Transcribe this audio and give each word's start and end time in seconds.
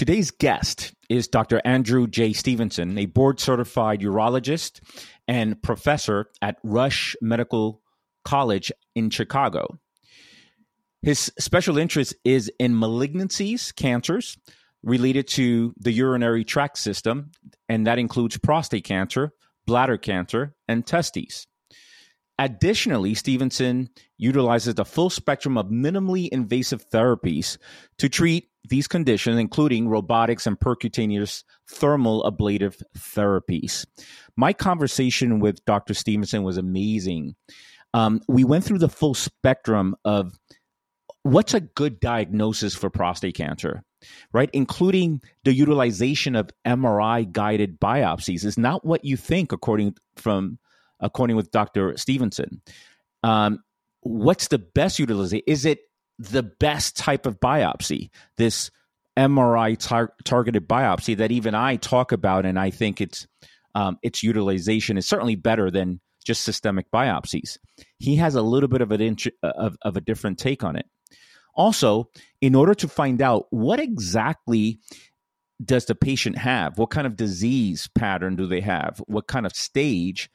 Today's 0.00 0.30
guest 0.30 0.94
is 1.10 1.28
Dr. 1.28 1.60
Andrew 1.62 2.06
J. 2.06 2.32
Stevenson, 2.32 2.96
a 2.96 3.04
board 3.04 3.38
certified 3.38 4.00
urologist 4.00 4.80
and 5.28 5.62
professor 5.62 6.30
at 6.40 6.56
Rush 6.64 7.14
Medical 7.20 7.82
College 8.24 8.72
in 8.94 9.10
Chicago. 9.10 9.78
His 11.02 11.30
special 11.38 11.76
interest 11.76 12.14
is 12.24 12.50
in 12.58 12.76
malignancies, 12.76 13.76
cancers 13.76 14.38
related 14.82 15.28
to 15.28 15.74
the 15.76 15.92
urinary 15.92 16.44
tract 16.44 16.78
system, 16.78 17.32
and 17.68 17.86
that 17.86 17.98
includes 17.98 18.38
prostate 18.38 18.84
cancer, 18.84 19.34
bladder 19.66 19.98
cancer, 19.98 20.54
and 20.66 20.86
testes. 20.86 21.46
Additionally, 22.40 23.12
Stevenson 23.14 23.90
utilizes 24.16 24.74
the 24.74 24.84
full 24.86 25.10
spectrum 25.10 25.58
of 25.58 25.66
minimally 25.66 26.26
invasive 26.30 26.88
therapies 26.88 27.58
to 27.98 28.08
treat 28.08 28.48
these 28.66 28.88
conditions, 28.88 29.38
including 29.38 29.88
robotics 29.88 30.46
and 30.46 30.58
percutaneous 30.58 31.44
thermal 31.68 32.26
ablative 32.26 32.82
therapies. 32.96 33.84
My 34.38 34.54
conversation 34.54 35.40
with 35.40 35.62
Dr. 35.66 35.92
Stevenson 35.92 36.42
was 36.42 36.56
amazing. 36.56 37.34
Um, 37.92 38.22
we 38.26 38.44
went 38.44 38.64
through 38.64 38.78
the 38.78 38.88
full 38.88 39.12
spectrum 39.12 39.94
of 40.06 40.32
what's 41.22 41.52
a 41.52 41.60
good 41.60 42.00
diagnosis 42.00 42.74
for 42.74 42.88
prostate 42.88 43.34
cancer, 43.34 43.82
right? 44.32 44.48
Including 44.54 45.20
the 45.44 45.52
utilization 45.52 46.36
of 46.36 46.48
MRI 46.66 47.30
guided 47.30 47.78
biopsies 47.78 48.46
is 48.46 48.56
not 48.56 48.82
what 48.82 49.04
you 49.04 49.18
think, 49.18 49.52
according 49.52 49.96
from 50.16 50.58
according 51.00 51.36
with 51.36 51.50
Dr. 51.50 51.96
Stevenson. 51.96 52.62
Um, 53.22 53.60
what's 54.00 54.48
the 54.48 54.58
best 54.58 54.98
utilization? 54.98 55.44
Is 55.46 55.64
it 55.64 55.80
the 56.18 56.42
best 56.42 56.96
type 56.96 57.26
of 57.26 57.40
biopsy? 57.40 58.10
This 58.36 58.70
MRI 59.18 59.76
tar- 59.78 60.14
targeted 60.24 60.68
biopsy 60.68 61.16
that 61.18 61.32
even 61.32 61.54
I 61.54 61.76
talk 61.76 62.12
about, 62.12 62.46
and 62.46 62.58
I 62.58 62.70
think 62.70 63.00
it's 63.00 63.26
um, 63.74 63.98
its 64.02 64.22
utilization 64.22 64.98
is 64.98 65.06
certainly 65.06 65.36
better 65.36 65.70
than 65.70 66.00
just 66.24 66.42
systemic 66.42 66.90
biopsies. 66.90 67.58
He 67.98 68.16
has 68.16 68.34
a 68.34 68.42
little 68.42 68.68
bit 68.68 68.80
of 68.82 68.92
an 68.92 69.00
int- 69.00 69.28
of, 69.42 69.76
of 69.82 69.96
a 69.96 70.00
different 70.00 70.38
take 70.38 70.64
on 70.64 70.76
it. 70.76 70.86
Also, 71.54 72.08
in 72.40 72.54
order 72.54 72.74
to 72.74 72.88
find 72.88 73.20
out 73.20 73.46
what 73.50 73.80
exactly 73.80 74.80
does 75.62 75.86
the 75.86 75.94
patient 75.94 76.38
have, 76.38 76.78
what 76.78 76.90
kind 76.90 77.06
of 77.06 77.16
disease 77.16 77.88
pattern 77.94 78.36
do 78.36 78.46
they 78.46 78.60
have, 78.60 79.02
what 79.06 79.26
kind 79.26 79.44
of 79.44 79.54
stage, 79.54 80.30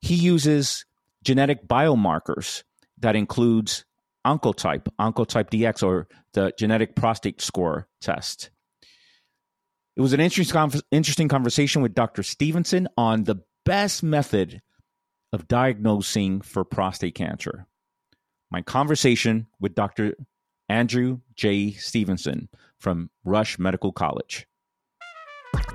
he 0.00 0.14
uses 0.14 0.84
genetic 1.24 1.66
biomarkers 1.66 2.62
that 2.98 3.16
includes 3.16 3.84
oncotype, 4.26 4.86
oncotype 4.98 5.50
DX, 5.50 5.82
or 5.82 6.08
the 6.32 6.52
genetic 6.58 6.94
prostate 6.94 7.40
score 7.40 7.88
test. 8.00 8.50
It 9.96 10.00
was 10.00 10.12
an 10.12 10.20
interesting, 10.20 10.80
interesting 10.90 11.28
conversation 11.28 11.82
with 11.82 11.94
Dr. 11.94 12.22
Stevenson 12.22 12.88
on 12.96 13.24
the 13.24 13.42
best 13.64 14.02
method 14.02 14.62
of 15.32 15.48
diagnosing 15.48 16.40
for 16.40 16.64
prostate 16.64 17.14
cancer. 17.14 17.66
My 18.50 18.62
conversation 18.62 19.46
with 19.60 19.74
Dr. 19.74 20.14
Andrew 20.68 21.20
J. 21.34 21.72
Stevenson 21.72 22.48
from 22.78 23.10
Rush 23.24 23.58
Medical 23.58 23.92
College. 23.92 24.46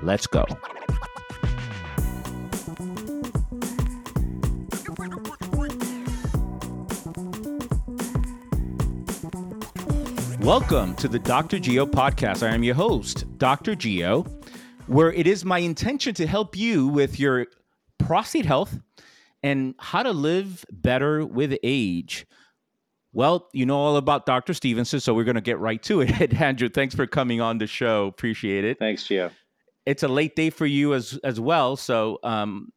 Let's 0.02 0.26
go. 0.26 0.44
Welcome 10.44 10.94
to 10.96 11.08
the 11.08 11.18
Dr. 11.18 11.58
Geo 11.58 11.86
podcast. 11.86 12.46
I 12.46 12.54
am 12.54 12.62
your 12.62 12.74
host, 12.74 13.24
Dr. 13.38 13.74
Geo, 13.74 14.26
where 14.86 15.10
it 15.10 15.26
is 15.26 15.42
my 15.42 15.60
intention 15.60 16.12
to 16.16 16.26
help 16.26 16.54
you 16.54 16.86
with 16.86 17.18
your 17.18 17.46
prostate 17.98 18.44
health 18.44 18.78
and 19.42 19.74
how 19.78 20.02
to 20.02 20.12
live 20.12 20.66
better 20.70 21.24
with 21.24 21.56
age. 21.62 22.26
Well, 23.14 23.48
you 23.54 23.64
know 23.64 23.78
all 23.78 23.96
about 23.96 24.26
Dr. 24.26 24.52
Stevenson, 24.52 25.00
so 25.00 25.14
we're 25.14 25.24
going 25.24 25.36
to 25.36 25.40
get 25.40 25.58
right 25.60 25.82
to 25.84 26.02
it. 26.02 26.34
Andrew, 26.38 26.68
thanks 26.68 26.94
for 26.94 27.06
coming 27.06 27.40
on 27.40 27.56
the 27.56 27.66
show. 27.66 28.06
Appreciate 28.08 28.66
it. 28.66 28.78
Thanks, 28.78 29.06
Geo. 29.06 29.30
It's 29.86 30.02
a 30.02 30.08
late 30.08 30.36
day 30.36 30.50
for 30.50 30.66
you 30.66 30.92
as 30.92 31.18
as 31.24 31.40
well. 31.40 31.74
So, 31.74 32.18
um, 32.22 32.70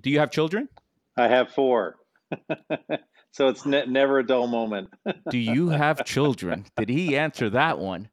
do 0.00 0.10
you 0.10 0.18
have 0.18 0.32
children? 0.32 0.68
I 1.16 1.28
have 1.28 1.52
four. 1.52 1.98
So 3.36 3.48
it's 3.48 3.66
ne- 3.66 3.84
never 3.84 4.20
a 4.20 4.26
dull 4.26 4.46
moment. 4.46 4.88
Do 5.30 5.36
you 5.36 5.68
have 5.68 6.06
children? 6.06 6.64
Did 6.78 6.88
he 6.88 7.18
answer 7.18 7.50
that 7.50 7.78
one? 7.78 8.08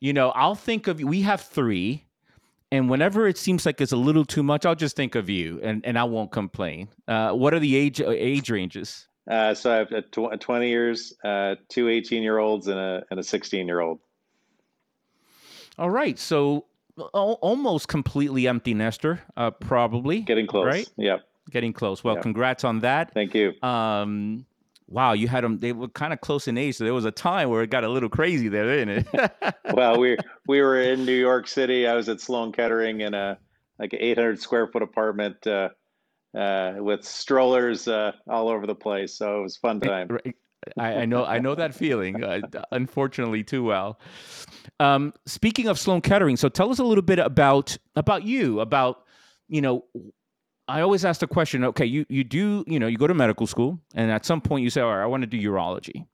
You 0.00 0.14
know, 0.14 0.30
I'll 0.30 0.54
think 0.54 0.88
of 0.88 1.02
we 1.02 1.20
have 1.20 1.42
three, 1.42 2.06
and 2.72 2.88
whenever 2.88 3.28
it 3.28 3.36
seems 3.36 3.66
like 3.66 3.82
it's 3.82 3.92
a 3.92 3.96
little 3.98 4.24
too 4.24 4.42
much, 4.42 4.64
I'll 4.64 4.74
just 4.74 4.96
think 4.96 5.16
of 5.16 5.28
you, 5.28 5.60
and, 5.62 5.84
and 5.84 5.98
I 5.98 6.04
won't 6.04 6.32
complain. 6.32 6.88
Uh, 7.06 7.32
what 7.32 7.52
are 7.52 7.58
the 7.58 7.76
age 7.76 8.00
uh, 8.00 8.08
age 8.08 8.48
ranges? 8.48 9.06
Uh, 9.30 9.52
so 9.52 9.70
I 9.70 9.76
have 9.76 9.92
a 9.92 10.00
tw- 10.00 10.40
20 10.40 10.66
years, 10.70 11.12
uh, 11.22 11.56
two 11.68 11.90
18 11.90 12.22
year 12.22 12.38
olds, 12.38 12.66
and 12.66 12.78
a 12.78 13.04
and 13.10 13.20
a 13.20 13.22
16 13.22 13.66
year 13.66 13.80
old. 13.80 13.98
All 15.78 15.90
right, 15.90 16.18
so 16.18 16.64
almost 17.12 17.88
completely 17.88 18.48
empty 18.48 18.72
nester, 18.72 19.20
uh, 19.36 19.50
probably. 19.50 20.20
Getting 20.20 20.46
close. 20.46 20.64
Right. 20.64 20.88
Yep. 20.96 21.20
Getting 21.50 21.74
close. 21.74 22.02
Well, 22.02 22.14
yep. 22.14 22.22
congrats 22.22 22.64
on 22.64 22.80
that. 22.80 23.12
Thank 23.12 23.34
you. 23.34 23.52
Um, 23.62 24.46
wow, 24.86 25.12
you 25.12 25.28
had 25.28 25.44
them. 25.44 25.58
They 25.58 25.72
were 25.72 25.88
kind 25.88 26.12
of 26.12 26.20
close 26.20 26.48
in 26.48 26.58
age, 26.58 26.76
so 26.76 26.84
there 26.84 26.94
was 26.94 27.04
a 27.04 27.10
time 27.10 27.50
where 27.50 27.62
it 27.62 27.70
got 27.70 27.84
a 27.84 27.88
little 27.88 28.08
crazy 28.08 28.48
there, 28.48 28.76
didn't 28.76 29.06
it? 29.12 29.54
well, 29.74 29.98
we 29.98 30.16
we 30.46 30.60
were 30.60 30.80
in 30.80 31.04
New 31.04 31.12
York 31.12 31.48
City. 31.48 31.86
I 31.86 31.94
was 31.94 32.08
at 32.08 32.20
Sloan 32.20 32.52
Kettering 32.52 33.00
in 33.00 33.14
a 33.14 33.38
like 33.78 33.92
an 33.92 34.00
800 34.00 34.40
square 34.40 34.68
foot 34.68 34.82
apartment 34.82 35.46
uh, 35.46 35.70
uh, 36.36 36.74
with 36.78 37.04
strollers 37.04 37.88
uh, 37.88 38.12
all 38.28 38.48
over 38.48 38.66
the 38.66 38.74
place. 38.74 39.14
So 39.14 39.40
it 39.40 39.42
was 39.42 39.56
fun 39.56 39.80
time. 39.80 40.08
I, 40.78 40.94
I 40.94 41.04
know 41.04 41.24
I 41.24 41.38
know 41.38 41.54
that 41.54 41.74
feeling. 41.74 42.22
Uh, 42.22 42.40
unfortunately, 42.70 43.42
too 43.42 43.64
well. 43.64 43.98
Um, 44.80 45.12
speaking 45.26 45.68
of 45.68 45.78
Sloan 45.78 46.00
Kettering, 46.00 46.36
so 46.36 46.48
tell 46.48 46.70
us 46.70 46.78
a 46.78 46.84
little 46.84 47.02
bit 47.02 47.18
about 47.18 47.76
about 47.96 48.24
you, 48.24 48.60
about 48.60 49.04
you 49.48 49.60
know 49.60 49.84
I 50.66 50.80
always 50.80 51.04
ask 51.04 51.20
the 51.20 51.26
question, 51.26 51.62
okay, 51.64 51.84
you, 51.84 52.06
you 52.08 52.24
do, 52.24 52.64
you 52.66 52.78
know, 52.78 52.86
you 52.86 52.96
go 52.96 53.06
to 53.06 53.14
medical 53.14 53.46
school 53.46 53.78
and 53.94 54.10
at 54.10 54.24
some 54.24 54.40
point 54.40 54.64
you 54.64 54.70
say, 54.70 54.80
all 54.80 54.94
right, 54.94 55.02
I 55.02 55.06
want 55.06 55.22
to 55.22 55.26
do 55.26 55.38
urology. 55.38 56.06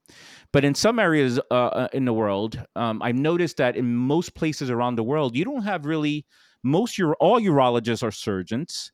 But 0.52 0.64
in 0.64 0.74
some 0.74 0.98
areas 0.98 1.38
uh, 1.50 1.54
uh, 1.54 1.88
in 1.92 2.04
the 2.04 2.12
world, 2.12 2.60
um, 2.74 3.00
I've 3.02 3.14
noticed 3.14 3.58
that 3.58 3.76
in 3.76 3.94
most 3.94 4.34
places 4.34 4.68
around 4.68 4.96
the 4.96 5.04
world, 5.04 5.36
you 5.36 5.44
don't 5.44 5.62
have 5.62 5.86
really, 5.86 6.26
most, 6.64 6.98
your 6.98 7.14
all 7.20 7.40
urologists 7.40 8.02
are 8.02 8.10
surgeons, 8.10 8.90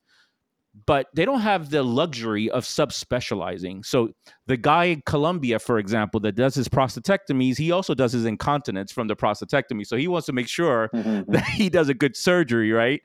but 0.85 1.07
they 1.15 1.25
don't 1.25 1.41
have 1.41 1.71
the 1.71 1.83
luxury 1.83 2.51
of 2.51 2.65
subspecializing. 2.65 3.85
So 3.87 4.11
the 4.47 4.59
guy 4.59 4.85
in 4.85 5.03
Colombia, 5.07 5.59
for 5.59 5.79
example, 5.79 6.21
that 6.21 6.33
does 6.33 6.55
his 6.55 6.69
prostatectomies, 6.69 7.57
he 7.57 7.73
also 7.73 7.95
does 7.95 8.13
his 8.13 8.27
incontinence 8.27 8.93
from 8.93 9.09
the 9.09 9.17
prostatectomy. 9.17 9.87
So 9.87 9.97
he 9.97 10.07
wants 10.07 10.27
to 10.27 10.35
make 10.35 10.49
sure 10.49 10.91
mm-hmm. 10.93 11.23
that 11.33 11.47
he 11.47 11.71
does 11.71 11.89
a 11.89 11.95
good 11.95 12.15
surgery, 12.15 12.73
right? 12.73 13.01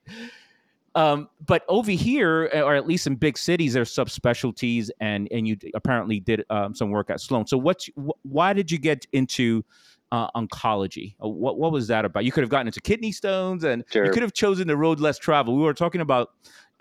Um, 0.93 1.29
but 1.45 1.63
over 1.69 1.91
here, 1.91 2.49
uh, 2.53 2.61
or 2.61 2.75
at 2.75 2.85
least 2.85 3.07
in 3.07 3.15
big 3.15 3.37
cities, 3.37 3.73
there's 3.73 3.93
subspecialties, 3.93 4.89
and 4.99 5.27
and 5.31 5.47
you 5.47 5.57
apparently 5.73 6.19
did 6.19 6.43
um, 6.49 6.75
some 6.75 6.89
work 6.89 7.09
at 7.09 7.21
Sloan. 7.21 7.47
So, 7.47 7.57
what's 7.57 7.89
wh- 7.95 8.25
why 8.25 8.51
did 8.51 8.69
you 8.69 8.77
get 8.77 9.07
into 9.13 9.63
uh, 10.11 10.29
oncology? 10.31 11.15
Uh, 11.23 11.29
what 11.29 11.57
what 11.57 11.71
was 11.71 11.87
that 11.87 12.03
about? 12.03 12.25
You 12.25 12.33
could 12.33 12.43
have 12.43 12.49
gotten 12.49 12.67
into 12.67 12.81
kidney 12.81 13.13
stones, 13.13 13.63
and 13.63 13.85
sure. 13.89 14.05
you 14.05 14.11
could 14.11 14.21
have 14.21 14.33
chosen 14.33 14.67
the 14.67 14.75
road 14.75 14.99
less 14.99 15.17
traveled. 15.17 15.57
We 15.57 15.63
were 15.63 15.73
talking 15.73 16.01
about 16.01 16.31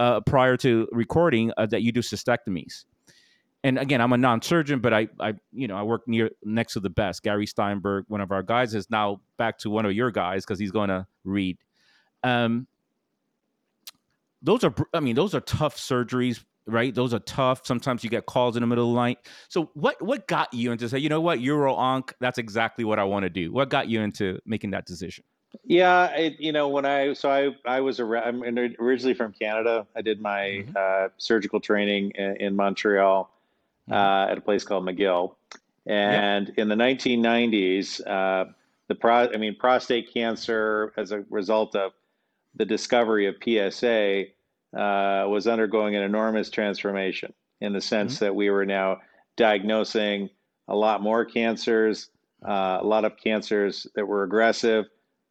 uh, 0.00 0.20
prior 0.22 0.56
to 0.56 0.88
recording 0.90 1.52
uh, 1.56 1.66
that 1.66 1.82
you 1.82 1.92
do 1.92 2.00
cystectomies. 2.00 2.84
And 3.62 3.78
again, 3.78 4.00
I'm 4.00 4.12
a 4.14 4.16
non-surgeon, 4.16 4.80
but 4.80 4.94
I, 4.94 5.08
I, 5.20 5.34
you 5.52 5.68
know, 5.68 5.76
I 5.76 5.82
work 5.82 6.08
near 6.08 6.30
next 6.42 6.72
to 6.72 6.80
the 6.80 6.88
best. 6.88 7.22
Gary 7.22 7.46
Steinberg, 7.46 8.06
one 8.08 8.22
of 8.22 8.32
our 8.32 8.42
guys, 8.42 8.74
is 8.74 8.90
now 8.90 9.20
back 9.36 9.58
to 9.58 9.70
one 9.70 9.84
of 9.84 9.92
your 9.92 10.10
guys 10.10 10.46
because 10.46 10.58
he's 10.58 10.70
going 10.70 10.88
to 10.88 11.06
read. 11.24 11.58
Um, 12.24 12.66
those 14.42 14.64
are 14.64 14.74
i 14.94 15.00
mean 15.00 15.14
those 15.14 15.34
are 15.34 15.40
tough 15.40 15.76
surgeries 15.76 16.42
right? 16.70 16.94
Those 16.94 17.12
are 17.12 17.18
tough. 17.20 17.66
Sometimes 17.66 18.04
you 18.04 18.10
get 18.10 18.26
calls 18.26 18.56
in 18.56 18.62
the 18.62 18.66
middle 18.66 18.88
of 18.88 18.94
the 18.94 19.00
night. 19.00 19.18
So 19.48 19.70
what 19.74 20.00
what 20.02 20.26
got 20.26 20.52
you 20.52 20.72
into 20.72 20.88
say 20.88 20.98
you 20.98 21.08
know 21.08 21.20
what? 21.20 21.38
Uro 21.40 21.76
onc 21.76 22.14
that's 22.20 22.38
exactly 22.38 22.84
what 22.84 22.98
i 22.98 23.04
want 23.04 23.24
to 23.24 23.30
do. 23.30 23.52
What 23.52 23.70
got 23.70 23.88
you 23.88 24.00
into 24.00 24.38
making 24.46 24.70
that 24.70 24.86
decision? 24.86 25.24
Yeah 25.64 26.06
it, 26.16 26.38
you 26.38 26.52
know 26.52 26.68
when 26.68 26.86
i 26.86 27.12
so 27.12 27.30
i 27.30 27.48
i 27.66 27.80
was 27.80 27.98
a, 27.98 28.04
i'm 28.04 28.42
originally 28.42 29.14
from 29.14 29.32
canada. 29.32 29.86
I 29.96 30.02
did 30.02 30.20
my 30.20 30.64
mm-hmm. 30.64 30.72
uh, 30.76 31.08
surgical 31.18 31.60
training 31.60 32.12
in, 32.14 32.36
in 32.36 32.56
montreal 32.56 33.30
mm-hmm. 33.88 33.92
uh, 33.92 34.30
at 34.30 34.38
a 34.38 34.40
place 34.40 34.64
called 34.64 34.84
mcgill. 34.84 35.34
And 35.86 36.48
yep. 36.48 36.58
in 36.58 36.68
the 36.68 36.76
1990s 36.76 38.06
uh, 38.06 38.52
the 38.88 38.94
pro 38.94 39.28
i 39.32 39.36
mean 39.36 39.56
prostate 39.56 40.12
cancer 40.12 40.92
as 40.96 41.10
a 41.10 41.24
result 41.30 41.74
of 41.74 41.92
the 42.54 42.64
discovery 42.64 43.26
of 43.26 43.36
PSA 43.42 44.24
uh, 44.76 45.26
was 45.28 45.46
undergoing 45.46 45.96
an 45.96 46.02
enormous 46.02 46.50
transformation 46.50 47.32
in 47.60 47.72
the 47.72 47.80
sense 47.80 48.16
mm-hmm. 48.16 48.26
that 48.26 48.34
we 48.34 48.50
were 48.50 48.66
now 48.66 48.98
diagnosing 49.36 50.30
a 50.68 50.76
lot 50.76 51.02
more 51.02 51.24
cancers, 51.24 52.10
uh, 52.46 52.78
a 52.80 52.86
lot 52.86 53.04
of 53.04 53.16
cancers 53.16 53.86
that 53.94 54.06
were 54.06 54.22
aggressive, 54.22 54.86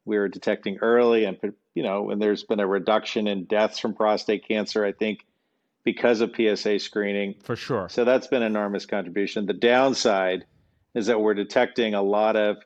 we 0.05 0.17
were 0.17 0.27
detecting 0.27 0.77
early, 0.81 1.25
and 1.25 1.37
you 1.75 1.83
know, 1.83 2.09
and 2.09 2.21
there's 2.21 2.43
been 2.43 2.59
a 2.59 2.67
reduction 2.67 3.27
in 3.27 3.45
deaths 3.45 3.79
from 3.79 3.93
prostate 3.93 4.47
cancer. 4.47 4.83
I 4.83 4.91
think 4.91 5.25
because 5.83 6.21
of 6.21 6.35
PSA 6.35 6.79
screening. 6.79 7.35
For 7.43 7.55
sure. 7.55 7.87
So 7.89 8.03
that's 8.03 8.27
been 8.27 8.41
an 8.41 8.51
enormous 8.51 8.85
contribution. 8.85 9.45
The 9.45 9.53
downside 9.53 10.45
is 10.93 11.07
that 11.07 11.21
we're 11.21 11.33
detecting 11.33 11.93
a 11.93 12.01
lot 12.01 12.35
of 12.35 12.57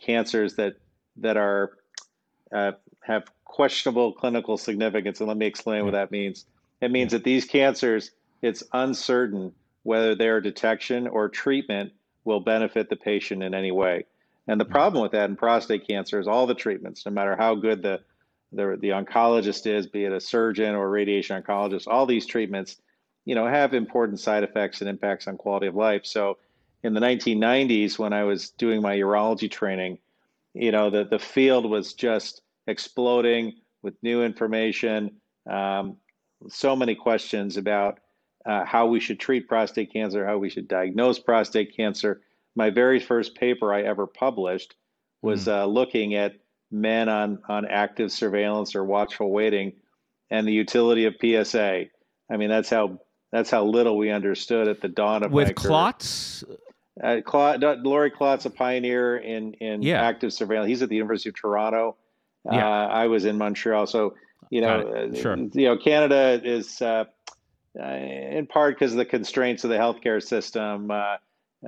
cancers 0.00 0.54
that 0.54 0.74
that 1.16 1.36
are 1.36 1.72
uh, 2.52 2.72
have 3.02 3.24
questionable 3.54 4.12
clinical 4.12 4.58
significance. 4.58 5.20
And 5.20 5.28
let 5.28 5.36
me 5.36 5.46
explain 5.46 5.84
what 5.84 5.92
that 5.92 6.10
means. 6.10 6.44
It 6.80 6.90
means 6.90 7.12
that 7.12 7.22
these 7.22 7.44
cancers, 7.44 8.10
it's 8.42 8.64
uncertain 8.72 9.52
whether 9.84 10.16
their 10.16 10.40
detection 10.40 11.06
or 11.06 11.28
treatment 11.28 11.92
will 12.24 12.40
benefit 12.40 12.90
the 12.90 12.96
patient 12.96 13.44
in 13.44 13.54
any 13.54 13.70
way. 13.70 14.06
And 14.48 14.60
the 14.60 14.64
mm-hmm. 14.64 14.72
problem 14.72 15.02
with 15.04 15.12
that 15.12 15.30
in 15.30 15.36
prostate 15.36 15.86
cancer 15.86 16.18
is 16.18 16.26
all 16.26 16.48
the 16.48 16.54
treatments, 16.56 17.06
no 17.06 17.12
matter 17.12 17.36
how 17.36 17.54
good 17.54 17.80
the 17.80 18.00
the, 18.50 18.76
the 18.80 18.88
oncologist 18.88 19.66
is, 19.66 19.86
be 19.86 20.04
it 20.04 20.12
a 20.12 20.20
surgeon 20.20 20.74
or 20.74 20.86
a 20.86 20.88
radiation 20.88 21.40
oncologist, 21.40 21.88
all 21.88 22.06
these 22.06 22.26
treatments, 22.26 22.76
you 23.24 23.34
know, 23.34 23.46
have 23.46 23.74
important 23.74 24.20
side 24.20 24.44
effects 24.44 24.80
and 24.80 24.88
impacts 24.88 25.26
on 25.26 25.36
quality 25.36 25.66
of 25.66 25.74
life. 25.74 26.06
So 26.06 26.38
in 26.84 26.94
the 26.94 27.00
1990s, 27.00 27.98
when 27.98 28.12
I 28.12 28.22
was 28.22 28.50
doing 28.50 28.80
my 28.80 28.96
urology 28.96 29.50
training, 29.50 29.98
you 30.54 30.70
know, 30.70 30.88
the, 30.88 31.04
the 31.04 31.18
field 31.18 31.68
was 31.68 31.94
just 31.94 32.42
exploding 32.66 33.54
with 33.82 33.94
new 34.02 34.22
information, 34.22 35.20
um, 35.50 35.96
so 36.48 36.74
many 36.74 36.94
questions 36.94 37.56
about 37.56 38.00
uh, 38.46 38.64
how 38.64 38.86
we 38.86 39.00
should 39.00 39.18
treat 39.18 39.48
prostate 39.48 39.92
cancer, 39.92 40.26
how 40.26 40.38
we 40.38 40.50
should 40.50 40.68
diagnose 40.68 41.18
prostate 41.18 41.76
cancer. 41.76 42.22
My 42.54 42.70
very 42.70 43.00
first 43.00 43.34
paper 43.34 43.72
I 43.72 43.82
ever 43.82 44.06
published 44.06 44.74
was 45.22 45.46
mm. 45.46 45.52
uh, 45.52 45.66
looking 45.66 46.14
at 46.14 46.36
men 46.70 47.08
on, 47.08 47.38
on 47.48 47.66
active 47.66 48.12
surveillance 48.12 48.74
or 48.74 48.84
watchful 48.84 49.30
waiting 49.30 49.72
and 50.30 50.46
the 50.46 50.52
utility 50.52 51.06
of 51.06 51.14
PSA. 51.20 51.86
I 52.30 52.36
mean, 52.36 52.48
that's 52.48 52.70
how 52.70 52.98
that's 53.32 53.50
how 53.50 53.64
little 53.64 53.96
we 53.98 54.10
understood 54.10 54.68
at 54.68 54.80
the 54.80 54.88
dawn 54.88 55.24
of 55.24 55.32
with 55.32 55.54
Klotz. 55.54 56.44
Uh, 57.02 57.20
Klotz, 57.24 57.60
Laurie 57.82 58.10
Klotz, 58.10 58.46
a 58.46 58.50
pioneer 58.50 59.16
in 59.16 59.54
in 59.54 59.82
yeah. 59.82 60.02
active 60.02 60.32
surveillance. 60.32 60.68
He's 60.68 60.82
at 60.82 60.88
the 60.88 60.96
University 60.96 61.30
of 61.30 61.34
Toronto. 61.34 61.96
Yeah. 62.50 62.66
Uh, 62.66 62.86
I 62.88 63.06
was 63.06 63.24
in 63.24 63.38
Montreal, 63.38 63.86
so 63.86 64.14
you 64.50 64.60
know, 64.60 64.80
uh, 64.80 65.14
sure. 65.14 65.36
you 65.36 65.66
know, 65.66 65.76
Canada 65.78 66.40
is 66.42 66.80
uh, 66.82 67.04
uh, 67.78 67.84
in 67.84 68.46
part 68.46 68.76
because 68.76 68.92
of 68.92 68.98
the 68.98 69.04
constraints 69.04 69.64
of 69.64 69.70
the 69.70 69.76
healthcare 69.76 70.22
system. 70.22 70.90
Uh, 70.90 71.16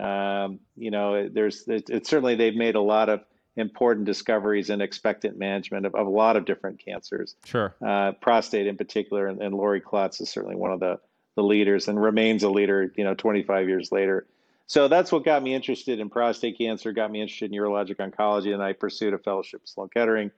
um, 0.00 0.61
you 0.76 0.90
know, 0.90 1.28
there's 1.28 1.64
it's 1.67 2.08
certainly 2.08 2.34
they've 2.34 2.55
made 2.55 2.75
a 2.75 2.81
lot 2.81 3.08
of 3.08 3.25
important 3.56 4.05
discoveries 4.05 4.70
in 4.70 4.81
expectant 4.81 5.38
management 5.38 5.87
of, 5.87 5.94
of 5.94 6.06
a 6.06 6.11
lot 6.11 6.37
of 6.37 6.44
different 6.44 6.79
cancers. 6.84 7.34
Sure. 7.44 7.75
Uh, 7.84 8.12
prostate 8.12 8.67
in 8.67 8.76
particular, 8.76 9.26
and, 9.26 9.40
and 9.40 9.55
Laurie 9.55 9.81
Klotz 9.81 10.20
is 10.20 10.29
certainly 10.29 10.56
one 10.56 10.72
of 10.72 10.81
the, 10.81 11.00
the 11.37 11.43
leaders 11.43 11.88
and 11.88 12.00
remains 12.00 12.43
a 12.43 12.50
leader, 12.50 12.93
you 12.96 13.05
know, 13.05 13.14
25 13.14 13.69
years 13.69 13.90
later. 13.90 14.26
So 14.67 14.88
that's 14.88 15.12
what 15.12 15.25
got 15.25 15.43
me 15.43 15.55
interested 15.55 16.00
in 16.00 16.11
prostate 16.11 16.58
cancer, 16.58 16.93
got 16.93 17.11
me 17.11 17.22
interested 17.22 17.52
in 17.52 17.58
urologic 17.58 17.96
oncology, 17.96 18.52
and 18.52 18.62
I 18.62 18.72
pursued 18.72 19.14
a 19.14 19.19
fellowship 19.19 19.62
at 19.62 19.69
Sloan 19.69 19.88
Kettering. 19.88 20.31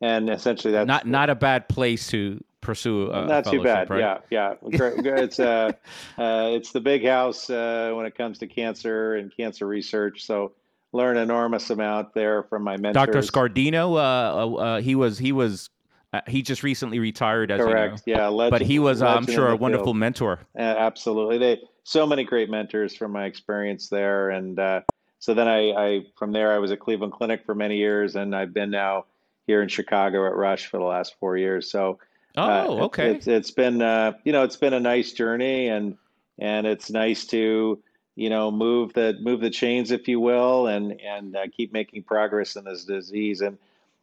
And 0.00 0.30
essentially, 0.30 0.72
that's 0.72 0.86
not 0.86 1.06
not 1.06 1.30
a 1.30 1.34
bad 1.34 1.68
place 1.68 2.08
to 2.08 2.42
pursue. 2.60 3.10
A 3.10 3.26
not 3.26 3.44
too 3.46 3.62
bad. 3.62 3.90
Right? 3.90 4.00
Yeah, 4.00 4.18
yeah. 4.30 4.54
it's 4.62 5.40
uh, 5.40 5.72
uh, 6.18 6.50
it's 6.52 6.72
the 6.72 6.80
big 6.80 7.04
house 7.04 7.50
uh, 7.50 7.92
when 7.94 8.06
it 8.06 8.16
comes 8.16 8.38
to 8.38 8.46
cancer 8.46 9.16
and 9.16 9.34
cancer 9.36 9.66
research. 9.66 10.24
So 10.24 10.52
learn 10.92 11.16
enormous 11.16 11.70
amount 11.70 12.14
there 12.14 12.42
from 12.44 12.62
my 12.62 12.76
mentor 12.76 13.06
Dr. 13.06 13.18
Scardino, 13.20 13.92
uh, 13.92 13.96
uh, 13.96 14.54
uh, 14.54 14.80
he 14.80 14.94
was 14.94 15.18
he 15.18 15.32
was 15.32 15.70
uh, 16.12 16.20
he 16.26 16.42
just 16.42 16.62
recently 16.62 16.98
retired. 16.98 17.50
As 17.50 17.60
Correct. 17.60 18.02
You 18.06 18.14
know. 18.14 18.20
Yeah, 18.20 18.28
legend, 18.28 18.50
but 18.50 18.62
he 18.62 18.78
was, 18.78 19.02
I'm 19.02 19.26
sure, 19.26 19.48
a 19.48 19.56
wonderful 19.56 19.86
field. 19.86 19.96
mentor. 19.96 20.40
absolutely, 20.56 21.38
they 21.38 21.60
so 21.84 22.06
many 22.06 22.24
great 22.24 22.50
mentors 22.50 22.94
from 22.94 23.12
my 23.12 23.24
experience 23.24 23.88
there, 23.88 24.30
and 24.30 24.58
uh, 24.58 24.80
so 25.18 25.34
then 25.34 25.48
I, 25.48 25.70
I 25.70 26.00
from 26.16 26.32
there 26.32 26.52
I 26.52 26.58
was 26.58 26.70
at 26.70 26.80
Cleveland 26.80 27.12
Clinic 27.12 27.44
for 27.44 27.54
many 27.54 27.76
years, 27.76 28.16
and 28.16 28.34
I've 28.34 28.54
been 28.54 28.70
now 28.70 29.06
here 29.48 29.62
in 29.62 29.68
Chicago 29.68 30.24
at 30.26 30.36
Rush 30.36 30.66
for 30.66 30.78
the 30.78 30.84
last 30.84 31.16
four 31.18 31.36
years. 31.36 31.68
So. 31.68 31.98
Uh, 32.36 32.66
oh, 32.68 32.78
okay. 32.82 33.10
It's, 33.10 33.26
it's 33.26 33.50
been, 33.50 33.80
you 34.22 34.30
know, 34.30 34.44
it's 34.44 34.54
been 34.54 34.74
a 34.74 34.78
nice 34.78 35.12
journey, 35.12 35.66
and 35.66 35.96
and 36.38 36.68
it's 36.68 36.88
nice 36.90 37.26
to 37.26 37.82
you 38.18 38.30
know 38.30 38.50
move 38.50 38.92
the 38.94 39.16
move 39.20 39.40
the 39.40 39.48
chains 39.48 39.92
if 39.92 40.08
you 40.08 40.18
will 40.18 40.66
and 40.66 41.00
and 41.00 41.36
uh, 41.36 41.46
keep 41.56 41.72
making 41.72 42.02
progress 42.02 42.56
in 42.56 42.64
this 42.64 42.84
disease 42.84 43.40
and 43.40 43.58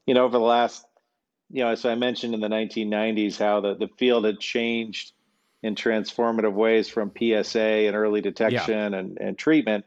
you 0.05 0.13
know 0.13 0.23
over 0.23 0.37
the 0.37 0.43
last 0.43 0.85
you 1.51 1.61
know 1.61 1.69
as 1.69 1.83
i 1.83 1.95
mentioned 1.95 2.33
in 2.33 2.39
the 2.39 2.47
1990s 2.47 3.37
how 3.37 3.59
the, 3.59 3.75
the 3.75 3.89
field 3.97 4.23
had 4.23 4.39
changed 4.39 5.11
in 5.61 5.75
transformative 5.75 6.53
ways 6.53 6.87
from 6.87 7.11
psa 7.11 7.87
and 7.87 7.95
early 7.95 8.21
detection 8.21 8.93
yeah. 8.93 8.99
and, 8.99 9.17
and 9.19 9.37
treatment 9.37 9.83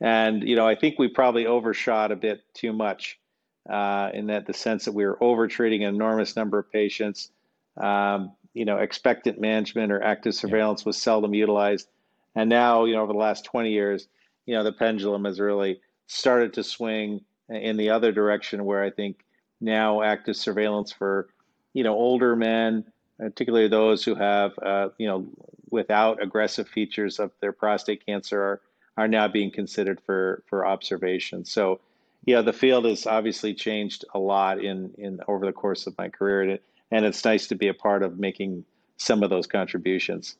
and 0.00 0.42
you 0.42 0.56
know 0.56 0.66
i 0.66 0.74
think 0.74 0.98
we 0.98 1.06
probably 1.06 1.46
overshot 1.46 2.10
a 2.10 2.16
bit 2.16 2.42
too 2.54 2.72
much 2.72 3.19
uh, 3.68 4.10
in 4.14 4.26
that 4.26 4.46
the 4.46 4.54
sense 4.54 4.84
that 4.84 4.92
we 4.92 5.04
were 5.04 5.18
overtreating 5.20 5.84
an 5.84 5.94
enormous 5.94 6.36
number 6.36 6.58
of 6.58 6.70
patients 6.72 7.30
um, 7.76 8.32
you 8.54 8.64
know 8.64 8.78
expectant 8.78 9.40
management 9.40 9.92
or 9.92 10.02
active 10.02 10.34
surveillance 10.34 10.82
yeah. 10.82 10.86
was 10.88 10.96
seldom 10.96 11.34
utilized 11.34 11.88
and 12.34 12.48
now, 12.48 12.84
you 12.84 12.94
know, 12.94 13.02
over 13.02 13.12
the 13.12 13.18
last 13.18 13.44
20 13.44 13.70
years, 13.70 14.08
you 14.46 14.54
know, 14.54 14.62
the 14.62 14.72
pendulum 14.72 15.24
has 15.24 15.40
really 15.40 15.80
started 16.06 16.52
to 16.54 16.64
swing 16.64 17.20
in 17.48 17.76
the 17.76 17.90
other 17.90 18.12
direction 18.12 18.64
where 18.64 18.82
I 18.82 18.90
think 18.90 19.24
now 19.60 20.02
active 20.02 20.36
surveillance 20.36 20.92
for, 20.92 21.28
you 21.72 21.84
know, 21.84 21.94
older 21.94 22.36
men, 22.36 22.84
particularly 23.18 23.68
those 23.68 24.04
who 24.04 24.14
have, 24.14 24.52
uh, 24.60 24.88
you 24.98 25.06
know, 25.06 25.26
without 25.70 26.22
aggressive 26.22 26.68
features 26.68 27.18
of 27.18 27.32
their 27.40 27.52
prostate 27.52 28.04
cancer 28.06 28.40
are, 28.40 28.60
are 28.96 29.08
now 29.08 29.28
being 29.28 29.50
considered 29.50 30.00
for, 30.04 30.42
for 30.46 30.66
observation. 30.66 31.44
So, 31.44 31.80
yeah, 32.26 32.42
the 32.42 32.52
field 32.52 32.84
has 32.84 33.06
obviously 33.06 33.54
changed 33.54 34.04
a 34.14 34.18
lot 34.18 34.62
in, 34.62 34.92
in 34.98 35.20
over 35.26 35.46
the 35.46 35.52
course 35.52 35.86
of 35.86 35.96
my 35.96 36.08
career, 36.08 36.42
and, 36.42 36.50
it, 36.52 36.64
and 36.90 37.04
it's 37.04 37.24
nice 37.24 37.46
to 37.48 37.54
be 37.54 37.68
a 37.68 37.74
part 37.74 38.02
of 38.02 38.18
making 38.18 38.64
some 38.96 39.22
of 39.22 39.30
those 39.30 39.46
contributions. 39.46 40.36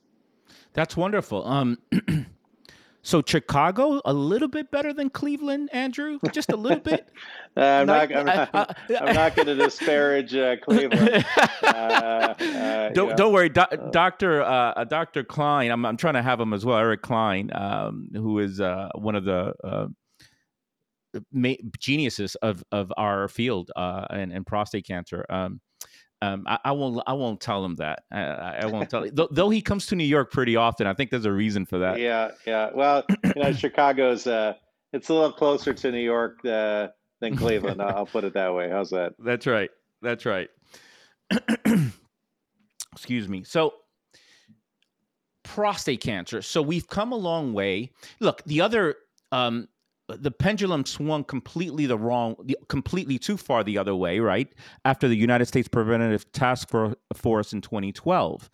That's 0.75 0.97
wonderful. 0.97 1.47
Um, 1.47 1.79
so 3.03 3.23
Chicago 3.27 4.00
a 4.05 4.12
little 4.12 4.49
bit 4.49 4.71
better 4.71 4.93
than 4.93 5.09
Cleveland, 5.09 5.71
Andrew, 5.73 6.19
just 6.32 6.53
a 6.53 6.56
little 6.56 6.81
bit. 6.81 7.09
uh, 7.56 7.61
I'm, 7.61 7.87
not, 7.87 8.15
I'm, 8.15 8.27
not, 8.27 8.55
uh, 8.55 8.67
I'm 9.00 9.15
not. 9.15 9.35
going 9.35 9.47
to 9.47 9.55
disparage 9.55 10.35
uh, 10.35 10.56
Cleveland. 10.56 11.25
Uh, 11.63 12.34
uh, 12.41 12.89
don't 12.91 13.17
don't 13.17 13.32
worry, 13.32 13.49
Do, 13.49 13.60
uh. 13.60 13.91
Doctor 13.91 14.43
Doctor 14.89 15.22
Klein. 15.22 15.70
I'm 15.70 15.84
I'm 15.84 15.96
trying 15.96 16.15
to 16.15 16.22
have 16.22 16.41
him 16.41 16.53
as 16.53 16.65
well, 16.65 16.79
Eric 16.79 17.03
Klein, 17.03 17.51
um, 17.55 18.08
who 18.13 18.39
is 18.39 18.60
one 18.94 19.15
of 19.15 19.25
the 19.25 19.93
geniuses 21.79 22.34
of 22.36 22.62
of 22.72 22.93
our 22.96 23.29
field 23.29 23.70
and, 23.76 24.32
and 24.32 24.46
prostate 24.46 24.86
cancer. 24.86 25.24
Um, 25.29 25.60
um, 26.22 26.44
I, 26.46 26.58
I, 26.67 26.72
won't. 26.72 27.02
I 27.06 27.14
won't 27.14 27.40
tell 27.40 27.64
him 27.64 27.76
that. 27.76 28.02
I, 28.12 28.58
I 28.62 28.67
won't 28.67 28.90
tell. 28.90 29.06
though, 29.10 29.29
though, 29.31 29.48
he 29.48 29.62
comes 29.62 29.86
to 29.86 29.96
New 29.96 30.05
York 30.05 30.31
pretty 30.31 30.55
often, 30.55 30.86
I 30.86 30.93
think 30.93 31.10
there's 31.10 31.24
a 31.24 31.32
reason 31.32 31.64
for 31.64 31.79
that. 31.79 31.98
Yeah, 31.98 32.32
yeah. 32.46 32.70
Well, 32.74 33.05
you 33.24 33.43
know, 33.43 33.52
Chicago's 33.52 34.26
uh, 34.26 34.55
it's 34.93 35.08
a 35.08 35.14
little 35.14 35.32
closer 35.32 35.72
to 35.72 35.90
New 35.90 36.02
York 36.02 36.44
uh, 36.44 36.88
than 37.20 37.36
Cleveland. 37.36 37.81
I'll 37.81 38.06
put 38.06 38.24
it 38.24 38.34
that 38.34 38.55
way. 38.55 38.69
How's 38.69 38.90
that? 38.90 39.14
That's 39.19 39.46
right. 39.46 39.70
That's 40.02 40.26
right. 40.26 40.48
Excuse 42.93 43.29
me. 43.29 43.43
So, 43.44 43.74
prostate 45.43 46.02
cancer. 46.02 46.43
So 46.43 46.60
we've 46.60 46.86
come 46.86 47.12
a 47.12 47.17
long 47.17 47.55
way. 47.55 47.93
Look, 48.20 48.43
the 48.44 48.60
other 48.60 48.96
um, 49.32 49.69
the 50.17 50.31
pendulum 50.31 50.84
swung 50.84 51.24
completely 51.24 51.86
the 51.86 51.98
wrong, 51.98 52.36
completely 52.69 53.19
too 53.19 53.36
far 53.36 53.64
the 53.64 53.79
other 53.79 53.94
way, 53.94 54.20
right? 54.20 54.52
After 54.84 55.08
the 55.08 55.17
United 55.17 55.46
States 55.46 55.69
Preventative 55.69 56.31
Task 56.32 56.69
Force 57.14 57.52
in 57.52 57.60
2012, 57.60 58.50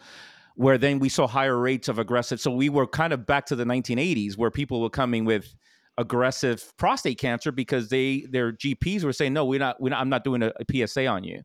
where 0.57 0.79
then 0.79 0.99
we 0.99 1.09
saw 1.09 1.27
higher 1.27 1.59
rates 1.59 1.89
of 1.89 1.99
aggressive. 1.99 2.41
So 2.41 2.51
we 2.51 2.69
were 2.69 2.87
kind 2.87 3.13
of 3.13 3.27
back 3.27 3.47
to 3.47 3.57
the 3.57 3.65
1980s, 3.65 4.37
where 4.37 4.51
people 4.51 4.81
were 4.81 4.91
coming 4.91 5.25
with 5.25 5.55
aggressive 5.99 6.73
prostate 6.77 7.19
cancer 7.19 7.51
because 7.51 7.89
they 7.89 8.27
their 8.31 8.53
GPs 8.53 9.05
were 9.05 9.13
saying, 9.13 9.33
"No, 9.33 9.45
we're 9.45 9.59
not. 9.59 9.81
We're 9.81 9.91
not 9.91 10.01
I'm 10.01 10.09
not 10.09 10.25
doing 10.25 10.43
a, 10.43 10.53
a 10.61 10.87
PSA 10.87 11.07
on 11.07 11.25
you." 11.25 11.43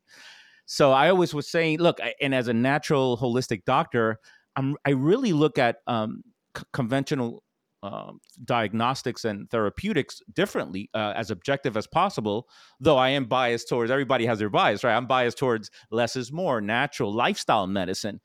So 0.66 0.92
I 0.92 1.08
always 1.10 1.34
was 1.34 1.50
saying, 1.50 1.80
look, 1.80 1.98
and 2.20 2.34
as 2.34 2.48
a 2.48 2.54
natural 2.54 3.18
holistic 3.18 3.64
doctor, 3.64 4.18
I'm 4.56 4.76
I 4.86 4.90
really 4.90 5.32
look 5.32 5.58
at 5.58 5.76
um, 5.86 6.22
c- 6.56 6.64
conventional 6.72 7.42
um, 7.82 8.20
diagnostics 8.44 9.24
and 9.24 9.50
therapeutics 9.50 10.20
differently 10.32 10.88
uh, 10.94 11.12
as 11.16 11.30
objective 11.30 11.76
as 11.76 11.86
possible 11.86 12.48
though 12.80 12.96
i 12.96 13.08
am 13.08 13.24
biased 13.24 13.68
towards 13.68 13.90
everybody 13.90 14.26
has 14.26 14.38
their 14.38 14.50
bias 14.50 14.84
right? 14.84 14.96
I'm 14.96 15.06
biased 15.06 15.38
towards 15.38 15.70
less 15.90 16.16
is 16.16 16.32
more 16.32 16.60
natural 16.60 17.12
lifestyle 17.12 17.66
medicine. 17.66 18.20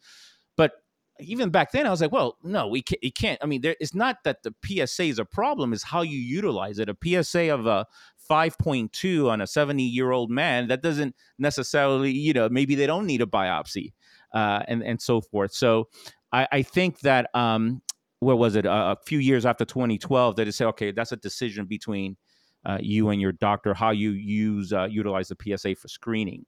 But 0.55 0.73
even 1.19 1.49
back 1.49 1.71
then 1.71 1.87
i 1.87 1.89
was 1.89 1.99
like 1.99 2.11
well 2.11 2.37
no 2.43 2.67
we 2.67 2.83
can't, 2.83 3.01
can't 3.15 3.39
i 3.41 3.47
mean 3.47 3.61
there, 3.61 3.75
it's 3.79 3.95
not 3.95 4.17
that 4.23 4.43
the 4.43 4.53
psa 4.63 5.03
is 5.03 5.17
a 5.17 5.25
problem 5.25 5.73
is 5.73 5.81
how 5.81 6.01
you 6.03 6.19
utilize 6.19 6.77
it. 6.77 6.89
A 6.89 7.23
psa 7.23 7.49
of 7.49 7.65
a 7.65 7.87
5.2 8.29 9.29
on 9.29 9.41
a 9.41 9.47
70 9.47 9.83
year 9.83 10.11
old 10.11 10.29
man, 10.29 10.67
that 10.67 10.81
doesn't 10.81 11.15
necessarily, 11.39 12.11
you 12.11 12.33
know, 12.33 12.49
maybe 12.49 12.75
they 12.75 12.87
don't 12.87 13.05
need 13.05 13.21
a 13.21 13.25
biopsy 13.25 13.93
uh, 14.33 14.63
and, 14.67 14.83
and 14.83 15.01
so 15.01 15.21
forth. 15.21 15.53
So 15.53 15.87
I, 16.31 16.47
I 16.51 16.61
think 16.61 16.99
that, 17.01 17.29
um, 17.33 17.81
where 18.19 18.35
was 18.35 18.55
it, 18.55 18.65
uh, 18.65 18.95
a 18.97 19.03
few 19.05 19.19
years 19.19 19.45
after 19.45 19.65
2012, 19.65 20.35
that 20.35 20.45
they 20.45 20.51
say, 20.51 20.65
okay, 20.65 20.91
that's 20.91 21.11
a 21.11 21.17
decision 21.17 21.65
between 21.65 22.17
uh, 22.65 22.77
you 22.81 23.09
and 23.09 23.21
your 23.21 23.31
doctor, 23.31 23.73
how 23.73 23.91
you 23.91 24.11
use, 24.11 24.73
uh, 24.73 24.85
utilize 24.85 25.29
the 25.29 25.57
PSA 25.57 25.75
for 25.75 25.87
screening. 25.87 26.45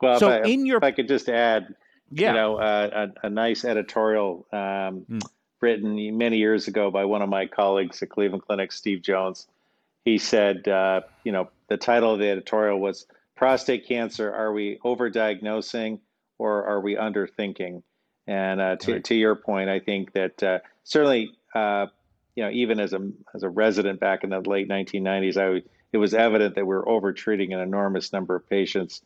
Well, 0.00 0.18
so 0.18 0.30
if 0.30 0.44
I, 0.44 0.48
in 0.48 0.66
your, 0.66 0.78
if 0.78 0.84
I 0.84 0.90
could 0.90 1.08
just 1.08 1.28
add, 1.28 1.74
yeah. 2.10 2.28
you 2.30 2.34
know, 2.34 2.56
uh, 2.56 3.08
a, 3.22 3.26
a, 3.26 3.30
nice 3.30 3.64
editorial 3.64 4.46
um, 4.52 5.06
mm. 5.08 5.22
written 5.60 6.18
many 6.18 6.38
years 6.38 6.66
ago 6.66 6.90
by 6.90 7.04
one 7.04 7.22
of 7.22 7.28
my 7.28 7.46
colleagues 7.46 8.02
at 8.02 8.10
Cleveland 8.10 8.42
Clinic, 8.44 8.72
Steve 8.72 9.02
Jones. 9.02 9.46
He 10.04 10.18
said, 10.18 10.66
uh, 10.66 11.02
you 11.22 11.30
know, 11.30 11.48
the 11.68 11.76
title 11.76 12.12
of 12.12 12.18
the 12.18 12.28
editorial 12.28 12.80
was 12.80 13.06
"Prostate 13.36 13.86
Cancer: 13.86 14.34
Are 14.34 14.52
we 14.52 14.80
overdiagnosing 14.84 16.00
or 16.38 16.66
are 16.66 16.80
we 16.80 16.96
underthinking?" 16.96 17.82
And 18.26 18.60
uh, 18.60 18.76
to 18.76 18.94
right. 18.94 19.04
to 19.04 19.14
your 19.14 19.36
point, 19.36 19.70
I 19.70 19.78
think 19.78 20.12
that 20.14 20.42
uh, 20.42 20.58
certainly, 20.84 21.32
uh, 21.54 21.86
you 22.34 22.44
know, 22.44 22.50
even 22.50 22.80
as 22.80 22.92
a 22.92 23.10
as 23.34 23.42
a 23.42 23.48
resident 23.48 24.00
back 24.00 24.24
in 24.24 24.30
the 24.30 24.40
late 24.40 24.68
1990s, 24.68 25.36
I 25.36 25.62
it 25.92 25.98
was 25.98 26.14
evident 26.14 26.54
that 26.54 26.66
we 26.66 26.74
were 26.74 26.88
overtreating 26.88 27.52
an 27.52 27.60
enormous 27.60 28.12
number 28.12 28.34
of 28.34 28.48
patients. 28.48 29.02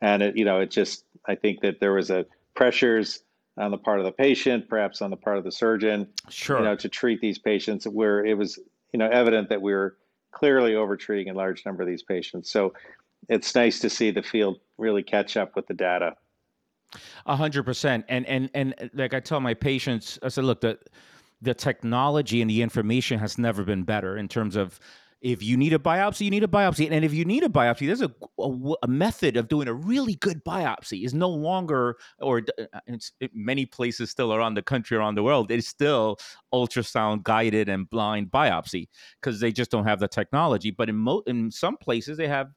And 0.00 0.22
it 0.22 0.36
you 0.36 0.44
know 0.44 0.60
it 0.60 0.70
just 0.70 1.04
i 1.26 1.34
think 1.34 1.60
that 1.60 1.78
there 1.78 1.92
was 1.92 2.08
a 2.08 2.24
pressures 2.54 3.22
on 3.58 3.70
the 3.70 3.76
part 3.76 3.98
of 3.98 4.06
the 4.06 4.12
patient 4.12 4.66
perhaps 4.66 5.02
on 5.02 5.10
the 5.10 5.16
part 5.16 5.36
of 5.36 5.44
the 5.44 5.52
surgeon 5.52 6.08
sure. 6.30 6.58
you 6.58 6.64
know 6.64 6.74
to 6.74 6.88
treat 6.88 7.20
these 7.20 7.38
patients 7.38 7.86
where 7.86 8.24
it 8.24 8.38
was 8.38 8.58
you 8.94 8.98
know 8.98 9.08
evident 9.10 9.50
that 9.50 9.60
we 9.60 9.74
were 9.74 9.96
clearly 10.32 10.72
overtreating 10.72 11.30
a 11.30 11.34
large 11.34 11.64
number 11.66 11.82
of 11.82 11.88
these 11.88 12.02
patients. 12.02 12.50
So 12.50 12.72
it's 13.28 13.54
nice 13.54 13.80
to 13.80 13.90
see 13.90 14.10
the 14.10 14.22
field 14.22 14.60
really 14.78 15.02
catch 15.02 15.36
up 15.36 15.56
with 15.56 15.66
the 15.66 15.74
data. 15.74 16.16
A 17.26 17.36
hundred 17.36 17.64
percent. 17.64 18.04
And 18.08 18.26
and 18.26 18.50
and 18.54 18.90
like 18.94 19.14
i 19.14 19.20
tell 19.20 19.40
my 19.40 19.54
patients 19.54 20.18
i 20.22 20.28
said 20.28 20.44
look 20.44 20.60
the 20.60 20.78
the 21.42 21.54
technology 21.54 22.40
and 22.40 22.50
the 22.50 22.62
information 22.62 23.18
has 23.18 23.38
never 23.38 23.64
been 23.64 23.82
better 23.82 24.16
in 24.16 24.28
terms 24.28 24.56
of 24.56 24.78
if 25.20 25.42
you 25.42 25.56
need 25.56 25.74
a 25.74 25.78
biopsy, 25.78 26.22
you 26.22 26.30
need 26.30 26.44
a 26.44 26.48
biopsy. 26.48 26.90
And 26.90 27.04
if 27.04 27.12
you 27.12 27.24
need 27.24 27.42
a 27.42 27.48
biopsy, 27.48 27.86
there's 27.86 28.00
a, 28.00 28.10
a, 28.38 28.74
a 28.84 28.88
method 28.88 29.36
of 29.36 29.48
doing 29.48 29.68
a 29.68 29.74
really 29.74 30.14
good 30.14 30.42
biopsy. 30.44 31.04
Is 31.04 31.12
no 31.12 31.28
longer, 31.28 31.96
or 32.20 32.42
uh, 32.58 32.80
it's, 32.86 33.12
it, 33.20 33.30
many 33.34 33.66
places 33.66 34.10
still 34.10 34.32
around 34.32 34.54
the 34.54 34.62
country, 34.62 34.96
around 34.96 35.16
the 35.16 35.22
world, 35.22 35.50
it's 35.50 35.68
still 35.68 36.18
ultrasound 36.54 37.22
guided 37.22 37.68
and 37.68 37.88
blind 37.90 38.30
biopsy 38.30 38.88
because 39.20 39.40
they 39.40 39.52
just 39.52 39.70
don't 39.70 39.84
have 39.84 40.00
the 40.00 40.08
technology. 40.08 40.70
But 40.70 40.88
in 40.88 40.96
mo- 40.96 41.22
in 41.26 41.50
some 41.50 41.76
places, 41.76 42.16
they 42.16 42.28
have 42.28 42.48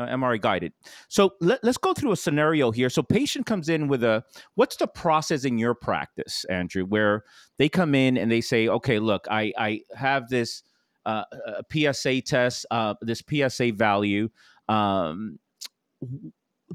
uh, 0.00 0.06
MRI 0.06 0.40
guided. 0.40 0.72
So 1.08 1.34
let, 1.40 1.62
us 1.64 1.76
go 1.76 1.92
through 1.92 2.12
a 2.12 2.16
scenario 2.16 2.70
here. 2.70 2.88
So 2.88 3.02
patient 3.02 3.46
comes 3.46 3.68
in 3.68 3.86
with 3.86 4.02
a 4.02 4.24
what's 4.54 4.76
the 4.76 4.86
process 4.86 5.44
in 5.44 5.58
your 5.58 5.74
practice, 5.74 6.44
Andrew, 6.46 6.84
where 6.84 7.24
they 7.58 7.68
come 7.68 7.94
in 7.94 8.16
and 8.16 8.30
they 8.32 8.40
say, 8.40 8.68
okay, 8.68 8.98
look, 8.98 9.26
I 9.30 9.52
I 9.58 9.80
have 9.94 10.28
this 10.28 10.62
uh, 11.04 11.24
PSA 11.72 12.22
test, 12.22 12.66
uh, 12.70 12.94
this 13.02 13.22
PSA 13.28 13.72
value. 13.72 14.30
Um, 14.68 15.38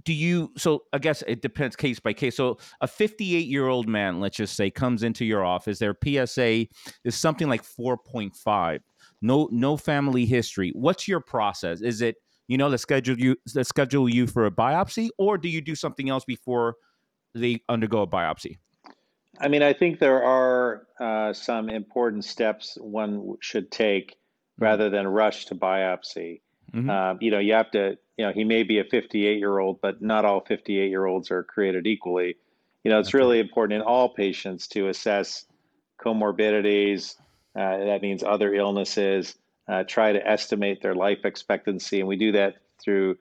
do 0.03 0.11
you 0.11 0.51
so 0.57 0.83
i 0.91 0.97
guess 0.97 1.23
it 1.25 1.41
depends 1.41 1.73
case 1.73 2.01
by 2.01 2.11
case 2.11 2.35
so 2.35 2.57
a 2.81 2.87
58 2.87 3.47
year 3.47 3.67
old 3.67 3.87
man 3.87 4.19
let's 4.19 4.35
just 4.35 4.57
say 4.57 4.69
comes 4.69 5.03
into 5.03 5.23
your 5.23 5.45
office 5.45 5.79
their 5.79 5.95
psa 6.03 6.67
is 7.05 7.15
something 7.15 7.47
like 7.47 7.63
4.5 7.63 8.79
no 9.21 9.47
no 9.53 9.77
family 9.77 10.25
history 10.25 10.73
what's 10.75 11.07
your 11.07 11.21
process 11.21 11.79
is 11.79 12.01
it 12.01 12.17
you 12.47 12.57
know 12.57 12.67
let's 12.67 12.83
schedule 12.83 13.17
you 13.19 13.35
let's 13.53 13.69
schedule 13.69 14.07
you 14.07 14.27
for 14.27 14.45
a 14.45 14.51
biopsy 14.51 15.09
or 15.17 15.37
do 15.37 15.49
you 15.49 15.61
do 15.61 15.75
something 15.75 16.09
else 16.09 16.25
before 16.25 16.75
they 17.33 17.61
undergo 17.69 18.01
a 18.01 18.07
biopsy 18.07 18.57
I 19.39 19.47
mean, 19.47 19.63
I 19.63 19.73
think 19.73 19.99
there 19.99 20.23
are 20.23 20.87
uh, 20.99 21.33
some 21.33 21.69
important 21.69 22.25
steps 22.25 22.77
one 22.79 23.35
should 23.41 23.71
take 23.71 24.11
mm-hmm. 24.11 24.63
rather 24.63 24.89
than 24.89 25.07
rush 25.07 25.45
to 25.47 25.55
biopsy. 25.55 26.41
Mm-hmm. 26.73 26.89
Uh, 26.89 27.15
you 27.19 27.31
know, 27.31 27.39
you 27.39 27.53
have 27.53 27.71
to, 27.71 27.97
you 28.17 28.25
know, 28.25 28.31
he 28.33 28.43
may 28.43 28.63
be 28.63 28.79
a 28.79 28.83
58 28.83 29.37
year 29.37 29.59
old, 29.59 29.81
but 29.81 30.01
not 30.01 30.25
all 30.25 30.41
58 30.41 30.89
year 30.89 31.05
olds 31.05 31.31
are 31.31 31.43
created 31.43 31.87
equally. 31.87 32.35
You 32.83 32.91
know, 32.91 32.99
it's 32.99 33.09
okay. 33.09 33.17
really 33.17 33.39
important 33.39 33.81
in 33.81 33.81
all 33.81 34.09
patients 34.09 34.67
to 34.69 34.89
assess 34.89 35.45
comorbidities. 35.99 37.15
Uh, 37.55 37.85
that 37.85 38.01
means 38.01 38.23
other 38.23 38.53
illnesses. 38.53 39.35
Uh, 39.67 39.83
try 39.83 40.11
to 40.11 40.27
estimate 40.27 40.81
their 40.81 40.93
life 40.95 41.25
expectancy, 41.25 41.99
and 41.99 42.07
we 42.07 42.15
do 42.15 42.31
that 42.31 42.55
through 42.83 43.17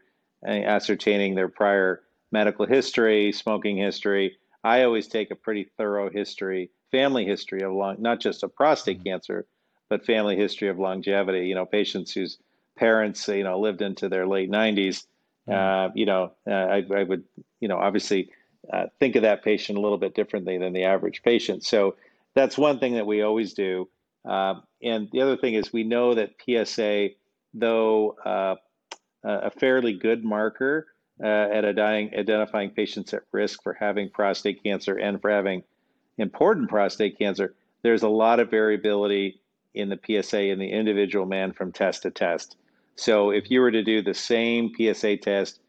uh, 0.46 0.50
ascertaining 0.50 1.34
their 1.34 1.48
prior 1.48 2.02
medical 2.32 2.66
history, 2.66 3.32
smoking 3.32 3.76
history, 3.76 4.36
I 4.64 4.82
always 4.82 5.06
take 5.06 5.30
a 5.30 5.36
pretty 5.36 5.68
thorough 5.76 6.10
history, 6.10 6.70
family 6.90 7.26
history 7.26 7.62
of 7.62 7.72
long, 7.72 7.96
not 8.00 8.18
just 8.18 8.42
of 8.42 8.54
prostate 8.56 8.98
mm-hmm. 8.98 9.10
cancer, 9.10 9.46
but 9.90 10.06
family 10.06 10.36
history 10.36 10.68
of 10.68 10.78
longevity. 10.78 11.46
You 11.46 11.54
know, 11.54 11.66
patients 11.66 12.12
whose 12.12 12.38
parents, 12.76 13.28
you 13.28 13.44
know, 13.44 13.60
lived 13.60 13.82
into 13.82 14.08
their 14.08 14.26
late 14.26 14.50
90s. 14.50 15.06
Mm-hmm. 15.46 15.52
Uh, 15.52 15.92
you 15.94 16.06
know, 16.06 16.32
uh, 16.48 16.50
I, 16.50 16.84
I, 16.94 17.02
would, 17.04 17.24
you 17.60 17.68
know, 17.68 17.76
obviously 17.76 18.30
uh, 18.72 18.86
think 18.98 19.14
of 19.16 19.22
that 19.22 19.44
patient 19.44 19.76
a 19.76 19.80
little 19.82 19.98
bit 19.98 20.14
differently 20.14 20.56
than 20.56 20.72
the 20.72 20.84
average 20.84 21.22
patient. 21.22 21.64
So 21.64 21.96
that's 22.34 22.56
one 22.56 22.78
thing 22.78 22.94
that 22.94 23.06
we 23.06 23.20
always 23.20 23.52
do. 23.52 23.88
Uh, 24.24 24.54
and 24.82 25.08
the 25.12 25.20
other 25.20 25.36
thing 25.36 25.54
is 25.54 25.72
we 25.72 25.84
know 25.84 26.14
that 26.14 26.34
PSA, 26.44 27.10
though 27.52 28.16
uh, 28.24 28.56
a 29.22 29.50
fairly 29.50 29.94
good 29.94 30.24
marker, 30.24 30.86
uh, 31.22 31.26
at 31.26 31.64
identifying 31.64 32.70
patients 32.70 33.14
at 33.14 33.22
risk 33.30 33.62
for 33.62 33.72
having 33.74 34.10
prostate 34.10 34.62
cancer 34.64 34.96
and 34.96 35.20
for 35.20 35.30
having 35.30 35.62
important 36.18 36.68
prostate 36.68 37.18
cancer, 37.18 37.54
there's 37.82 38.02
a 38.02 38.08
lot 38.08 38.40
of 38.40 38.50
variability 38.50 39.40
in 39.74 39.88
the 39.88 39.98
PSA 40.04 40.46
in 40.46 40.58
the 40.58 40.70
individual 40.70 41.26
man 41.26 41.52
from 41.52 41.70
test 41.70 42.02
to 42.02 42.10
test. 42.10 42.56
So 42.96 43.30
if 43.30 43.50
you 43.50 43.60
were 43.60 43.70
to 43.70 43.82
do 43.82 44.02
the 44.02 44.14
same 44.14 44.72
PSA 44.76 45.18
test 45.18 45.60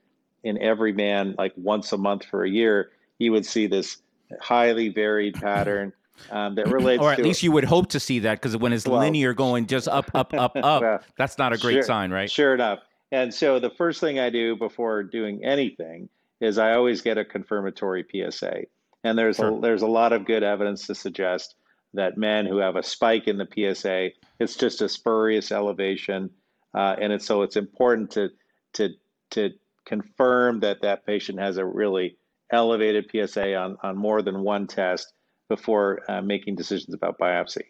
in 0.44 0.62
every 0.62 0.94
man 0.94 1.36
like 1.38 1.54
once 1.56 1.92
a 1.92 1.98
month 1.98 2.26
for 2.26 2.44
a 2.44 2.50
year, 2.50 2.92
you 3.18 3.32
would 3.32 3.46
see 3.46 3.68
this 3.68 3.98
highly 4.40 4.90
varied 4.90 5.36
pattern 5.36 5.94
um, 6.31 6.55
that 6.55 6.67
relates 6.72 7.01
or 7.01 7.12
at 7.12 7.19
least 7.19 7.43
you 7.43 7.51
would 7.51 7.63
hope 7.63 7.89
to 7.89 8.00
see 8.00 8.19
that 8.19 8.36
because 8.36 8.57
when 8.57 8.74
it's 8.74 8.88
well, 8.88 9.00
linear 9.00 9.34
going 9.34 9.65
just 9.65 9.88
up 9.88 10.10
up 10.13 10.34
up 10.34 10.55
up 10.63 10.81
well, 10.81 11.00
that's 11.17 11.38
not 11.38 11.53
a 11.53 11.57
great 11.57 11.74
sure, 11.74 11.84
sign 11.84 12.12
right 12.12 12.31
sure 12.31 12.53
enough 12.53 12.79
and 13.12 13.34
so 13.34 13.60
the 13.60 13.69
first 13.69 14.00
thing 14.00 14.19
I 14.19 14.29
do 14.29 14.55
before 14.55 15.03
doing 15.03 15.43
anything 15.45 16.10
is 16.41 16.57
I 16.57 16.74
always 16.74 17.01
get 17.01 17.17
a 17.17 17.25
confirmatory 17.25 18.05
PSA. 18.12 18.63
And 19.03 19.17
there's 19.17 19.38
sure. 19.38 19.57
a, 19.57 19.62
there's 19.62 19.84
a 19.84 19.88
lot 19.88 20.13
of 20.13 20.25
good 20.25 20.43
evidence 20.43 20.88
to 20.88 20.95
suggest 20.95 21.55
that 21.93 22.17
men 22.17 22.45
who 22.45 22.57
have 22.57 22.75
a 22.75 22.84
spike 22.84 23.27
in 23.27 23.38
the 23.38 23.48
PSA, 23.48 24.10
it's 24.39 24.55
just 24.55 24.81
a 24.81 24.89
spurious 24.89 25.51
elevation, 25.51 26.29
uh, 26.74 26.95
and 27.00 27.13
it's 27.13 27.25
so 27.25 27.41
it's 27.41 27.55
important 27.55 28.12
to 28.12 28.29
to 28.74 28.89
to 29.29 29.51
confirm 29.86 30.60
that 30.60 30.81
that 30.81 31.05
patient 31.05 31.39
has 31.39 31.57
a 31.57 31.65
really 31.65 32.17
elevated 32.51 33.10
PSA 33.10 33.55
on 33.55 33.77
on 33.81 33.95
more 33.95 34.22
than 34.22 34.41
one 34.41 34.67
test 34.67 35.13
before 35.50 36.02
uh, 36.10 36.22
making 36.22 36.56
decisions 36.56 36.94
about 36.94 37.18
biopsy. 37.20 37.64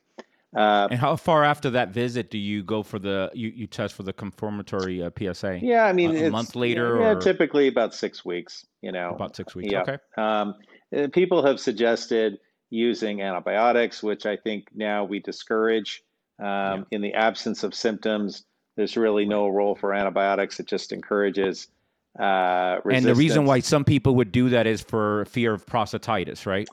Uh, 0.56 0.88
and 0.90 1.00
how 1.00 1.18
far 1.18 1.44
after 1.44 1.70
that 1.70 1.90
visit 1.90 2.32
do 2.32 2.38
you 2.38 2.64
go 2.64 2.82
for 2.82 2.98
the 2.98 3.30
you, 3.34 3.50
you 3.50 3.68
test 3.68 3.94
for 3.94 4.04
the 4.04 4.14
confirmatory 4.14 5.04
uh, 5.04 5.10
PSA? 5.18 5.60
Yeah, 5.62 5.84
I 5.86 5.92
mean, 5.92 6.16
a, 6.16 6.28
a 6.28 6.32
month 6.32 6.56
later. 6.56 6.98
Yeah, 7.02 7.08
or? 7.10 7.20
typically 7.20 7.68
about 7.68 7.94
six 7.94 8.24
weeks. 8.24 8.66
You 8.82 8.94
know, 8.94 9.10
about 9.10 9.36
six 9.36 9.54
weeks. 9.54 9.74
Yeah. 9.74 9.82
Okay. 9.82 9.98
Um, 10.18 10.56
uh, 10.96 11.08
people 11.12 11.46
have 11.46 11.60
suggested 11.60 12.40
using 12.70 13.22
antibiotics, 13.22 14.02
which 14.02 14.26
I 14.26 14.38
think 14.38 14.68
now 14.74 15.04
we 15.04 15.20
discourage. 15.20 16.04
Um, 16.40 16.46
yeah. 16.46 16.84
In 16.92 17.02
the 17.02 17.14
absence 17.14 17.64
of 17.64 17.76
symptoms, 17.76 18.46
there's 18.78 18.96
really 18.96 19.26
no 19.26 19.50
role 19.50 19.76
for 19.76 19.94
antibiotics. 19.94 20.60
It 20.62 20.68
just 20.68 20.94
encourages. 20.94 21.68
Uh, 22.18 22.80
and 22.90 23.06
the 23.06 23.16
reason 23.16 23.44
why 23.44 23.60
some 23.60 23.84
people 23.84 24.16
would 24.16 24.32
do 24.32 24.50
that 24.50 24.68
is 24.68 24.82
for 24.82 25.26
fear 25.26 25.54
of 25.54 25.66
prostatitis, 25.66 26.46
right? 26.46 26.68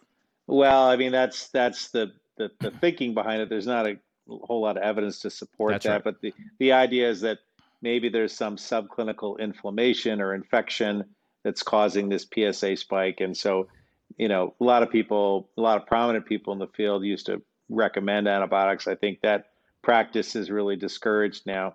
Well, 0.47 0.85
I 0.85 0.97
mean 0.97 1.13
that's 1.13 1.49
that's 1.49 1.91
the 1.91 2.13
the, 2.37 2.51
the 2.61 2.71
thinking 2.81 3.15
behind 3.15 3.43
it. 3.43 3.49
There's 3.49 3.67
not 3.67 3.87
a 3.87 3.97
whole 4.29 4.63
lot 4.63 4.77
of 4.77 4.83
evidence 4.83 5.21
to 5.21 5.31
support 5.31 5.73
That's 5.73 5.85
that, 5.87 5.93
right. 5.93 6.05
but 6.05 6.21
the, 6.21 6.35
the 6.59 6.73
idea 6.73 7.09
is 7.09 7.21
that 7.23 7.39
maybe 7.81 8.09
there's 8.09 8.33
some 8.33 8.57
subclinical 8.57 9.39
inflammation 9.39 10.21
or 10.21 10.35
infection 10.35 11.05
that's 11.45 11.63
causing 11.63 12.09
this 12.09 12.27
PSA 12.33 12.77
spike. 12.77 13.21
And 13.21 13.37
so, 13.37 13.69
you 14.17 14.29
know, 14.29 14.55
a 14.61 14.65
lot 14.65 14.83
of 14.83 14.91
people, 14.91 15.51
a 15.59 15.61
lot 15.61 15.77
of 15.81 15.87
prominent 15.87 16.27
people 16.27 16.53
in 16.53 16.59
the 16.59 16.69
field 16.69 17.05
used 17.05 17.27
to 17.27 17.43
recommend 17.69 18.29
antibiotics. 18.29 18.87
I 18.87 18.95
think 18.95 19.21
that 19.23 19.47
practice 19.83 20.37
is 20.37 20.51
really 20.51 20.77
discouraged 20.77 21.47
now. 21.47 21.75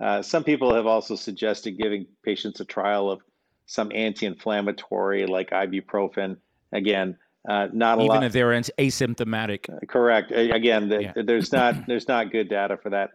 Uh, 0.00 0.22
some 0.22 0.44
people 0.44 0.74
have 0.74 0.86
also 0.86 1.16
suggested 1.16 1.72
giving 1.72 2.06
patients 2.22 2.60
a 2.60 2.64
trial 2.64 3.10
of 3.10 3.20
some 3.66 3.90
anti-inflammatory 3.92 5.26
like 5.26 5.50
ibuprofen. 5.50 6.36
Again, 6.72 7.16
uh, 7.48 7.68
not 7.72 7.98
even 7.98 8.08
lot. 8.08 8.24
if 8.24 8.32
they're 8.32 8.50
asymptomatic. 8.50 9.88
Correct. 9.88 10.32
Again, 10.32 10.88
the, 10.88 11.02
yeah. 11.02 11.12
there's 11.14 11.52
not 11.52 11.86
there's 11.86 12.08
not 12.08 12.30
good 12.30 12.48
data 12.48 12.76
for 12.76 12.90
that. 12.90 13.10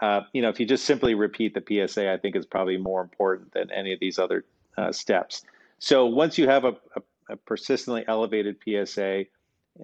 uh, 0.00 0.22
you 0.32 0.42
know, 0.42 0.48
if 0.48 0.58
you 0.58 0.66
just 0.66 0.84
simply 0.84 1.14
repeat 1.14 1.54
the 1.54 1.86
PSA, 1.86 2.10
I 2.12 2.16
think 2.16 2.36
is 2.36 2.46
probably 2.46 2.76
more 2.76 3.00
important 3.00 3.52
than 3.52 3.70
any 3.70 3.92
of 3.92 4.00
these 4.00 4.18
other 4.18 4.44
uh, 4.76 4.92
steps. 4.92 5.42
So 5.78 6.06
once 6.06 6.38
you 6.38 6.48
have 6.48 6.64
a, 6.64 6.76
a, 6.96 7.02
a, 7.30 7.36
persistently 7.36 8.04
elevated 8.08 8.56
PSA, 8.64 9.24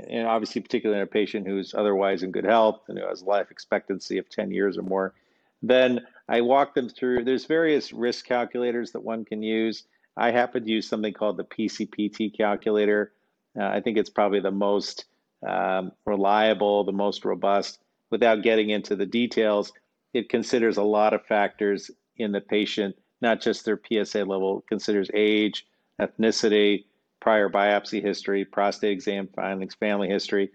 and 0.09 0.27
obviously 0.27 0.63
particularly 0.63 1.01
in 1.01 1.05
a 1.05 1.11
patient 1.11 1.47
who's 1.47 1.75
otherwise 1.75 2.23
in 2.23 2.31
good 2.31 2.45
health 2.45 2.83
and 2.89 2.99
who 2.99 3.07
has 3.07 3.23
life 3.23 3.51
expectancy 3.51 4.19
of 4.19 4.29
10 4.29 4.51
years 4.51 4.79
or 4.79 4.83
more, 4.83 5.15
then 5.63 6.07
I 6.29 6.41
walk 6.43 6.75
them 6.75 6.89
through. 6.89 7.25
There's 7.25 7.47
various 7.47 7.93
risk 7.93 8.27
calculators 8.27 8.93
that 8.93 9.01
one 9.01 9.25
can 9.25 9.43
use. 9.43 9.85
I 10.17 10.31
happen 10.31 10.65
to 10.65 10.71
use 10.71 10.89
something 10.89 11.13
called 11.13 11.37
the 11.37 11.45
PCPT 11.45 12.37
calculator. 12.37 13.13
Uh, 13.59 13.67
I 13.67 13.81
think 13.81 13.99
it's 13.99 14.11
probably 14.11 14.41
the 14.41 14.51
most 14.51 15.07
um, 15.47 15.93
reliable, 16.05 16.85
the 16.85 16.93
most 16.93 17.25
robust. 17.25 17.79
Without 18.11 18.43
getting 18.43 18.71
into 18.71 18.97
the 18.97 19.07
details, 19.07 19.73
it 20.15 20.29
considers 20.29 20.77
a 20.77 20.83
lot 20.83 21.13
of 21.13 21.27
factors 21.27 21.91
in 22.17 22.33
the 22.33 22.41
patient, 22.41 22.97
not 23.21 23.41
just 23.41 23.65
their 23.65 23.79
PSA 23.79 24.25
level, 24.25 24.59
it 24.59 24.69
considers 24.69 25.11
age, 25.15 25.67
ethnicity, 26.01 26.85
prior 27.21 27.49
biopsy 27.49 28.03
history, 28.03 28.45
prostate 28.45 28.93
exam 28.93 29.29
findings, 29.35 29.75
family 29.75 30.09
history, 30.09 30.51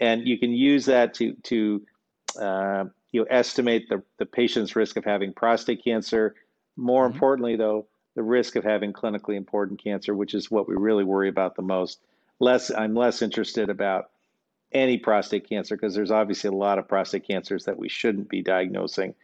and 0.00 0.26
you 0.26 0.38
can 0.38 0.50
use 0.50 0.84
that 0.86 1.14
to 1.14 1.34
to 1.44 1.82
uh, 2.40 2.84
you 3.12 3.20
know, 3.20 3.26
estimate 3.30 3.88
the, 3.88 4.02
the 4.18 4.26
patient's 4.26 4.76
risk 4.76 4.96
of 4.96 5.04
having 5.04 5.32
prostate 5.32 5.82
cancer. 5.82 6.34
More 6.76 7.06
mm-hmm. 7.06 7.14
importantly, 7.14 7.56
though, 7.56 7.86
the 8.14 8.22
risk 8.22 8.56
of 8.56 8.64
having 8.64 8.92
clinically 8.92 9.36
important 9.36 9.82
cancer, 9.82 10.14
which 10.14 10.34
is 10.34 10.50
what 10.50 10.68
we 10.68 10.74
really 10.74 11.04
worry 11.04 11.28
about 11.28 11.56
the 11.56 11.62
most. 11.62 12.00
Less, 12.40 12.70
I'm 12.70 12.94
less 12.94 13.22
interested 13.22 13.68
about 13.68 14.10
any 14.72 14.98
prostate 14.98 15.48
cancer 15.48 15.76
because 15.76 15.94
there's 15.94 16.10
obviously 16.10 16.48
a 16.48 16.52
lot 16.52 16.78
of 16.78 16.88
prostate 16.88 17.26
cancers 17.26 17.64
that 17.64 17.78
we 17.78 17.88
shouldn't 17.88 18.28
be 18.28 18.42
diagnosing, 18.42 19.14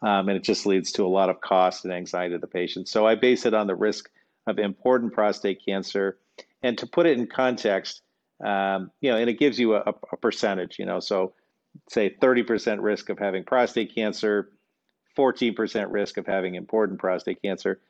um, 0.00 0.28
and 0.28 0.36
it 0.36 0.42
just 0.42 0.66
leads 0.66 0.92
to 0.92 1.04
a 1.04 1.08
lot 1.08 1.28
of 1.28 1.40
cost 1.40 1.84
and 1.84 1.92
anxiety 1.92 2.34
to 2.34 2.38
the 2.38 2.46
patient. 2.46 2.88
So 2.88 3.06
I 3.06 3.14
base 3.14 3.46
it 3.46 3.54
on 3.54 3.66
the 3.66 3.74
risk 3.74 4.10
of 4.46 4.58
important 4.58 5.12
prostate 5.12 5.64
cancer, 5.64 6.18
and 6.62 6.78
to 6.78 6.86
put 6.86 7.06
it 7.06 7.18
in 7.18 7.26
context, 7.26 8.02
um, 8.42 8.90
you 9.00 9.10
know, 9.10 9.18
and 9.18 9.28
it 9.28 9.38
gives 9.38 9.58
you 9.58 9.74
a, 9.74 9.94
a 10.12 10.16
percentage, 10.16 10.78
you 10.78 10.86
know, 10.86 11.00
so 11.00 11.34
say 11.88 12.10
30% 12.20 12.78
risk 12.80 13.08
of 13.08 13.18
having 13.18 13.44
prostate 13.44 13.94
cancer, 13.94 14.50
14% 15.16 15.86
risk 15.90 16.16
of 16.16 16.26
having 16.26 16.54
important 16.54 16.98
prostate 16.98 17.42
cancer. 17.42 17.80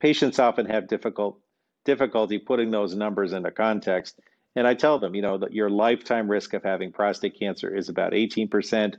Patients 0.00 0.38
often 0.38 0.66
have 0.66 0.88
difficult 0.88 1.38
difficulty 1.86 2.38
putting 2.38 2.70
those 2.70 2.94
numbers 2.94 3.32
into 3.32 3.50
context. 3.50 4.20
And 4.54 4.66
I 4.66 4.74
tell 4.74 4.98
them, 4.98 5.14
you 5.14 5.22
know, 5.22 5.38
that 5.38 5.52
your 5.52 5.70
lifetime 5.70 6.30
risk 6.30 6.52
of 6.52 6.62
having 6.62 6.92
prostate 6.92 7.38
cancer 7.38 7.74
is 7.74 7.88
about 7.88 8.12
18%. 8.12 8.96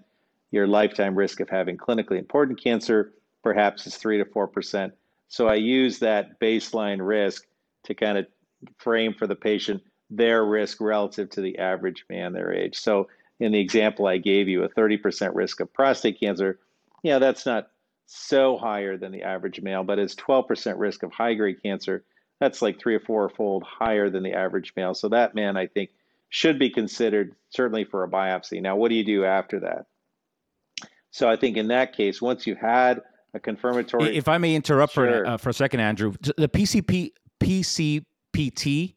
Your 0.51 0.65
lifetime 0.65 1.15
risk 1.15 1.39
of 1.39 1.50
having 1.50 1.77
clinically 1.77 2.17
important 2.17 2.62
cancer 2.63 3.13
perhaps 3.44 3.86
is 3.86 3.96
3 3.96 4.17
to 4.17 4.25
4%. 4.25 4.91
So 5.27 5.48
I 5.48 5.56
use 5.56 6.00
that 6.00 6.39
baseline 6.39 7.06
risk 7.06 7.46
to 7.84 7.94
kind 7.94 8.17
of 8.17 8.27
frame 8.77 9.13
for 9.13 9.27
the 9.27 9.36
patient 9.36 9.84
their 10.10 10.46
risk 10.46 10.79
relative 10.79 11.29
to 11.32 11.41
the 11.41 11.58
average 11.60 12.06
man 12.10 12.34
their 12.34 12.53
age. 12.53 12.77
So 12.77 13.10
in 13.39 13.51
the 13.51 13.60
example 13.60 14.08
I 14.08 14.17
gave 14.17 14.48
you, 14.48 14.63
a 14.63 14.70
30% 14.70 15.36
risk 15.36 15.60
of 15.60 15.74
prostate 15.74 16.20
cancer, 16.20 16.60
yeah, 17.03 17.20
that's 17.20 17.46
not 17.46 17.70
so 18.06 18.58
higher 18.58 18.98
than 18.98 19.12
the 19.12 19.24
average 19.24 19.62
male, 19.62 19.84
but 19.84 20.00
it's 20.00 20.15
12% 20.15 20.79
risk 20.79 21.03
of 21.03 21.12
high 21.12 21.34
grade 21.34 21.62
cancer. 21.62 22.03
That's 22.39 22.62
like 22.62 22.79
three 22.79 22.96
or 22.96 23.00
four 23.00 23.29
fold 23.29 23.63
higher 23.63 24.10
than 24.10 24.24
the 24.24 24.34
average 24.34 24.74
male. 24.75 24.94
So 24.94 25.10
that 25.10 25.34
man, 25.36 25.58
I 25.58 25.67
think, 25.67 25.89
should 26.29 26.60
be 26.60 26.70
considered 26.70 27.36
certainly 27.50 27.84
for 27.84 28.03
a 28.03 28.10
biopsy. 28.10 28.62
Now, 28.62 28.75
what 28.75 28.89
do 28.89 28.96
you 28.96 29.03
do 29.03 29.25
after 29.25 29.62
that? 29.62 29.86
So 31.12 31.27
I 31.27 31.36
think 31.36 31.58
in 31.58 31.70
that 31.70 31.94
case, 31.94 32.22
once 32.22 32.46
you 32.46 32.56
had 32.56 33.01
a 33.34 33.39
confirmatory. 33.39 34.15
If 34.15 34.27
I 34.27 34.38
may 34.38 34.56
interrupt 34.56 34.94
sure. 34.94 35.24
for, 35.24 35.25
uh, 35.25 35.38
for 35.38 35.50
a 35.50 35.53
second, 35.53 35.79
Andrew, 35.79 36.13
the 36.38 36.50
PCP 36.50 37.12
PCPT 37.39 38.96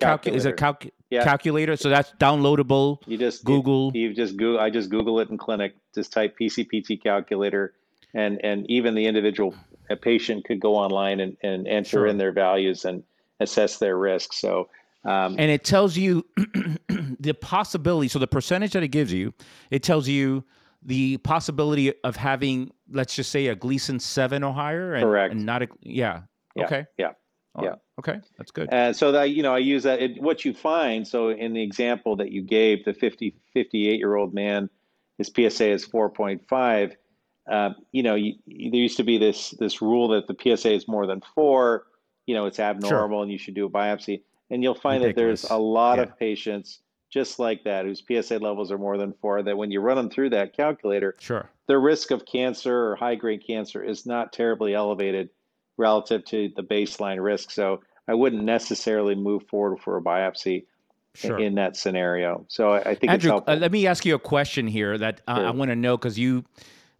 calculator. 0.00 0.36
is 0.36 0.44
a 0.44 0.52
calc- 0.52 0.90
yeah. 1.10 1.24
calculator. 1.24 1.76
So 1.76 1.88
that's 1.88 2.12
downloadable. 2.12 2.98
You 3.06 3.16
just 3.16 3.44
Google. 3.44 3.92
You, 3.94 4.08
you 4.08 4.14
just 4.14 4.36
Google. 4.36 4.60
I 4.60 4.70
just 4.70 4.90
Google 4.90 5.20
it 5.20 5.30
in 5.30 5.38
clinic. 5.38 5.74
Just 5.94 6.12
type 6.12 6.36
PCPT 6.40 7.02
calculator, 7.02 7.74
and 8.16 8.44
and 8.44 8.68
even 8.68 8.94
the 8.94 9.06
individual 9.06 9.54
a 9.90 9.96
patient 9.96 10.44
could 10.44 10.58
go 10.58 10.74
online 10.74 11.20
and, 11.20 11.36
and 11.42 11.68
enter 11.68 11.90
sure. 11.90 12.06
in 12.06 12.18
their 12.18 12.32
values 12.32 12.84
and 12.84 13.04
assess 13.40 13.78
their 13.78 13.96
risk. 13.96 14.32
So. 14.32 14.68
Um, 15.04 15.36
and 15.38 15.52
it 15.52 15.62
tells 15.62 15.96
you 15.96 16.26
the 17.20 17.32
possibility. 17.40 18.08
So 18.08 18.18
the 18.18 18.26
percentage 18.26 18.72
that 18.72 18.82
it 18.82 18.88
gives 18.88 19.12
you, 19.12 19.32
it 19.70 19.84
tells 19.84 20.08
you 20.08 20.42
the 20.82 21.18
possibility 21.18 21.92
of 22.02 22.16
having, 22.16 22.72
let's 22.90 23.14
just 23.14 23.30
say, 23.30 23.46
a 23.46 23.54
Gleason 23.54 24.00
seven 24.00 24.42
or 24.42 24.52
higher, 24.52 24.94
and, 24.94 25.04
correct, 25.04 25.32
and 25.32 25.46
not 25.46 25.62
a 25.62 25.68
yeah. 25.80 26.22
yeah. 26.56 26.64
Okay. 26.64 26.86
Yeah. 26.98 27.12
Oh, 27.54 27.64
yeah. 27.64 27.74
Okay, 27.98 28.20
that's 28.36 28.50
good. 28.50 28.68
And 28.72 28.94
so 28.94 29.12
that 29.12 29.30
you 29.30 29.42
know, 29.42 29.54
I 29.54 29.58
use 29.58 29.84
that. 29.84 30.02
It, 30.02 30.20
what 30.20 30.44
you 30.44 30.52
find. 30.52 31.06
So 31.06 31.30
in 31.30 31.54
the 31.54 31.62
example 31.62 32.16
that 32.16 32.30
you 32.30 32.42
gave, 32.42 32.84
the 32.84 32.92
50, 32.92 33.34
58 33.54 33.98
year 33.98 34.16
old 34.16 34.34
man, 34.34 34.68
his 35.18 35.28
PSA 35.34 35.70
is 35.70 35.84
four 35.84 36.10
point 36.10 36.42
five. 36.48 36.96
Uh, 37.48 37.70
you 37.92 38.02
know, 38.02 38.14
you, 38.14 38.34
there 38.46 38.80
used 38.80 38.96
to 38.96 39.04
be 39.04 39.18
this 39.18 39.50
this 39.50 39.80
rule 39.80 40.08
that 40.08 40.26
the 40.26 40.36
PSA 40.56 40.72
is 40.72 40.88
more 40.88 41.06
than 41.06 41.22
four. 41.34 41.86
You 42.26 42.34
know, 42.34 42.46
it's 42.46 42.58
abnormal, 42.58 43.18
sure. 43.18 43.22
and 43.22 43.30
you 43.30 43.38
should 43.38 43.54
do 43.54 43.66
a 43.66 43.70
biopsy. 43.70 44.22
And 44.50 44.62
you'll 44.62 44.74
find 44.74 45.02
Ridiculous. 45.02 45.42
that 45.42 45.48
there's 45.48 45.58
a 45.58 45.62
lot 45.62 45.98
yeah. 45.98 46.04
of 46.04 46.18
patients 46.18 46.80
just 47.10 47.38
like 47.38 47.64
that 47.64 47.84
whose 47.84 48.02
PSA 48.06 48.38
levels 48.38 48.70
are 48.72 48.78
more 48.78 48.98
than 48.98 49.12
four. 49.20 49.42
That 49.42 49.56
when 49.56 49.70
you 49.70 49.80
run 49.80 49.96
them 49.96 50.10
through 50.10 50.30
that 50.30 50.56
calculator, 50.56 51.14
sure, 51.20 51.48
the 51.66 51.78
risk 51.78 52.10
of 52.10 52.26
cancer 52.26 52.90
or 52.90 52.96
high 52.96 53.14
grade 53.14 53.44
cancer 53.46 53.82
is 53.82 54.06
not 54.06 54.32
terribly 54.32 54.74
elevated 54.74 55.30
relative 55.76 56.24
to 56.26 56.50
the 56.56 56.62
baseline 56.62 57.22
risk. 57.22 57.50
So 57.50 57.80
I 58.08 58.14
wouldn't 58.14 58.42
necessarily 58.42 59.14
move 59.14 59.46
forward 59.48 59.80
for 59.80 59.96
a 59.96 60.02
biopsy 60.02 60.64
sure. 61.14 61.38
in 61.38 61.54
that 61.56 61.76
scenario. 61.76 62.44
So 62.48 62.72
I, 62.72 62.90
I 62.90 62.94
think 62.94 63.12
Andrew, 63.12 63.40
uh, 63.46 63.56
let 63.56 63.72
me 63.72 63.86
ask 63.86 64.04
you 64.04 64.14
a 64.14 64.18
question 64.18 64.66
here 64.66 64.96
that 64.98 65.20
uh, 65.26 65.36
sure. 65.36 65.46
I 65.46 65.50
want 65.50 65.70
to 65.70 65.76
know 65.76 65.96
because 65.96 66.18
you 66.18 66.44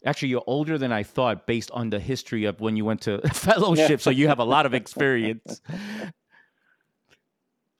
actually 0.06 0.28
you're 0.28 0.44
older 0.46 0.78
than 0.78 0.92
I 0.92 1.02
thought 1.02 1.46
based 1.46 1.70
on 1.72 1.90
the 1.90 1.98
history 1.98 2.44
of 2.44 2.60
when 2.60 2.76
you 2.76 2.84
went 2.84 3.02
to 3.02 3.20
fellowship. 3.32 4.00
so 4.00 4.10
you 4.10 4.28
have 4.28 4.38
a 4.38 4.44
lot 4.44 4.66
of 4.66 4.74
experience. 4.82 5.60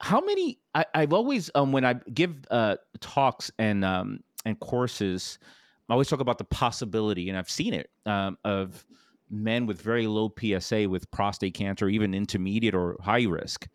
How 0.01 0.21
many? 0.21 0.59
I, 0.75 0.85
have 0.95 1.13
always 1.13 1.51
um, 1.55 1.73
when 1.73 1.85
I 1.85 1.95
give 2.13 2.37
uh, 2.51 2.77
talks 3.01 3.51
and 3.59 3.85
um, 3.85 4.21
and 4.45 4.61
courses, 4.61 5.39
I 5.89 5.93
always 5.95 6.09
talk 6.09 6.21
about 6.21 6.39
the 6.39 6.45
possibility, 6.45 7.31
and 7.31 7.39
I've 7.39 7.51
seen 7.51 7.73
it 7.73 7.91
um, 8.05 8.37
of 8.45 8.85
men 9.31 9.67
with 9.67 9.81
very 9.81 10.07
low 10.07 10.33
PSA 10.39 10.89
with 10.89 11.11
prostate 11.11 11.55
cancer, 11.55 11.89
even 11.89 12.15
intermediate 12.15 12.75
or 12.75 12.97
high 13.01 13.25
risk. 13.25 13.69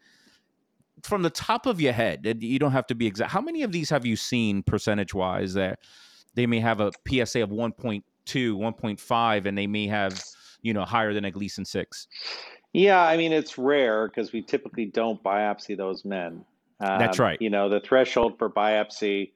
From 1.04 1.24
the 1.24 1.32
top 1.32 1.66
of 1.66 1.82
your 1.82 1.94
head, 1.94 2.38
you 2.42 2.60
don't 2.60 2.72
have 2.72 2.86
to 2.88 2.96
be 2.96 3.08
exact. 3.08 3.32
How 3.32 3.42
many 3.42 3.64
of 3.64 3.72
these 3.72 3.90
have 3.90 4.06
you 4.06 4.16
seen 4.16 4.62
percentage 4.62 5.16
wise 5.16 5.56
that 5.56 5.80
they 6.36 6.46
may 6.46 6.60
have 6.60 6.80
a 6.80 6.92
PSA 7.08 7.44
of 7.44 7.50
1.2, 7.50 8.04
1.5, 8.26 9.46
and 9.46 9.58
they 9.58 9.68
may 9.68 9.88
have, 9.88 10.24
you 10.62 10.74
know, 10.74 10.86
higher 10.86 11.14
than 11.14 11.26
a 11.26 11.32
Gleason 11.32 11.66
6? 11.66 12.08
Yeah, 12.74 13.02
I 13.02 13.18
mean, 13.18 13.34
it's 13.34 13.58
rare 13.58 14.08
because 14.08 14.32
we 14.32 14.42
typically 14.42 14.86
don't 14.86 15.22
biopsy 15.24 15.76
those 15.76 16.06
men. 16.06 16.46
Um, 16.80 17.00
That's 17.00 17.20
right. 17.20 17.40
You 17.42 17.50
know, 17.50 17.70
the 17.70 17.82
threshold 17.82 18.38
for 18.38 18.50
biopsy, 18.50 19.32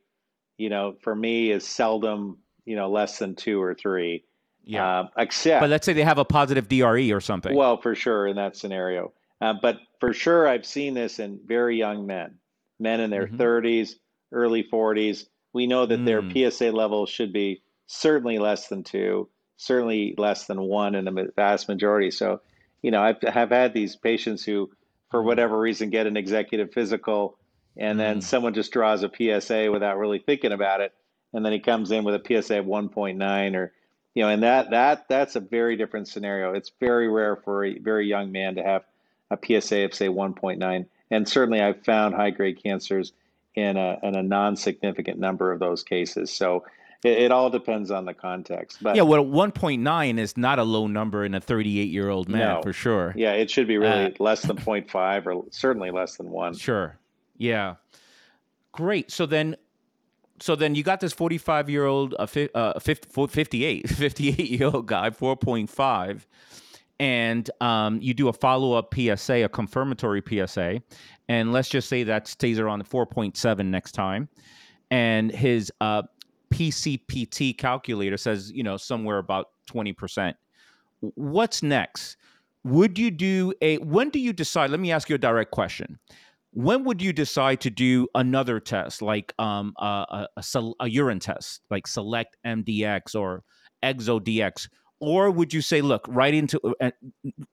you 0.57 0.69
know, 0.69 0.95
for 1.01 1.15
me 1.15 1.51
is 1.51 1.67
seldom, 1.67 2.37
you 2.65 2.75
know, 2.75 2.89
less 2.89 3.19
than 3.19 3.35
two 3.35 3.61
or 3.61 3.73
three. 3.73 4.23
Yeah. 4.63 5.01
Uh, 5.01 5.07
except, 5.17 5.61
but 5.61 5.69
let's 5.69 5.85
say 5.85 5.93
they 5.93 6.03
have 6.03 6.17
a 6.17 6.25
positive 6.25 6.67
DRE 6.67 7.11
or 7.11 7.21
something. 7.21 7.55
Well, 7.55 7.79
for 7.79 7.93
sure 7.93 8.25
in 8.27 8.35
that 8.37 8.55
scenario. 8.55 9.13
Uh, 9.41 9.53
but 9.61 9.79
for 9.99 10.13
sure, 10.13 10.47
I've 10.47 10.65
seen 10.65 10.93
this 10.93 11.19
in 11.19 11.39
very 11.45 11.77
young 11.77 12.07
men, 12.07 12.35
men 12.79 12.99
in 12.99 13.09
their 13.11 13.27
mm-hmm. 13.27 13.41
30s, 13.41 13.95
early 14.31 14.63
40s. 14.71 15.27
We 15.53 15.67
know 15.67 15.85
that 15.85 15.99
mm. 15.99 16.05
their 16.05 16.51
PSA 16.51 16.71
level 16.71 17.05
should 17.05 17.31
be 17.31 17.61
certainly 17.87 18.39
less 18.39 18.67
than 18.67 18.83
two, 18.83 19.29
certainly 19.57 20.15
less 20.17 20.47
than 20.47 20.61
one 20.61 20.95
in 20.95 21.05
the 21.05 21.31
vast 21.35 21.67
majority. 21.67 22.11
So, 22.11 22.41
you 22.81 22.91
know, 22.91 23.01
I've 23.01 23.21
have 23.21 23.49
had 23.49 23.73
these 23.73 23.95
patients 23.95 24.43
who, 24.43 24.69
for 25.11 25.21
mm. 25.21 25.25
whatever 25.25 25.59
reason, 25.59 25.89
get 25.89 26.07
an 26.07 26.17
executive 26.17 26.73
physical, 26.73 27.37
and 27.77 27.99
then 27.99 28.19
mm. 28.19 28.23
someone 28.23 28.53
just 28.53 28.71
draws 28.71 29.03
a 29.03 29.09
PSA 29.09 29.71
without 29.71 29.97
really 29.97 30.19
thinking 30.19 30.51
about 30.51 30.81
it, 30.81 30.93
and 31.33 31.45
then 31.45 31.53
he 31.53 31.59
comes 31.59 31.91
in 31.91 32.03
with 32.03 32.15
a 32.15 32.41
PSA 32.41 32.59
of 32.59 32.65
1.9 32.65 33.55
or 33.55 33.71
you 34.15 34.23
know, 34.23 34.29
and 34.29 34.43
that 34.43 34.69
that 34.71 35.09
that's 35.09 35.35
a 35.35 35.41
very 35.41 35.75
different 35.75 36.07
scenario. 36.07 36.53
It's 36.53 36.71
very 36.79 37.09
rare 37.09 37.35
for 37.35 37.65
a 37.65 37.77
very 37.77 38.07
young 38.07 38.31
man 38.31 38.55
to 38.55 38.63
have 38.63 38.83
a 39.29 39.37
PSA 39.37 39.83
of 39.83 39.93
say 39.93 40.07
1.9, 40.07 40.85
and 41.11 41.27
certainly 41.27 41.61
I've 41.61 41.83
found 41.83 42.15
high 42.15 42.29
grade 42.29 42.63
cancers 42.63 43.11
in 43.55 43.75
a 43.75 43.99
in 44.03 44.15
a 44.15 44.23
non-significant 44.23 45.19
number 45.19 45.51
of 45.51 45.59
those 45.59 45.83
cases. 45.83 46.31
So 46.31 46.63
it, 47.05 47.19
it 47.23 47.31
all 47.31 47.49
depends 47.49 47.91
on 47.91 48.05
the 48.05 48.13
context. 48.13 48.81
But 48.81 48.95
yeah, 48.95 49.03
well, 49.03 49.23
1.9 49.23 50.17
is 50.17 50.35
not 50.35 50.57
a 50.57 50.63
low 50.63 50.87
number 50.87 51.23
in 51.23 51.35
a 51.35 51.39
38 51.39 51.89
year 51.89 52.09
old 52.09 52.27
man 52.27 52.55
no. 52.55 52.61
for 52.61 52.73
sure. 52.73 53.13
Yeah, 53.15 53.33
it 53.33 53.51
should 53.51 53.67
be 53.67 53.77
really 53.77 54.05
uh, 54.05 54.11
less 54.19 54.41
than 54.41 54.57
0.5 54.57 55.25
or 55.27 55.45
certainly 55.51 55.91
less 55.91 56.17
than 56.17 56.29
one. 56.29 56.55
Sure. 56.55 56.97
Yeah. 57.37 57.75
Great. 58.71 59.11
So 59.11 59.25
then 59.25 59.55
so 60.39 60.55
then 60.55 60.75
you 60.75 60.83
got 60.83 60.99
this 60.99 61.13
45 61.13 61.69
year 61.69 61.85
old, 61.85 62.15
uh, 62.19 62.27
uh, 62.53 62.79
50, 62.79 63.27
58, 63.27 63.89
58 63.89 64.49
year 64.49 64.67
old 64.67 64.85
guy, 64.85 65.09
4.5, 65.09 66.25
and 66.99 67.49
um, 67.61 68.01
you 68.01 68.13
do 68.13 68.27
a 68.27 68.33
follow 68.33 68.73
up 68.73 68.93
PSA, 68.93 69.45
a 69.45 69.49
confirmatory 69.49 70.21
PSA, 70.27 70.81
and 71.29 71.53
let's 71.53 71.69
just 71.69 71.87
say 71.87 72.03
that 72.03 72.27
stays 72.27 72.59
around 72.59 72.83
4.7 72.89 73.65
next 73.67 73.93
time, 73.93 74.27
and 74.91 75.31
his 75.31 75.71
uh, 75.79 76.03
PCPT 76.55 77.57
calculator 77.57 78.17
says, 78.17 78.51
you 78.51 78.63
know, 78.63 78.77
somewhere 78.77 79.17
about 79.17 79.49
20%. 79.69 80.33
What's 81.01 81.61
next? 81.61 82.17
Would 82.63 82.97
you 82.97 83.11
do 83.11 83.53
a, 83.61 83.77
when 83.79 84.09
do 84.09 84.19
you 84.19 84.33
decide? 84.33 84.71
Let 84.71 84.79
me 84.79 84.91
ask 84.91 85.09
you 85.09 85.15
a 85.15 85.19
direct 85.19 85.51
question 85.51 85.99
when 86.55 86.85
would 86.85 87.01
you 87.01 87.11
decide 87.11 87.59
to 87.59 87.69
do 87.69 88.07
another 88.15 88.61
test 88.61 89.01
like 89.01 89.33
um, 89.37 89.73
a, 89.77 90.25
a, 90.37 90.63
a, 90.79 90.89
urine 90.89 91.19
test 91.19 91.59
like 91.69 91.85
SelectMDx 91.85 93.13
or 93.13 93.43
ExoDx 93.83 94.69
or 95.01 95.29
would 95.29 95.53
you 95.53 95.61
say 95.61 95.81
look 95.81 96.05
right 96.07 96.33
into 96.33 96.59
uh, 96.79 96.91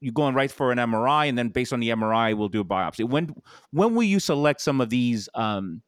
you're 0.01 0.13
going 0.13 0.35
right 0.35 0.53
for 0.53 0.71
an 0.71 0.79
mri 0.79 1.29
and 1.29 1.37
then 1.37 1.49
based 1.49 1.73
on 1.73 1.81
the 1.81 1.89
mri 1.89 2.37
we'll 2.37 2.49
do 2.49 2.61
a 2.61 2.65
biopsy 2.65 3.07
when 3.07 3.35
when 3.73 3.95
will 3.95 4.05
you 4.05 4.21
select 4.21 4.61
some 4.61 4.81
of 4.81 4.89
these 4.89 5.29
um, 5.35 5.83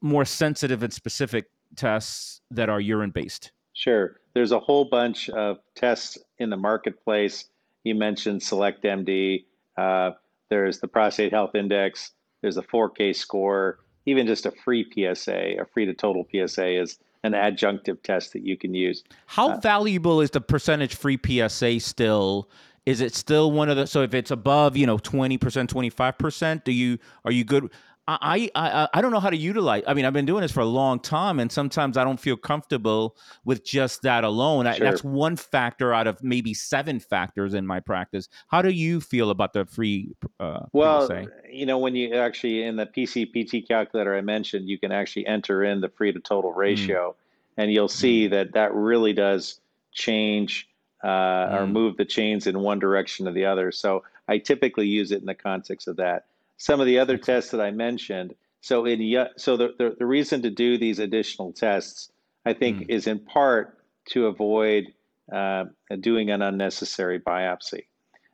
more 0.00 0.24
sensitive 0.24 0.84
and 0.84 0.92
specific 0.92 1.46
tests 1.76 2.40
that 2.50 2.68
are 2.68 2.80
urine 2.80 3.10
based 3.10 3.52
sure 3.72 4.20
there's 4.34 4.52
a 4.52 4.60
whole 4.60 4.84
bunch 4.84 5.28
of 5.30 5.58
tests 5.74 6.18
in 6.38 6.50
the 6.50 6.56
marketplace 6.56 7.46
you 7.84 7.94
mentioned 7.94 8.42
select 8.42 8.82
md 8.82 9.44
uh, 9.78 10.10
there's 10.50 10.80
the 10.80 10.88
prostate 10.88 11.32
health 11.32 11.54
index. 11.54 12.12
There's 12.42 12.56
a 12.56 12.62
4K 12.62 13.14
score. 13.14 13.78
Even 14.06 14.26
just 14.26 14.46
a 14.46 14.50
free 14.50 14.84
PSA, 14.84 15.60
a 15.60 15.66
free 15.72 15.84
to 15.84 15.94
total 15.94 16.26
PSA 16.30 16.80
is 16.80 16.98
an 17.24 17.32
adjunctive 17.32 18.02
test 18.02 18.32
that 18.32 18.42
you 18.42 18.56
can 18.56 18.74
use. 18.74 19.04
How 19.26 19.52
uh, 19.52 19.56
valuable 19.58 20.20
is 20.20 20.30
the 20.30 20.40
percentage 20.40 20.94
free 20.94 21.18
PSA 21.22 21.80
still? 21.80 22.48
Is 22.86 23.02
it 23.02 23.14
still 23.14 23.52
one 23.52 23.68
of 23.68 23.76
the 23.76 23.86
so 23.86 24.02
if 24.02 24.14
it's 24.14 24.30
above, 24.30 24.76
you 24.76 24.86
know, 24.86 24.96
20%, 24.96 25.38
25%, 25.38 26.64
do 26.64 26.72
you 26.72 26.98
are 27.24 27.32
you 27.32 27.44
good 27.44 27.70
I, 28.08 28.50
I 28.54 28.88
I 28.94 29.00
don't 29.02 29.12
know 29.12 29.20
how 29.20 29.28
to 29.28 29.36
utilize. 29.36 29.82
I 29.86 29.92
mean, 29.92 30.06
I've 30.06 30.14
been 30.14 30.24
doing 30.24 30.40
this 30.40 30.50
for 30.50 30.60
a 30.60 30.66
long 30.66 30.98
time, 30.98 31.38
and 31.38 31.52
sometimes 31.52 31.98
I 31.98 32.04
don't 32.04 32.18
feel 32.18 32.38
comfortable 32.38 33.16
with 33.44 33.64
just 33.64 34.00
that 34.02 34.24
alone. 34.24 34.64
Sure. 34.64 34.74
I, 34.74 34.78
that's 34.78 35.04
one 35.04 35.36
factor 35.36 35.92
out 35.92 36.06
of 36.06 36.22
maybe 36.22 36.54
seven 36.54 37.00
factors 37.00 37.52
in 37.52 37.66
my 37.66 37.80
practice. 37.80 38.28
How 38.46 38.62
do 38.62 38.70
you 38.70 39.02
feel 39.02 39.28
about 39.28 39.52
the 39.52 39.66
free? 39.66 40.14
Uh, 40.40 40.60
well, 40.72 41.06
you 41.50 41.66
know, 41.66 41.76
when 41.76 41.94
you 41.94 42.14
actually 42.14 42.62
in 42.62 42.76
the 42.76 42.86
PCPT 42.86 43.68
calculator 43.68 44.16
I 44.16 44.22
mentioned, 44.22 44.68
you 44.68 44.78
can 44.78 44.90
actually 44.90 45.26
enter 45.26 45.62
in 45.62 45.82
the 45.82 45.90
free 45.90 46.10
to 46.10 46.20
total 46.20 46.52
hmm. 46.52 46.60
ratio, 46.60 47.10
mm. 47.10 47.62
and 47.62 47.70
you'll 47.70 47.88
see 47.88 48.26
mm. 48.26 48.30
that 48.30 48.54
that 48.54 48.72
really 48.72 49.12
does 49.12 49.60
change 49.92 50.66
uh, 51.04 51.08
mm. 51.08 51.60
or 51.60 51.66
move 51.66 51.98
the 51.98 52.06
chains 52.06 52.46
in 52.46 52.58
one 52.60 52.78
direction 52.78 53.28
or 53.28 53.32
the 53.32 53.44
other. 53.44 53.70
So 53.70 54.02
I 54.28 54.38
typically 54.38 54.86
use 54.86 55.12
it 55.12 55.20
in 55.20 55.26
the 55.26 55.34
context 55.34 55.88
of 55.88 55.96
that 55.96 56.24
some 56.58 56.80
of 56.80 56.86
the 56.86 56.98
other 56.98 57.16
tests 57.16 57.52
that 57.52 57.60
I 57.60 57.70
mentioned. 57.70 58.34
So 58.60 58.84
in 58.84 59.26
so 59.36 59.56
the, 59.56 59.74
the, 59.78 59.96
the 59.98 60.06
reason 60.06 60.42
to 60.42 60.50
do 60.50 60.76
these 60.76 60.98
additional 60.98 61.52
tests, 61.52 62.10
I 62.44 62.52
think, 62.52 62.80
mm. 62.80 62.90
is 62.90 63.06
in 63.06 63.20
part 63.20 63.78
to 64.10 64.26
avoid 64.26 64.92
uh, 65.32 65.66
doing 66.00 66.30
an 66.30 66.42
unnecessary 66.42 67.20
biopsy. 67.20 67.84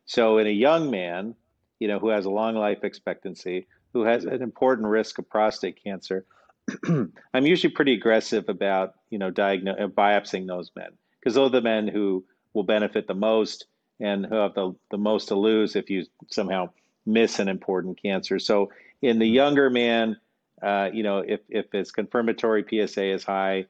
So 0.06 0.38
in 0.38 0.46
a 0.46 0.50
young 0.50 0.90
man, 0.90 1.34
you 1.78 1.88
know, 1.88 1.98
who 1.98 2.08
has 2.08 2.24
a 2.24 2.30
long 2.30 2.54
life 2.54 2.82
expectancy, 2.82 3.66
who 3.92 4.02
has 4.02 4.24
an 4.24 4.42
important 4.42 4.88
risk 4.88 5.18
of 5.18 5.28
prostate 5.28 5.82
cancer, 5.82 6.24
I'm 6.86 7.46
usually 7.46 7.72
pretty 7.72 7.94
aggressive 7.94 8.48
about 8.48 8.94
you 9.10 9.18
know 9.18 9.30
diagnosing 9.30 9.84
uh, 9.84 9.88
biopsying 9.88 10.46
those 10.46 10.70
men 10.74 10.90
because 11.20 11.34
those 11.34 11.48
are 11.48 11.52
the 11.52 11.60
men 11.60 11.88
who 11.88 12.24
will 12.54 12.62
benefit 12.62 13.06
the 13.06 13.14
most 13.14 13.66
and 14.00 14.24
who 14.24 14.36
have 14.36 14.54
the, 14.54 14.74
the 14.90 14.96
most 14.96 15.28
to 15.28 15.34
lose 15.34 15.76
if 15.76 15.90
you 15.90 16.04
somehow 16.30 16.70
miss 17.06 17.38
an 17.38 17.48
important 17.48 18.00
cancer. 18.00 18.38
So 18.38 18.70
in 19.02 19.18
the 19.18 19.26
mm-hmm. 19.26 19.34
younger 19.34 19.70
man, 19.70 20.16
uh, 20.62 20.90
you 20.92 21.02
know, 21.02 21.18
if, 21.18 21.40
if 21.48 21.66
his 21.72 21.90
confirmatory 21.92 22.64
PSA 22.68 23.12
is 23.12 23.24
high, 23.24 23.66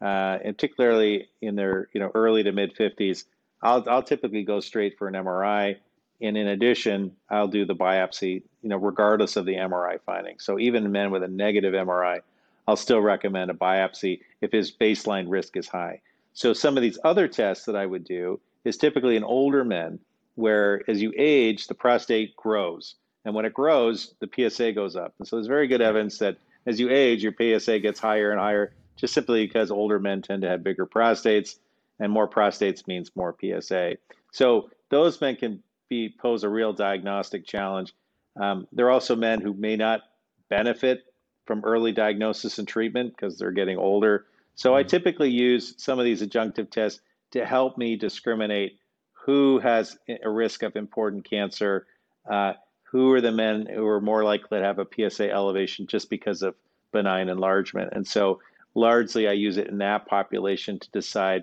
uh, 0.00 0.38
and 0.44 0.56
particularly 0.56 1.28
in 1.40 1.56
their 1.56 1.88
you 1.92 2.00
know 2.00 2.10
early 2.14 2.42
to 2.42 2.52
mid 2.52 2.74
50s, 2.76 3.24
I'll 3.62 3.84
I'll 3.88 4.02
typically 4.02 4.44
go 4.44 4.60
straight 4.60 4.98
for 4.98 5.08
an 5.08 5.14
MRI, 5.14 5.76
and 6.20 6.36
in 6.36 6.48
addition, 6.48 7.16
I'll 7.30 7.48
do 7.48 7.64
the 7.64 7.74
biopsy, 7.74 8.42
you 8.62 8.68
know, 8.68 8.76
regardless 8.76 9.36
of 9.36 9.46
the 9.46 9.54
MRI 9.54 9.98
finding. 10.04 10.38
So 10.38 10.58
even 10.58 10.84
in 10.84 10.92
men 10.92 11.10
with 11.10 11.22
a 11.22 11.28
negative 11.28 11.72
MRI, 11.72 12.20
I'll 12.68 12.76
still 12.76 13.00
recommend 13.00 13.50
a 13.50 13.54
biopsy 13.54 14.20
if 14.40 14.52
his 14.52 14.70
baseline 14.70 15.26
risk 15.28 15.56
is 15.56 15.68
high. 15.68 16.00
So 16.34 16.52
some 16.52 16.76
of 16.76 16.82
these 16.82 16.98
other 17.02 17.28
tests 17.28 17.64
that 17.64 17.76
I 17.76 17.86
would 17.86 18.04
do 18.04 18.38
is 18.64 18.76
typically 18.76 19.16
in 19.16 19.24
older 19.24 19.64
men 19.64 19.98
where 20.36 20.82
as 20.88 21.02
you 21.02 21.12
age, 21.16 21.66
the 21.66 21.74
prostate 21.74 22.36
grows. 22.36 22.94
And 23.24 23.34
when 23.34 23.44
it 23.44 23.52
grows, 23.52 24.14
the 24.20 24.28
PSA 24.32 24.72
goes 24.72 24.94
up. 24.94 25.14
And 25.18 25.26
so 25.26 25.36
there's 25.36 25.48
very 25.48 25.66
good 25.66 25.82
evidence 25.82 26.18
that 26.18 26.36
as 26.66 26.78
you 26.78 26.90
age, 26.90 27.22
your 27.22 27.34
PSA 27.36 27.80
gets 27.80 27.98
higher 27.98 28.30
and 28.30 28.40
higher, 28.40 28.72
just 28.96 29.14
simply 29.14 29.46
because 29.46 29.70
older 29.70 29.98
men 29.98 30.22
tend 30.22 30.42
to 30.42 30.48
have 30.48 30.62
bigger 30.62 30.86
prostates, 30.86 31.56
and 31.98 32.12
more 32.12 32.28
prostates 32.28 32.86
means 32.86 33.10
more 33.16 33.36
PSA. 33.40 33.96
So 34.32 34.70
those 34.90 35.20
men 35.20 35.36
can 35.36 35.62
be 35.88 36.14
pose 36.20 36.44
a 36.44 36.48
real 36.48 36.72
diagnostic 36.72 37.46
challenge. 37.46 37.94
Um, 38.40 38.66
there 38.72 38.86
are 38.86 38.90
also 38.90 39.16
men 39.16 39.40
who 39.40 39.54
may 39.54 39.76
not 39.76 40.02
benefit 40.48 41.04
from 41.46 41.64
early 41.64 41.92
diagnosis 41.92 42.58
and 42.58 42.68
treatment 42.68 43.14
because 43.16 43.38
they're 43.38 43.52
getting 43.52 43.78
older. 43.78 44.26
So 44.56 44.74
I 44.74 44.80
mm-hmm. 44.80 44.88
typically 44.88 45.30
use 45.30 45.74
some 45.78 45.98
of 45.98 46.04
these 46.04 46.22
adjunctive 46.22 46.70
tests 46.70 47.00
to 47.32 47.44
help 47.44 47.78
me 47.78 47.96
discriminate 47.96 48.78
who 49.26 49.58
has 49.58 49.98
a 50.22 50.30
risk 50.30 50.62
of 50.62 50.76
important 50.76 51.28
cancer, 51.28 51.84
uh, 52.30 52.52
who 52.84 53.12
are 53.12 53.20
the 53.20 53.32
men 53.32 53.66
who 53.66 53.84
are 53.84 54.00
more 54.00 54.22
likely 54.22 54.60
to 54.60 54.64
have 54.64 54.78
a 54.78 54.86
PSA 54.86 55.28
elevation 55.32 55.88
just 55.88 56.08
because 56.08 56.42
of 56.42 56.54
benign 56.92 57.28
enlargement. 57.28 57.92
And 57.92 58.06
so 58.06 58.40
largely 58.76 59.26
I 59.26 59.32
use 59.32 59.56
it 59.56 59.66
in 59.66 59.78
that 59.78 60.06
population 60.06 60.78
to 60.78 60.90
decide, 60.92 61.42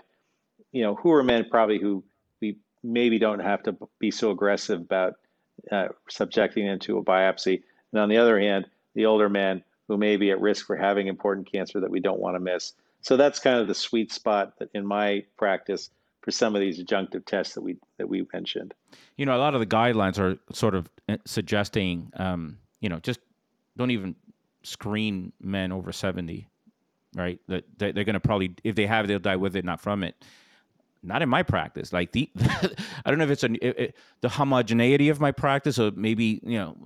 you 0.71 0.81
know, 0.81 0.95
who 0.95 1.11
are 1.11 1.23
men 1.23 1.45
probably 1.51 1.77
who 1.77 2.05
we 2.39 2.57
maybe 2.83 3.19
don't 3.19 3.39
have 3.39 3.61
to 3.63 3.75
be 3.99 4.11
so 4.11 4.31
aggressive 4.31 4.79
about 4.79 5.15
uh, 5.69 5.89
subjecting 6.09 6.65
them 6.65 6.79
to 6.79 6.99
a 6.99 7.03
biopsy. 7.03 7.63
And 7.91 7.99
on 7.99 8.07
the 8.07 8.17
other 8.17 8.39
hand, 8.39 8.65
the 8.95 9.07
older 9.07 9.27
men 9.27 9.61
who 9.89 9.97
may 9.97 10.15
be 10.15 10.31
at 10.31 10.39
risk 10.39 10.65
for 10.65 10.77
having 10.77 11.07
important 11.07 11.51
cancer 11.51 11.81
that 11.81 11.91
we 11.91 11.99
don't 11.99 12.21
want 12.21 12.37
to 12.37 12.39
miss. 12.39 12.71
So 13.01 13.17
that's 13.17 13.39
kind 13.39 13.59
of 13.59 13.67
the 13.67 13.75
sweet 13.75 14.13
spot 14.13 14.57
that 14.59 14.69
in 14.73 14.85
my 14.85 15.25
practice 15.37 15.89
for 16.23 16.31
some 16.31 16.55
of 16.55 16.61
these 16.61 16.81
adjunctive 16.81 17.25
tests 17.25 17.53
that 17.53 17.61
we 17.61 17.77
that 17.99 18.07
we 18.07 18.25
mentioned. 18.33 18.73
You 19.17 19.25
know, 19.25 19.35
a 19.35 19.39
lot 19.39 19.53
of 19.53 19.59
the 19.59 19.67
guidelines 19.67 20.17
are 20.17 20.37
sort 20.51 20.73
of 20.73 20.89
eh, 21.09 21.17
suggesting, 21.25 22.11
um, 22.15 22.57
you 22.79 22.89
know, 22.89 22.99
just 22.99 23.19
don't 23.77 23.91
even 23.91 24.15
screen 24.63 25.33
men 25.41 25.71
over 25.71 25.91
seventy, 25.91 26.47
right? 27.15 27.39
That 27.47 27.65
they're 27.77 27.93
going 27.93 28.13
to 28.13 28.19
probably, 28.19 28.55
if 28.63 28.75
they 28.75 28.87
have, 28.87 29.07
they'll 29.07 29.19
die 29.19 29.35
with 29.35 29.55
it, 29.55 29.65
not 29.65 29.81
from 29.81 30.03
it 30.03 30.15
not 31.03 31.21
in 31.21 31.29
my 31.29 31.43
practice. 31.43 31.91
Like 31.91 32.13
the, 32.13 32.29
I 33.05 33.09
don't 33.09 33.17
know 33.17 33.25
if 33.25 33.31
it's 33.31 33.43
a, 33.43 33.51
it, 33.53 33.79
it, 33.79 33.97
the 34.21 34.29
homogeneity 34.29 35.09
of 35.09 35.19
my 35.19 35.31
practice, 35.31 35.77
or 35.77 35.91
maybe 35.95 36.39
you 36.43 36.57
know, 36.57 36.77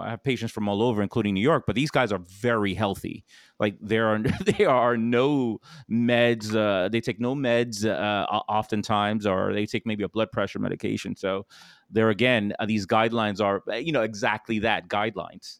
I 0.00 0.10
have 0.10 0.22
patients 0.22 0.52
from 0.52 0.68
all 0.68 0.82
over, 0.82 1.02
including 1.02 1.34
New 1.34 1.42
York. 1.42 1.64
But 1.66 1.76
these 1.76 1.90
guys 1.90 2.10
are 2.10 2.18
very 2.18 2.74
healthy. 2.74 3.24
Like 3.60 3.76
there 3.80 4.08
are 4.08 4.18
there 4.58 4.70
are 4.70 4.96
no 4.96 5.60
meds. 5.90 6.54
Uh, 6.54 6.88
they 6.88 7.00
take 7.00 7.20
no 7.20 7.34
meds 7.34 7.84
uh, 7.86 8.24
oftentimes, 8.48 9.26
or 9.26 9.52
they 9.52 9.66
take 9.66 9.86
maybe 9.86 10.02
a 10.02 10.08
blood 10.08 10.32
pressure 10.32 10.58
medication. 10.58 11.14
So 11.14 11.46
there 11.90 12.08
again, 12.08 12.54
uh, 12.58 12.66
these 12.66 12.86
guidelines 12.86 13.40
are 13.40 13.62
uh, 13.70 13.76
you 13.76 13.92
know 13.92 14.02
exactly 14.02 14.60
that 14.60 14.88
guidelines. 14.88 15.58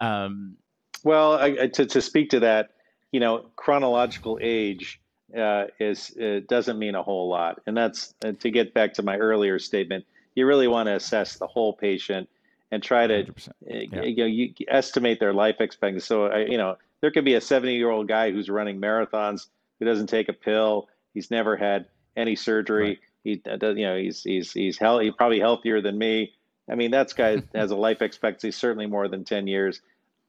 Um, 0.00 0.56
well, 1.04 1.34
I, 1.34 1.66
to 1.66 1.86
to 1.86 2.00
speak 2.00 2.30
to 2.30 2.40
that, 2.40 2.70
you 3.12 3.20
know, 3.20 3.50
chronological 3.56 4.38
age 4.40 5.00
uh, 5.36 5.66
is 5.78 6.12
it 6.16 6.48
doesn't 6.48 6.78
mean 6.78 6.94
a 6.94 7.02
whole 7.02 7.28
lot. 7.28 7.60
And 7.66 7.76
that's 7.76 8.14
uh, 8.24 8.32
to 8.40 8.50
get 8.50 8.74
back 8.74 8.94
to 8.94 9.02
my 9.02 9.16
earlier 9.16 9.58
statement. 9.58 10.04
You 10.34 10.46
really 10.46 10.68
want 10.68 10.86
to 10.86 10.94
assess 10.94 11.36
the 11.36 11.46
whole 11.46 11.72
patient 11.72 12.28
and 12.70 12.82
try 12.82 13.06
to 13.06 13.22
uh, 13.22 13.24
yeah. 13.62 14.02
you 14.02 14.16
know 14.16 14.26
you 14.26 14.54
estimate 14.68 15.20
their 15.20 15.32
life 15.32 15.56
expectancy. 15.60 16.06
So 16.06 16.26
I, 16.26 16.44
you 16.44 16.56
know 16.56 16.76
there 17.00 17.10
could 17.10 17.24
be 17.24 17.34
a 17.34 17.40
70 17.40 17.74
year 17.74 17.90
old 17.90 18.08
guy 18.08 18.30
who's 18.30 18.48
running 18.48 18.80
marathons 18.80 19.46
who 19.78 19.86
doesn't 19.86 20.08
take 20.08 20.28
a 20.28 20.32
pill. 20.32 20.88
He's 21.14 21.30
never 21.30 21.56
had 21.56 21.86
any 22.16 22.36
surgery. 22.36 22.88
Right. 22.88 22.98
He 23.24 23.42
uh, 23.50 23.56
does 23.56 23.76
you 23.76 23.86
know 23.86 23.96
he's 23.96 24.22
he's 24.22 24.52
he's 24.52 24.78
healthy, 24.78 25.06
he's 25.06 25.14
probably 25.14 25.40
healthier 25.40 25.80
than 25.80 25.98
me. 25.98 26.34
I 26.70 26.74
mean 26.74 26.92
that 26.92 27.14
guy 27.14 27.42
has 27.54 27.70
a 27.70 27.76
life 27.76 28.02
expectancy 28.02 28.52
certainly 28.52 28.86
more 28.86 29.08
than 29.08 29.24
10 29.24 29.46
years. 29.46 29.80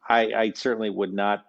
I, 0.07 0.33
I 0.33 0.51
certainly 0.55 0.89
would 0.89 1.13
not 1.13 1.45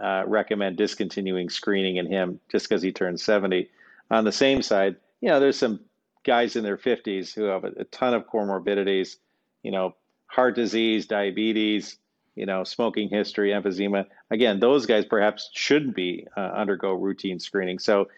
uh, 0.00 0.24
recommend 0.26 0.76
discontinuing 0.76 1.50
screening 1.50 1.96
in 1.96 2.06
him 2.06 2.40
just 2.50 2.68
because 2.68 2.82
he 2.82 2.92
turned 2.92 3.20
70. 3.20 3.68
On 4.10 4.24
the 4.24 4.32
same 4.32 4.62
side, 4.62 4.96
you 5.20 5.28
know, 5.28 5.40
there's 5.40 5.58
some 5.58 5.80
guys 6.24 6.56
in 6.56 6.64
their 6.64 6.76
50s 6.76 7.34
who 7.34 7.44
have 7.44 7.64
a, 7.64 7.72
a 7.78 7.84
ton 7.84 8.14
of 8.14 8.26
comorbidities, 8.26 9.16
you 9.62 9.70
know, 9.70 9.94
heart 10.26 10.54
disease, 10.54 11.06
diabetes, 11.06 11.98
you 12.34 12.46
know, 12.46 12.64
smoking 12.64 13.08
history, 13.08 13.50
emphysema. 13.50 14.06
Again, 14.30 14.60
those 14.60 14.86
guys 14.86 15.04
perhaps 15.04 15.50
shouldn't 15.52 15.94
be 15.94 16.26
uh, 16.36 16.40
undergo 16.40 16.94
routine 16.94 17.38
screening. 17.38 17.78
So 17.78 18.08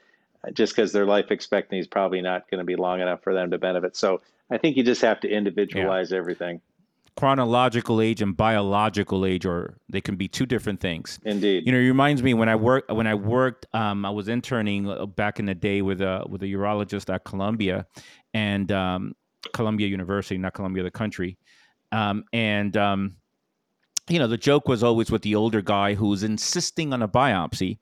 uh, 0.47 0.51
just 0.51 0.75
because 0.75 0.93
their 0.93 1.07
life 1.07 1.31
expectancy 1.31 1.81
is 1.81 1.87
probably 1.87 2.21
not 2.21 2.51
going 2.51 2.59
to 2.59 2.65
be 2.65 2.77
long 2.77 3.01
enough 3.01 3.23
for 3.23 3.35
them 3.35 3.51
to 3.51 3.59
benefit. 3.59 3.97
So 3.97 4.21
I 4.51 4.59
think 4.59 4.77
you 4.77 4.83
just 4.83 5.03
have 5.03 5.21
to 5.21 5.29
individualize 5.29 6.13
yeah. 6.13 6.19
everything. 6.19 6.61
Chronological 7.17 8.01
age 8.01 8.23
and 8.23 8.37
biological 8.37 9.27
age, 9.27 9.45
or 9.45 9.79
they 9.89 10.01
can 10.01 10.17
be 10.17 10.29
two 10.29 10.47
different 10.47 10.81
things. 10.81 11.21
Indeed. 11.25 11.65
You 11.67 11.73
know, 11.73 11.79
it 11.79 11.83
reminds 11.83 12.23
me 12.23 12.33
when 12.35 12.49
I 12.49 12.57
worked 12.57 12.91
when 12.91 13.07
I 13.07 13.15
worked, 13.15 13.67
um, 13.75 14.05
I 14.05 14.11
was 14.11 14.29
interning 14.29 14.89
uh, 14.89 15.07
back 15.07 15.39
in 15.39 15.45
the 15.45 15.55
day 15.55 15.83
with 15.83 16.01
a 16.01 16.25
with 16.29 16.43
a 16.43 16.47
urologist 16.47 17.13
at 17.13 17.25
Columbia, 17.25 17.87
and 18.33 18.73
um, 18.73 19.15
Columbia 19.53 19.89
University, 19.89 20.39
not 20.39 20.55
Columbia 20.55 20.83
the 20.83 20.91
country, 20.91 21.37
um, 21.93 22.25
and 22.33 22.77
um, 22.77 23.17
you 24.09 24.19
know 24.19 24.27
the 24.27 24.39
joke 24.39 24.67
was 24.67 24.83
always 24.83 25.11
with 25.11 25.23
the 25.23 25.35
older 25.35 25.61
guy 25.61 25.95
who's 25.95 26.23
insisting 26.23 26.93
on 26.93 27.03
a 27.03 27.09
biopsy 27.09 27.79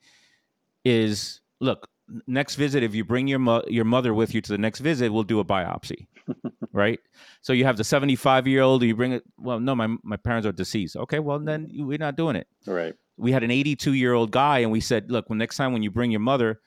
is 0.83 1.41
look 1.59 1.87
next 2.27 2.55
visit 2.55 2.83
if 2.83 2.93
you 2.95 3.03
bring 3.03 3.27
your 3.27 3.39
mo- 3.39 3.63
your 3.67 3.85
mother 3.85 4.13
with 4.13 4.33
you 4.33 4.41
to 4.41 4.51
the 4.51 4.57
next 4.57 4.79
visit 4.79 5.11
we'll 5.11 5.23
do 5.23 5.39
a 5.39 5.45
biopsy 5.45 6.07
right 6.73 6.99
so 7.41 7.53
you 7.53 7.65
have 7.65 7.77
the 7.77 7.83
75 7.83 8.47
year 8.47 8.61
old 8.61 8.83
you 8.83 8.95
bring 8.95 9.13
it 9.13 9.23
well 9.37 9.59
no 9.59 9.75
my, 9.75 9.87
my 10.03 10.17
parents 10.17 10.45
are 10.45 10.51
deceased 10.51 10.95
okay 10.95 11.19
well 11.19 11.39
then 11.39 11.69
we're 11.73 11.97
not 11.97 12.15
doing 12.15 12.35
it 12.35 12.47
right 12.65 12.95
we 13.17 13.31
had 13.31 13.43
an 13.43 13.51
82 13.51 13.93
year 13.93 14.13
old 14.13 14.31
guy 14.31 14.59
and 14.59 14.71
we 14.71 14.81
said 14.81 15.11
look 15.11 15.29
well 15.29 15.37
next 15.37 15.57
time 15.57 15.73
when 15.73 15.83
you 15.83 15.91
bring 15.91 16.11
your 16.11 16.19
mother 16.19 16.59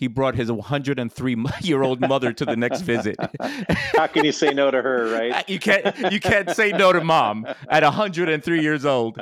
he 0.00 0.06
brought 0.06 0.34
his 0.34 0.50
103 0.50 1.36
year 1.60 1.82
old 1.82 2.00
mother 2.08 2.32
to 2.32 2.46
the 2.46 2.56
next 2.56 2.80
visit. 2.80 3.16
How 3.94 4.06
can 4.06 4.24
you 4.24 4.32
say 4.32 4.48
no 4.54 4.70
to 4.70 4.80
her, 4.80 5.12
right? 5.12 5.46
You 5.46 5.58
can't 5.58 6.10
you 6.10 6.18
can't 6.18 6.48
say 6.52 6.72
no 6.72 6.90
to 6.90 7.04
mom 7.04 7.46
at 7.68 7.82
103 7.82 8.62
years 8.62 8.86
old. 8.86 9.20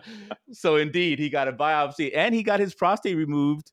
So 0.52 0.76
indeed, 0.76 1.18
he 1.18 1.30
got 1.30 1.48
a 1.48 1.52
biopsy 1.52 2.12
and 2.14 2.32
he 2.32 2.44
got 2.44 2.60
his 2.60 2.76
prostate 2.76 3.16
removed. 3.16 3.72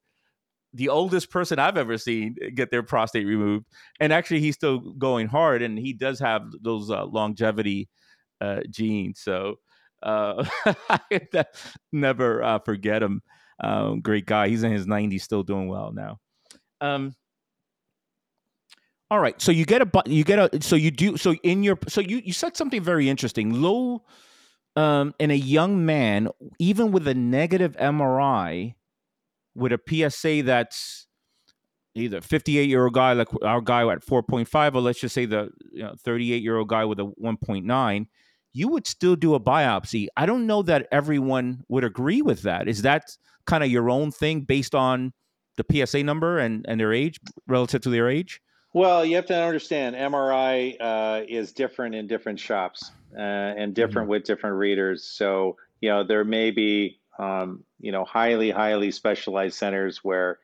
The 0.76 0.90
oldest 0.90 1.30
person 1.30 1.60
I've 1.60 1.78
ever 1.78 1.98
seen 1.98 2.36
get 2.54 2.70
their 2.72 2.84
prostate 2.84 3.26
removed, 3.26 3.66
and 4.00 4.14
actually, 4.14 4.42
he's 4.42 4.56
still 4.56 4.80
going 4.80 5.28
hard, 5.28 5.62
and 5.62 5.78
he 5.80 5.94
does 5.94 6.20
have 6.20 6.44
those 6.62 6.92
uh, 6.92 7.06
longevity 7.06 7.90
uh, 8.42 8.62
genes. 8.70 9.20
So 9.22 9.56
uh, 10.04 10.46
never 11.92 12.44
uh, 12.44 12.60
forget 12.60 13.02
him. 13.02 13.22
Um, 13.60 14.02
great 14.02 14.26
guy. 14.26 14.50
He's 14.50 14.64
in 14.64 14.72
his 14.72 14.86
90s, 14.86 15.22
still 15.22 15.44
doing 15.44 15.68
well 15.68 15.92
now. 15.94 16.20
Um, 16.82 17.16
all 19.10 19.20
right. 19.20 19.40
So 19.42 19.52
you 19.52 19.66
get 19.66 19.82
a 19.82 20.04
you 20.06 20.24
get 20.24 20.40
a 20.40 20.62
so 20.62 20.76
you 20.76 20.92
do 20.92 21.16
so 21.18 21.36
in 21.44 21.64
your 21.64 21.78
so 21.88 22.02
you 22.02 22.22
you 22.24 22.34
said 22.34 22.58
something 22.58 22.82
very 22.82 23.08
interesting. 23.08 23.62
Low 23.62 24.04
um 24.76 25.14
in 25.20 25.32
a 25.32 25.36
young 25.36 25.86
man, 25.86 26.28
even 26.60 26.92
with 26.92 27.08
a 27.08 27.14
negative 27.14 27.76
MRI, 27.78 28.74
with 29.56 29.72
a 29.72 29.80
PSA 29.88 30.44
that's 30.44 31.08
either 31.96 32.22
58 32.22 32.68
year 32.68 32.84
old 32.86 32.94
guy 32.94 33.14
like 33.14 33.30
our 33.42 33.62
guy 33.62 33.82
at 33.90 34.06
4.5 34.06 34.76
or 34.76 34.82
let's 34.82 35.00
just 35.00 35.16
say 35.16 35.26
the 35.26 35.50
you 35.72 35.84
know, 35.84 35.96
38 36.04 36.44
year 36.44 36.58
old 36.58 36.68
guy 36.68 36.84
with 36.84 37.00
a 37.00 37.12
1.9 37.22 38.06
you 38.52 38.68
would 38.68 38.86
still 38.86 39.16
do 39.16 39.34
a 39.34 39.40
biopsy 39.40 40.08
i 40.18 40.26
don't 40.26 40.46
know 40.46 40.62
that 40.62 40.88
everyone 40.92 41.64
would 41.70 41.86
agree 41.86 42.22
with 42.22 42.42
that 42.42 42.68
is 42.68 42.82
that 42.82 43.04
kind 43.46 43.64
of 43.64 43.70
your 43.70 43.90
own 43.90 44.12
thing 44.12 44.42
based 44.42 44.76
on 44.76 45.14
the 45.58 45.86
PSA 45.86 46.04
number 46.04 46.38
and, 46.38 46.66
and 46.68 46.80
their 46.80 46.94
age 46.94 47.20
relative 47.48 47.82
to 47.82 47.90
their 47.90 48.10
age? 48.10 48.42
Well, 48.74 49.06
you 49.06 49.16
have 49.16 49.26
to 49.28 49.42
understand 49.42 49.96
MRI 49.96 50.76
uh, 50.80 51.22
is 51.28 51.54
different 51.54 51.96
in 51.96 52.08
different 52.08 52.40
shops 52.40 52.92
uh, 53.18 53.22
and 53.22 53.74
different 53.74 54.06
mm-hmm. 54.06 54.12
with 54.12 54.24
different 54.26 54.58
readers. 54.58 55.06
So, 55.06 55.56
you 55.80 55.90
know, 55.90 56.04
there 56.04 56.26
may 56.26 56.52
be, 56.52 57.00
um, 57.20 57.64
you 57.80 57.92
know, 57.92 58.04
highly, 58.06 58.52
highly 58.52 58.92
specialized 58.92 59.56
centers 59.56 60.04
where, 60.04 60.40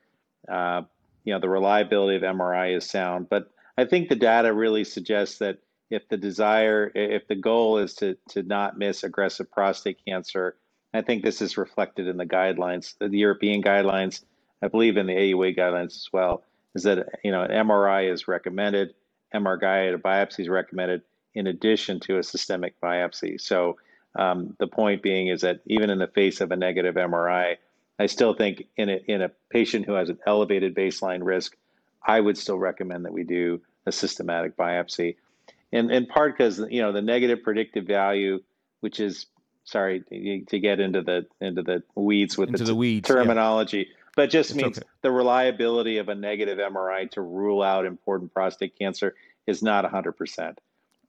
uh, 0.51 0.81
you 1.23 1.33
know, 1.33 1.39
the 1.39 1.49
reliability 1.49 2.15
of 2.15 2.23
MRI 2.23 2.77
is 2.77 2.89
sound. 2.89 3.29
But 3.29 3.51
I 3.77 3.85
think 3.85 4.09
the 4.09 4.15
data 4.15 4.53
really 4.53 4.83
suggests 4.83 5.39
that 5.39 5.59
if 5.89 6.07
the 6.07 6.17
desire, 6.17 6.91
if 6.95 7.27
the 7.27 7.35
goal 7.35 7.77
is 7.77 7.93
to, 7.95 8.17
to 8.29 8.43
not 8.43 8.77
miss 8.77 9.03
aggressive 9.03 9.51
prostate 9.51 9.99
cancer, 10.05 10.55
I 10.93 11.01
think 11.01 11.23
this 11.23 11.41
is 11.41 11.57
reflected 11.57 12.07
in 12.07 12.17
the 12.17 12.25
guidelines, 12.25 12.95
the 12.99 13.09
European 13.09 13.61
guidelines 13.61 14.23
I 14.61 14.67
believe 14.67 14.97
in 14.97 15.07
the 15.07 15.13
AUA 15.13 15.57
guidelines 15.57 15.95
as 15.95 16.07
well, 16.13 16.43
is 16.75 16.83
that 16.83 17.07
you 17.23 17.31
know 17.31 17.41
an 17.41 17.51
MRI 17.51 18.11
is 18.11 18.27
recommended, 18.27 18.93
MR 19.33 19.59
guided 19.59 20.01
biopsy 20.01 20.41
is 20.41 20.49
recommended 20.49 21.01
in 21.33 21.47
addition 21.47 21.99
to 22.01 22.17
a 22.17 22.23
systemic 22.23 22.79
biopsy. 22.81 23.39
So 23.39 23.77
um, 24.15 24.55
the 24.59 24.67
point 24.67 25.01
being 25.01 25.27
is 25.27 25.41
that 25.41 25.61
even 25.65 25.89
in 25.89 25.99
the 25.99 26.07
face 26.07 26.41
of 26.41 26.51
a 26.51 26.55
negative 26.55 26.95
MRI, 26.95 27.57
I 27.99 28.05
still 28.07 28.33
think 28.33 28.67
in 28.77 28.89
a, 28.89 28.99
in 29.07 29.21
a 29.21 29.29
patient 29.49 29.85
who 29.85 29.93
has 29.93 30.09
an 30.09 30.19
elevated 30.25 30.75
baseline 30.75 31.23
risk, 31.23 31.55
I 32.05 32.19
would 32.19 32.37
still 32.37 32.57
recommend 32.57 33.05
that 33.05 33.13
we 33.13 33.23
do 33.23 33.61
a 33.85 33.91
systematic 33.91 34.57
biopsy. 34.57 35.15
And 35.71 35.91
in 35.91 36.05
part 36.05 36.37
because 36.37 36.59
you 36.69 36.81
know 36.81 36.91
the 36.91 37.01
negative 37.01 37.43
predictive 37.43 37.85
value, 37.85 38.41
which 38.81 38.99
is 38.99 39.27
sorry 39.63 40.03
to 40.49 40.59
get 40.59 40.79
into 40.79 41.01
the 41.01 41.27
into 41.39 41.61
the 41.61 41.83
weeds 41.95 42.37
with 42.37 42.51
the, 42.51 42.63
the 42.63 42.75
weeds, 42.75 43.07
terminology. 43.07 43.87
Yeah 43.89 43.95
but 44.15 44.29
just 44.29 44.51
it's 44.51 44.57
means 44.57 44.77
okay. 44.77 44.87
the 45.01 45.11
reliability 45.11 45.97
of 45.97 46.09
a 46.09 46.15
negative 46.15 46.57
MRI 46.57 47.09
to 47.11 47.21
rule 47.21 47.61
out 47.61 47.85
important 47.85 48.33
prostate 48.33 48.77
cancer 48.77 49.15
is 49.47 49.63
not 49.63 49.85
100%. 49.85 50.55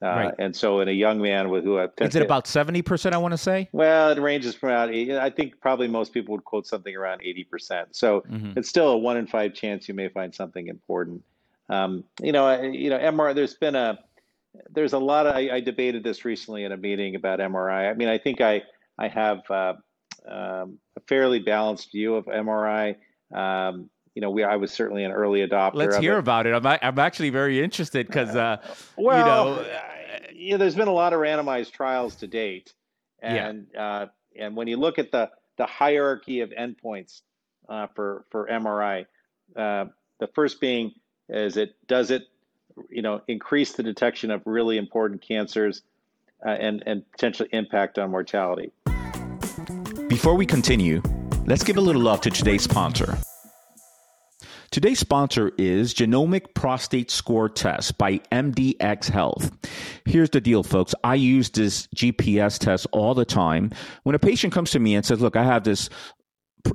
Uh, 0.03 0.07
right. 0.07 0.35
And 0.39 0.55
so, 0.55 0.81
in 0.81 0.89
a 0.89 0.93
young 0.93 1.21
man 1.21 1.49
with 1.49 1.63
who 1.63 1.79
I've 1.79 1.91
is 2.01 2.17
it 2.17 2.23
about 2.23 2.49
seventy 2.49 2.83
percent? 2.83 3.15
I 3.15 3.19
want 3.19 3.33
to 3.33 3.39
say. 3.39 3.69
Well, 3.73 4.11
it 4.11 4.21
ranges 4.21 4.55
from 4.55 4.71
about. 4.71 4.91
I 4.91 5.31
think 5.31 5.61
probably 5.61 5.87
most 5.87 6.13
people 6.13 6.33
would 6.33 6.45
quote 6.45 6.67
something 6.67 6.97
around 6.97 7.23
eighty 7.23 7.45
percent. 7.45 7.95
So 7.95 8.23
mm-hmm. 8.23 8.59
it's 8.59 8.69
still 8.69 8.91
a 8.91 8.99
one 8.99 9.17
in 9.17 9.29
five 9.29 9.55
chance 9.55 9.87
you 9.87 9.95
may 9.95 10.09
find 10.09 10.35
something 10.35 10.67
important. 10.67 11.23
Um, 11.69 12.03
you 12.21 12.33
know, 12.33 12.63
you 12.63 12.91
know, 12.91 12.99
MRI. 12.99 13.33
There's 13.35 13.55
been 13.55 13.77
a 13.77 14.01
there's 14.71 14.93
a 14.93 14.99
lot 14.99 15.27
of. 15.27 15.37
I, 15.37 15.51
I, 15.51 15.61
debated 15.61 16.03
this 16.03 16.25
recently 16.25 16.65
in 16.65 16.73
a 16.73 16.77
meeting 16.77 17.15
about 17.15 17.39
MRI. 17.39 17.89
I 17.89 17.95
mean, 17.95 18.09
I 18.09 18.19
think 18.19 18.41
I 18.41 18.63
I 18.99 19.07
have 19.07 19.49
uh, 19.49 19.75
um, 20.27 20.79
a 20.97 21.01
fairly 21.07 21.39
balanced 21.39 21.93
view 21.93 22.17
of 22.17 22.25
MRI. 22.27 22.97
Um, 23.33 23.89
you 24.15 24.21
know, 24.21 24.31
we 24.31 24.45
I 24.45 24.57
was 24.57 24.73
certainly 24.73 25.05
an 25.05 25.13
early 25.13 25.47
adopter. 25.47 25.75
Let's 25.75 25.97
hear 25.97 26.17
it. 26.17 26.19
about 26.19 26.47
it. 26.47 26.55
I'm 26.55 26.67
I'm 26.67 26.99
actually 26.99 27.31
very 27.31 27.63
interested 27.63 28.07
because, 28.07 28.37
uh, 28.37 28.59
well, 28.97 29.19
you 29.19 29.25
know, 29.25 29.67
you 30.43 30.53
know, 30.53 30.59
there's 30.59 30.75
been 30.75 30.89
a 30.89 30.93
lot 30.93 31.13
of 31.13 31.21
randomized 31.21 31.71
trials 31.71 32.17
to 32.17 32.27
date, 32.27 32.73
and 33.21 33.69
yeah. 33.73 33.85
uh, 33.85 34.07
and 34.39 34.57
when 34.57 34.67
you 34.67 34.77
look 34.77 34.99
at 34.99 35.13
the 35.13 35.31
the 35.57 35.67
hierarchy 35.67 36.41
of 36.41 36.51
endpoints 36.51 37.23
uh, 37.69 37.87
for 37.95 38.25
for 38.31 38.49
MRI, 38.49 39.07
uh, 39.57 39.87
the 40.19 40.27
first 40.35 40.61
being 40.61 40.93
is 41.29 41.57
it 41.57 41.77
does 41.87 42.11
it, 42.11 42.25
you 42.91 43.03
know, 43.03 43.23
increase 43.29 43.73
the 43.73 43.83
detection 43.83 44.31
of 44.31 44.43
really 44.45 44.79
important 44.79 45.23
cancers, 45.23 45.83
uh, 46.45 46.51
and 46.51 46.83
and 46.87 47.11
potentially 47.13 47.49
impact 47.53 47.99
on 47.99 48.11
mortality. 48.11 48.73
Before 50.09 50.35
we 50.35 50.45
continue, 50.45 51.03
let's 51.47 51.63
give 51.63 51.77
a 51.77 51.81
little 51.81 52.03
love 52.03 52.21
to 52.23 52.31
today's 52.31 52.65
sponsor. 52.65 53.17
Today's 54.73 55.01
sponsor 55.01 55.53
is 55.59 55.93
Genomic 55.93 56.55
Prostate 56.55 57.11
Score 57.11 57.51
Test 57.51 57.99
by 57.99 58.17
MDX 58.33 59.11
Health. 59.11 59.53
Here's 60.07 60.31
the 60.31 60.41
deal, 60.41 60.63
folks. 60.63 60.95
I 61.05 61.15
use 61.15 61.51
this 61.51 61.89
GPS 61.95 62.59
test 62.59 62.87
all 62.91 63.13
the 63.13 63.27
time. 63.27 63.71
When 64.05 64.15
a 64.15 64.19
patient 64.19 64.55
comes 64.55 64.71
to 64.71 64.79
me 64.79 64.95
and 64.95 65.05
says, 65.05 65.21
Look, 65.21 65.37
I 65.37 65.45
have 65.45 65.65
this 65.65 65.91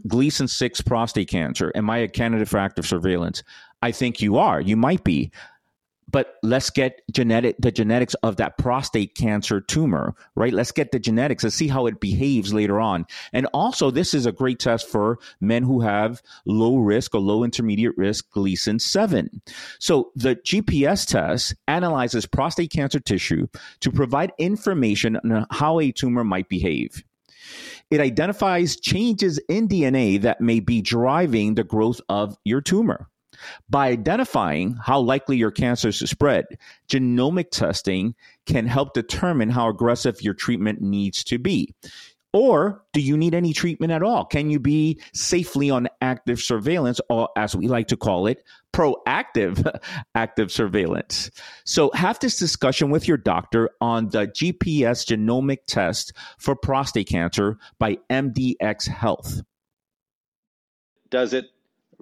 Gleason 0.07 0.47
6 0.47 0.81
prostate 0.81 1.27
cancer. 1.27 1.71
Am 1.73 1.89
I 1.89 1.97
a 1.97 2.07
candidate 2.07 2.47
for 2.47 2.59
active 2.59 2.85
surveillance? 2.85 3.41
I 3.81 3.91
think 3.91 4.21
you 4.21 4.37
are. 4.37 4.61
You 4.61 4.77
might 4.77 5.03
be 5.03 5.31
but 6.09 6.35
let's 6.43 6.69
get 6.69 7.01
genetic 7.11 7.55
the 7.59 7.71
genetics 7.71 8.13
of 8.15 8.37
that 8.37 8.57
prostate 8.57 9.15
cancer 9.15 9.61
tumor 9.61 10.15
right? 10.35 10.53
Let's 10.53 10.71
get 10.71 10.91
the 10.91 10.99
genetics. 10.99 11.43
And 11.43 11.51
see 11.51 11.67
how 11.67 11.87
it 11.87 11.99
behaves 11.99 12.53
later 12.53 12.79
on. 12.79 13.05
And 13.33 13.47
also 13.53 13.91
this 13.91 14.13
is 14.13 14.25
a 14.25 14.31
great 14.31 14.59
test 14.59 14.87
for 14.87 15.19
men 15.41 15.63
who 15.63 15.81
have 15.81 16.21
low 16.45 16.77
risk 16.77 17.15
or 17.15 17.19
low 17.19 17.43
intermediate 17.43 17.97
risk 17.97 18.29
gleason 18.31 18.79
7 18.79 19.41
so 19.79 20.11
the 20.15 20.35
gps 20.35 21.07
test 21.07 21.55
analyzes 21.67 22.25
prostate 22.25 22.71
cancer 22.71 22.99
tissue 22.99 23.47
to 23.79 23.91
provide 23.91 24.31
information 24.37 25.17
on 25.17 25.45
how 25.51 25.79
a 25.79 25.91
tumor 25.91 26.23
might 26.23 26.49
behave. 26.49 27.03
It 27.89 27.99
identifies 27.99 28.79
changes 28.79 29.39
in 29.49 29.67
dna 29.67 30.21
that 30.21 30.41
may 30.41 30.59
be 30.59 30.81
driving 30.81 31.55
the 31.55 31.63
growth 31.63 32.01
of 32.09 32.37
your 32.43 32.61
tumor 32.61 33.09
by 33.69 33.89
identifying 33.89 34.75
how 34.75 34.99
likely 34.99 35.37
your 35.37 35.51
cancer 35.51 35.89
is 35.89 35.99
to 35.99 36.07
spread, 36.07 36.45
genomic 36.89 37.51
testing 37.51 38.15
can 38.45 38.67
help 38.67 38.93
determine 38.93 39.49
how 39.49 39.69
aggressive 39.69 40.21
your 40.21 40.33
treatment 40.33 40.81
needs 40.81 41.23
to 41.25 41.37
be. 41.37 41.73
Or 42.33 42.83
do 42.93 43.01
you 43.01 43.17
need 43.17 43.33
any 43.33 43.53
treatment 43.53 43.91
at 43.91 44.03
all? 44.03 44.25
Can 44.25 44.49
you 44.49 44.59
be 44.59 44.99
safely 45.13 45.69
on 45.69 45.87
active 46.01 46.39
surveillance, 46.39 46.99
or 47.09 47.29
as 47.37 47.55
we 47.55 47.67
like 47.67 47.87
to 47.87 47.97
call 47.97 48.27
it, 48.27 48.43
proactive 48.73 49.65
active 50.15 50.51
surveillance? 50.51 51.31
So, 51.65 51.89
have 51.93 52.19
this 52.19 52.37
discussion 52.37 52.89
with 52.89 53.07
your 53.07 53.17
doctor 53.17 53.69
on 53.79 54.09
the 54.09 54.27
GPS 54.27 55.05
genomic 55.05 55.59
test 55.67 56.13
for 56.37 56.55
prostate 56.55 57.07
cancer 57.07 57.57
by 57.79 57.97
MDX 58.09 58.87
Health. 58.87 59.41
Does 61.09 61.33
it, 61.33 61.45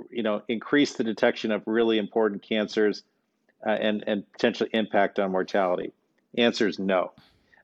you 0.10 0.23
know, 0.23 0.41
increase 0.47 0.93
the 0.93 1.03
detection 1.03 1.51
of 1.51 1.63
really 1.65 1.97
important 1.97 2.41
cancers 2.41 3.03
uh, 3.65 3.69
and 3.71 4.03
and 4.08 4.31
potentially 4.31 4.69
impact 4.73 5.19
on 5.19 5.31
mortality? 5.31 5.93
Answer 6.38 6.67
is 6.67 6.79
no. 6.79 7.12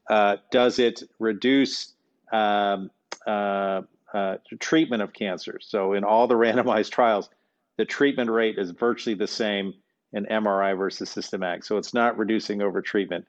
Uh, 0.09 0.37
does 0.51 0.79
it 0.79 1.03
reduce 1.19 1.93
um, 2.31 2.89
uh, 3.25 3.81
uh, 4.13 4.37
treatment 4.59 5.01
of 5.01 5.13
cancer. 5.13 5.59
So 5.61 5.93
in 5.93 6.03
all 6.03 6.27
the 6.27 6.35
randomized 6.45 6.91
trials, 6.91 7.29
the 7.77 7.85
treatment 7.85 8.29
rate 8.29 8.57
is 8.57 8.71
virtually 8.71 9.15
the 9.15 9.27
same 9.27 9.73
in 10.13 10.25
MRI 10.25 10.77
versus 10.77 11.09
systematic. 11.09 11.63
So 11.63 11.77
it's 11.77 11.93
not 11.93 12.17
reducing 12.17 12.61
over 12.61 12.81
treatment. 12.81 13.25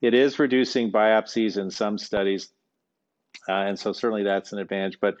It 0.00 0.14
is 0.14 0.38
reducing 0.38 0.90
biopsies 0.90 1.58
in 1.58 1.70
some 1.70 1.98
studies, 1.98 2.48
uh, 3.48 3.52
and 3.52 3.78
so 3.78 3.92
certainly 3.92 4.24
that's 4.24 4.52
an 4.52 4.58
advantage. 4.58 4.98
But 5.00 5.16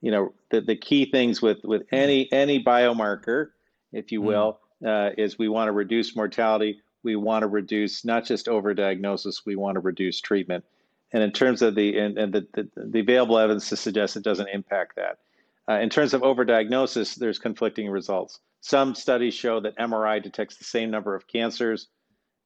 you 0.00 0.10
know 0.10 0.32
the, 0.50 0.60
the 0.60 0.76
key 0.76 1.10
things 1.10 1.42
with 1.42 1.58
with 1.64 1.82
any 1.92 2.30
any 2.32 2.62
biomarker, 2.62 3.48
if 3.92 4.12
you 4.12 4.20
mm. 4.20 4.26
will, 4.26 4.60
mm. 4.82 5.14
is 5.18 5.38
we 5.38 5.48
want 5.48 5.68
to 5.68 5.72
reduce 5.72 6.16
mortality. 6.16 6.80
We 7.02 7.16
want 7.16 7.42
to 7.42 7.48
reduce 7.48 8.04
not 8.04 8.24
just 8.24 8.46
overdiagnosis. 8.46 9.42
We 9.46 9.56
want 9.56 9.76
to 9.76 9.80
reduce 9.80 10.20
treatment. 10.20 10.64
And 11.12 11.22
in 11.22 11.32
terms 11.32 11.62
of 11.62 11.74
the 11.74 11.98
and, 11.98 12.18
and 12.18 12.32
the, 12.32 12.46
the, 12.54 12.68
the 12.76 13.00
available 13.00 13.38
evidence 13.38 13.68
to 13.70 13.76
suggest 13.76 14.16
it 14.16 14.22
doesn't 14.22 14.48
impact 14.48 14.96
that. 14.96 15.18
Uh, 15.68 15.80
in 15.80 15.88
terms 15.88 16.14
of 16.14 16.22
overdiagnosis, 16.22 17.14
there's 17.16 17.38
conflicting 17.38 17.88
results. 17.88 18.40
Some 18.60 18.94
studies 18.94 19.34
show 19.34 19.60
that 19.60 19.76
MRI 19.78 20.22
detects 20.22 20.56
the 20.56 20.64
same 20.64 20.90
number 20.90 21.14
of 21.14 21.26
cancers 21.26 21.88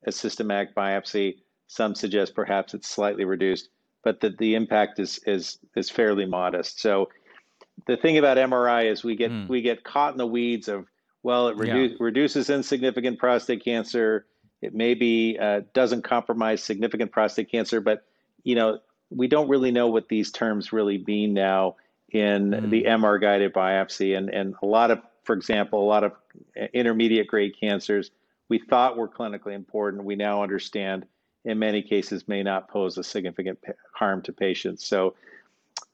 as 0.07 0.17
systematic 0.17 0.75
biopsy. 0.75 1.37
Some 1.67 1.95
suggest 1.95 2.35
perhaps 2.35 2.75
it's 2.75 2.88
slightly 2.88 3.25
reduced, 3.25 3.71
but 4.03 4.21
that 4.21 4.38
the 4.38 4.55
impact 4.55 4.99
is 4.99 5.21
is 5.27 5.59
is 5.77 5.90
fairly 5.90 6.27
modest. 6.27 6.81
So 6.81 7.09
the 7.87 7.96
thing 7.96 8.18
about 8.18 8.37
MRI 8.37 8.90
is 8.90 9.04
we 9.04 9.16
get 9.16 9.30
mm. 9.30 9.48
we 9.48 9.62
get 9.62 9.84
caught 9.84 10.12
in 10.12 10.18
the 10.18 10.26
weeds 10.26 10.68
of 10.68 10.87
well, 11.22 11.48
it 11.48 11.56
redu- 11.56 11.90
yeah. 11.90 11.96
reduces 12.00 12.50
insignificant 12.50 13.18
prostate 13.18 13.64
cancer. 13.64 14.26
It 14.60 14.74
maybe 14.74 15.38
uh, 15.40 15.62
doesn't 15.72 16.02
compromise 16.02 16.62
significant 16.62 17.12
prostate 17.12 17.50
cancer, 17.50 17.80
but 17.80 18.04
you 18.42 18.54
know, 18.54 18.80
we 19.10 19.26
don't 19.26 19.48
really 19.48 19.70
know 19.70 19.88
what 19.88 20.08
these 20.08 20.30
terms 20.30 20.72
really 20.72 21.02
mean 21.06 21.32
now 21.32 21.76
in 22.10 22.50
mm. 22.50 22.70
the 22.70 22.84
MR 22.84 23.20
guided 23.20 23.54
biopsy. 23.54 24.16
And, 24.16 24.28
and 24.28 24.54
a 24.62 24.66
lot 24.66 24.90
of, 24.90 25.00
for 25.24 25.34
example, 25.34 25.82
a 25.82 25.88
lot 25.88 26.04
of 26.04 26.12
intermediate 26.72 27.26
grade 27.26 27.54
cancers 27.58 28.10
we 28.48 28.58
thought 28.58 28.96
were 28.96 29.08
clinically 29.08 29.54
important, 29.54 30.04
we 30.04 30.16
now 30.16 30.42
understand 30.42 31.06
in 31.44 31.58
many 31.58 31.82
cases 31.82 32.28
may 32.28 32.42
not 32.42 32.68
pose 32.68 32.98
a 32.98 33.04
significant 33.04 33.58
harm 33.94 34.22
to 34.22 34.32
patients. 34.32 34.87
So, 34.87 35.14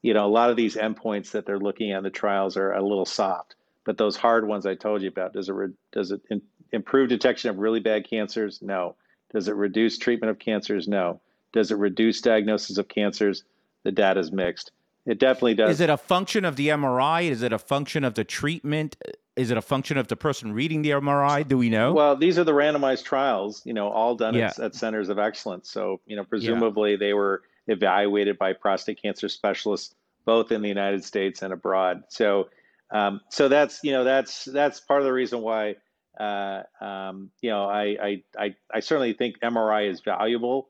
you 0.03 0.15
know, 0.15 0.27
a 0.27 0.29
lot 0.29 0.51
of 0.51 0.57
these 0.57 0.77
endpoints 0.77 1.33
that 1.33 1.47
they're 1.47 1.59
looking 1.59 1.93
at 1.93 1.99
in 1.99 2.05
the 2.05 2.11
trials 2.11 2.57
are 2.57 2.73
a 2.73 2.83
little 2.83 3.05
soft, 3.05 3.55
but 3.85 3.99
those 3.99 4.17
hard 4.17 4.47
ones 4.47 4.67
I 4.67 4.75
told 4.75 5.03
you 5.03 5.09
about, 5.09 5.33
does 5.33 5.49
it, 5.49 5.53
re- 5.53 5.75
does 5.93 6.11
it 6.11 6.21
in- 6.31 6.43
improve 6.73 7.09
detection 7.09 7.51
of 7.51 7.59
really 7.59 7.81
bad 7.81 8.09
cancers? 8.09 8.61
No. 8.63 8.97
Does 9.33 9.49
it 9.49 9.55
reduce 9.55 9.99
treatment 9.99 10.31
of 10.31 10.39
cancers? 10.39 10.89
No. 10.89 11.21
Does 11.53 11.71
it 11.71 11.77
reduce 11.77 12.21
diagnosis 12.21 12.79
of 12.79 12.89
cancers? 12.89 13.45
The 13.83 13.93
data 13.93 14.21
is 14.21 14.33
mixed. 14.33 14.73
It 15.07 15.19
definitely 15.19 15.55
does. 15.55 15.71
Is 15.71 15.81
it 15.81 15.91
a 15.91 15.97
function 15.97 16.45
of 16.45 16.57
the 16.57 16.69
MRI? 16.69 17.31
Is 17.31 17.43
it 17.43 17.53
a 17.53 17.59
function 17.59 18.05
of 18.05 18.15
the 18.15 18.25
treatment? 18.25 18.97
Is 19.37 19.51
it 19.51 19.57
a 19.57 19.63
function 19.63 19.97
of 19.97 20.09
the 20.09 20.17
person 20.17 20.53
reading 20.53 20.83
the 20.83 20.91
MRI? 20.91 21.47
Do 21.47 21.57
we 21.57 21.71
know? 21.71 21.93
Well, 21.93 22.17
these 22.17 22.39
are 22.39 22.45
the 22.45 22.53
randomized 22.53 23.05
trials, 23.05 23.63
you 23.65 23.73
know, 23.73 23.89
all 23.89 24.15
done 24.15 24.35
yeah. 24.35 24.49
at, 24.49 24.59
at, 24.59 24.75
centers 24.75 25.09
of 25.09 25.19
excellence. 25.19 25.71
So, 25.71 26.01
you 26.07 26.17
know, 26.17 26.25
presumably 26.25 26.93
yeah. 26.93 26.97
they 26.99 27.15
were 27.15 27.43
evaluated 27.67 28.39
by 28.39 28.53
prostate 28.53 29.01
cancer 29.01 29.29
specialists 29.29 29.95
both 30.27 30.53
in 30.53 30.63
the 30.63 30.69
United 30.69 31.05
States 31.05 31.43
and 31.43 31.53
abroad. 31.53 32.03
So, 32.09 32.49
um, 32.91 33.21
so 33.31 33.49
that's 33.49 33.81
you 33.83 33.93
know 33.93 34.05
that's 34.05 34.45
that's 34.45 34.81
part 34.81 35.01
of 35.01 35.07
the 35.07 35.13
reason 35.13 35.41
why 35.41 35.77
uh, 36.19 36.63
um, 36.81 37.31
you 37.41 37.51
know 37.51 37.65
I, 37.65 37.97
I 38.03 38.23
I 38.39 38.55
I 38.73 38.81
certainly 38.81 39.15
think 39.15 39.41
MRI 39.41 39.89
is 39.89 40.01
valuable 40.01 40.69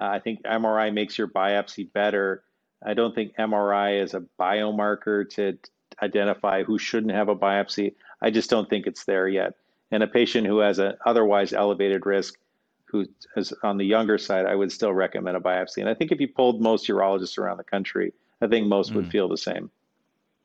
uh, 0.00 0.04
I 0.04 0.18
think 0.18 0.42
MRI 0.42 0.92
makes 0.92 1.16
your 1.16 1.28
biopsy 1.28 1.90
better. 1.90 2.42
I 2.84 2.94
don't 2.94 3.14
think 3.14 3.36
MRI 3.36 4.02
is 4.02 4.14
a 4.14 4.24
biomarker 4.38 5.28
to 5.30 5.58
identify 6.02 6.62
who 6.62 6.78
shouldn't 6.78 7.14
have 7.14 7.28
a 7.28 7.36
biopsy. 7.36 7.94
I 8.20 8.30
just 8.30 8.50
don't 8.50 8.68
think 8.68 8.86
it's 8.86 9.04
there 9.04 9.28
yet. 9.28 9.54
And 9.90 10.02
a 10.02 10.06
patient 10.06 10.46
who 10.46 10.58
has 10.58 10.78
an 10.78 10.94
otherwise 11.04 11.52
elevated 11.52 12.04
risk, 12.04 12.38
who 12.86 13.06
is 13.36 13.52
on 13.62 13.76
the 13.76 13.84
younger 13.84 14.18
side, 14.18 14.46
I 14.46 14.54
would 14.54 14.72
still 14.72 14.92
recommend 14.92 15.36
a 15.36 15.40
biopsy. 15.40 15.78
And 15.78 15.88
I 15.88 15.94
think 15.94 16.12
if 16.12 16.20
you 16.20 16.28
polled 16.28 16.60
most 16.60 16.88
urologists 16.88 17.38
around 17.38 17.58
the 17.58 17.64
country, 17.64 18.12
I 18.40 18.46
think 18.46 18.66
most 18.66 18.92
mm. 18.92 18.96
would 18.96 19.10
feel 19.10 19.28
the 19.28 19.36
same. 19.36 19.70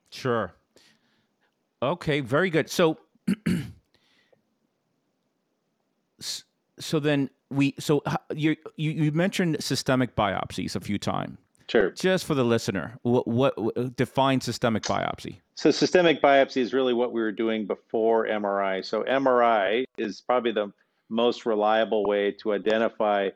Sure. 0.09 0.53
Okay, 1.81 2.19
very 2.19 2.49
good. 2.49 2.69
So, 2.69 2.97
so 6.79 6.99
then 6.99 7.29
we 7.49 7.75
so 7.79 8.03
you 8.33 8.55
you 8.75 8.91
you 8.91 9.11
mentioned 9.11 9.63
systemic 9.63 10.15
biopsies 10.15 10.75
a 10.75 10.79
few 10.79 10.97
times. 10.97 11.37
Sure. 11.71 11.91
Just 11.91 12.25
for 12.25 12.35
the 12.35 12.43
listener, 12.43 12.99
what, 13.03 13.25
what, 13.25 13.57
what 13.57 13.95
defines 13.95 14.43
systemic 14.43 14.83
biopsy? 14.83 15.37
So 15.55 15.71
systemic 15.71 16.21
biopsy 16.21 16.57
is 16.57 16.73
really 16.73 16.93
what 16.93 17.13
we 17.13 17.21
were 17.21 17.31
doing 17.31 17.65
before 17.65 18.27
MRI. 18.27 18.83
So 18.83 19.03
MRI 19.03 19.85
is 19.97 20.19
probably 20.19 20.51
the 20.51 20.73
most 21.11 21.45
reliable 21.45 22.03
way 22.05 22.31
to 22.31 22.53
identify 22.53 23.29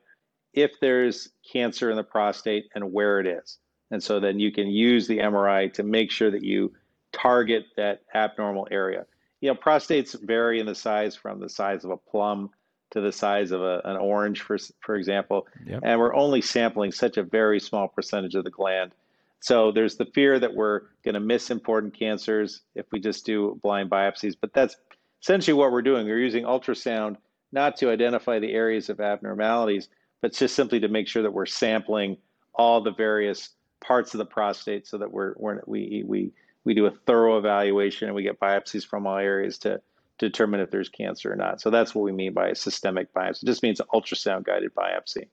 if 0.53 0.71
there's 0.79 1.29
cancer 1.51 1.91
in 1.91 1.97
the 1.97 2.03
prostate 2.03 2.69
and 2.73 2.93
where 2.93 3.19
it 3.19 3.27
is. 3.27 3.57
And 3.91 4.01
so 4.01 4.19
then 4.19 4.39
you 4.39 4.51
can 4.51 4.67
use 4.67 5.07
the 5.07 5.19
MRI 5.19 5.71
to 5.73 5.83
make 5.83 6.09
sure 6.09 6.31
that 6.31 6.43
you 6.43 6.73
target 7.11 7.65
that 7.77 8.01
abnormal 8.13 8.67
area. 8.71 9.05
You 9.41 9.49
know, 9.49 9.55
prostates 9.55 10.19
vary 10.19 10.59
in 10.59 10.65
the 10.65 10.75
size 10.75 11.15
from 11.15 11.39
the 11.39 11.49
size 11.49 11.83
of 11.83 11.91
a 11.91 11.97
plum 11.97 12.49
to 12.91 13.01
the 13.01 13.11
size 13.11 13.51
of 13.51 13.61
a, 13.61 13.81
an 13.83 13.97
orange, 13.97 14.41
for 14.41 14.57
for 14.79 14.95
example, 14.95 15.47
yep. 15.65 15.81
and 15.83 15.99
we're 15.99 16.15
only 16.15 16.41
sampling 16.41 16.91
such 16.91 17.17
a 17.17 17.23
very 17.23 17.59
small 17.59 17.87
percentage 17.87 18.35
of 18.35 18.43
the 18.43 18.49
gland. 18.49 18.93
So 19.39 19.71
there's 19.71 19.97
the 19.97 20.05
fear 20.05 20.39
that 20.39 20.55
we're 20.55 20.81
going 21.03 21.13
to 21.13 21.19
miss 21.19 21.51
important 21.51 21.93
cancers 21.93 22.61
if 22.73 22.85
we 22.91 22.99
just 22.99 23.25
do 23.25 23.59
blind 23.61 23.89
biopsies, 23.89 24.35
but 24.39 24.53
that's 24.53 24.75
essentially 25.21 25.53
what 25.53 25.71
we're 25.71 25.81
doing. 25.81 26.05
We're 26.05 26.19
using 26.19 26.45
ultrasound 26.45 27.17
not 27.55 27.77
to 27.77 27.89
identify 27.89 28.37
the 28.37 28.53
areas 28.53 28.89
of 28.89 28.99
abnormalities, 28.99 29.87
but 30.21 30.33
just 30.33 30.53
simply 30.55 30.79
to 30.81 30.89
make 30.89 31.07
sure 31.07 31.23
that 31.23 31.31
we're 31.31 31.47
sampling 31.47 32.17
all 32.53 32.81
the 32.81 32.91
various 32.91 33.49
parts 33.79 34.13
of 34.13 34.19
the 34.19 34.25
prostate 34.25 34.85
so 34.85 34.97
that 34.97 35.11
we're, 35.11 35.33
we're 35.37 35.61
we 35.65 36.03
we 36.05 36.31
we 36.65 36.73
do 36.73 36.85
a 36.85 36.91
thorough 36.91 37.37
evaluation 37.37 38.07
and 38.07 38.15
we 38.15 38.23
get 38.23 38.39
biopsies 38.39 38.85
from 38.85 39.07
all 39.07 39.17
areas 39.17 39.57
to 39.59 39.81
determine 40.17 40.59
if 40.59 40.71
there's 40.71 40.89
cancer 40.89 41.31
or 41.31 41.35
not. 41.35 41.61
So 41.61 41.69
that's 41.69 41.93
what 41.95 42.03
we 42.03 42.11
mean 42.11 42.33
by 42.33 42.49
a 42.49 42.55
systemic 42.55 43.13
biopsy. 43.13 43.43
It 43.43 43.47
just 43.47 43.63
means 43.63 43.81
ultrasound 43.93 44.45
guided 44.45 44.73
biopsy, 44.75 45.27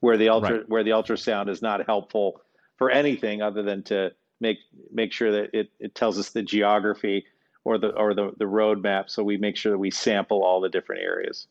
where 0.00 0.16
the 0.16 0.28
ultra 0.28 0.58
right. 0.58 0.68
where 0.68 0.84
the 0.84 0.90
ultrasound 0.90 1.48
is 1.48 1.62
not 1.62 1.86
helpful 1.86 2.40
for 2.76 2.90
anything 2.90 3.42
other 3.42 3.62
than 3.62 3.82
to 3.84 4.12
make 4.40 4.58
make 4.92 5.12
sure 5.12 5.30
that 5.32 5.50
it, 5.52 5.70
it 5.78 5.94
tells 5.94 6.18
us 6.18 6.30
the 6.30 6.42
geography 6.42 7.24
or 7.64 7.78
the 7.78 7.90
or 7.90 8.14
the, 8.14 8.32
the 8.38 8.46
roadmap. 8.46 9.10
So 9.10 9.22
we 9.22 9.36
make 9.36 9.56
sure 9.56 9.72
that 9.72 9.78
we 9.78 9.90
sample 9.90 10.42
all 10.42 10.60
the 10.60 10.68
different 10.68 11.02
areas. 11.02 11.46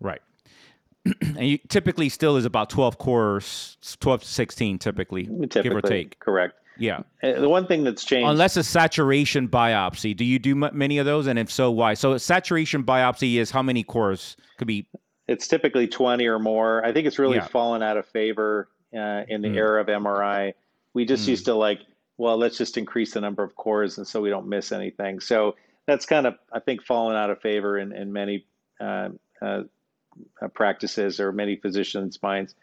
Right. 0.00 0.20
and 1.20 1.46
you 1.46 1.58
typically 1.68 2.08
still 2.08 2.36
is 2.36 2.44
about 2.44 2.70
12 2.70 2.98
cores 2.98 3.78
12 4.00 4.22
to 4.22 4.26
16 4.26 4.78
typically, 4.78 5.24
typically 5.24 5.62
give 5.62 5.76
or 5.76 5.80
take 5.80 6.18
correct 6.18 6.58
yeah. 6.78 7.00
Uh, 7.22 7.40
the 7.40 7.48
one 7.48 7.66
thing 7.66 7.84
that's 7.84 8.04
changed. 8.04 8.28
Unless 8.28 8.56
a 8.56 8.62
saturation 8.62 9.48
biopsy. 9.48 10.16
Do 10.16 10.24
you 10.24 10.38
do 10.38 10.54
many 10.54 10.98
of 10.98 11.06
those? 11.06 11.26
And 11.26 11.38
if 11.38 11.50
so, 11.50 11.70
why? 11.70 11.94
So, 11.94 12.16
saturation 12.16 12.84
biopsy 12.84 13.34
is 13.34 13.50
how 13.50 13.62
many 13.62 13.82
cores 13.82 14.36
could 14.56 14.68
be? 14.68 14.86
It's 15.26 15.46
typically 15.46 15.86
20 15.86 16.26
or 16.26 16.38
more. 16.38 16.84
I 16.84 16.92
think 16.92 17.06
it's 17.06 17.18
really 17.18 17.36
yeah. 17.36 17.46
fallen 17.46 17.82
out 17.82 17.96
of 17.96 18.06
favor 18.06 18.68
uh, 18.94 19.24
in 19.28 19.42
the 19.42 19.48
mm. 19.48 19.56
era 19.56 19.80
of 19.80 19.88
MRI. 19.88 20.54
We 20.94 21.04
just 21.04 21.26
mm. 21.26 21.28
used 21.28 21.44
to 21.46 21.54
like, 21.54 21.80
well, 22.16 22.38
let's 22.38 22.56
just 22.56 22.78
increase 22.78 23.12
the 23.12 23.20
number 23.20 23.42
of 23.42 23.54
cores 23.56 23.98
and 23.98 24.06
so 24.06 24.20
we 24.20 24.30
don't 24.30 24.48
miss 24.48 24.72
anything. 24.72 25.20
So, 25.20 25.56
that's 25.86 26.06
kind 26.06 26.26
of, 26.26 26.36
I 26.52 26.60
think, 26.60 26.84
fallen 26.84 27.16
out 27.16 27.30
of 27.30 27.40
favor 27.40 27.78
in, 27.78 27.92
in 27.92 28.12
many 28.12 28.46
uh, 28.78 29.08
uh, 29.40 29.62
practices 30.54 31.20
or 31.20 31.32
many 31.32 31.56
physicians' 31.56 32.22
minds. 32.22 32.54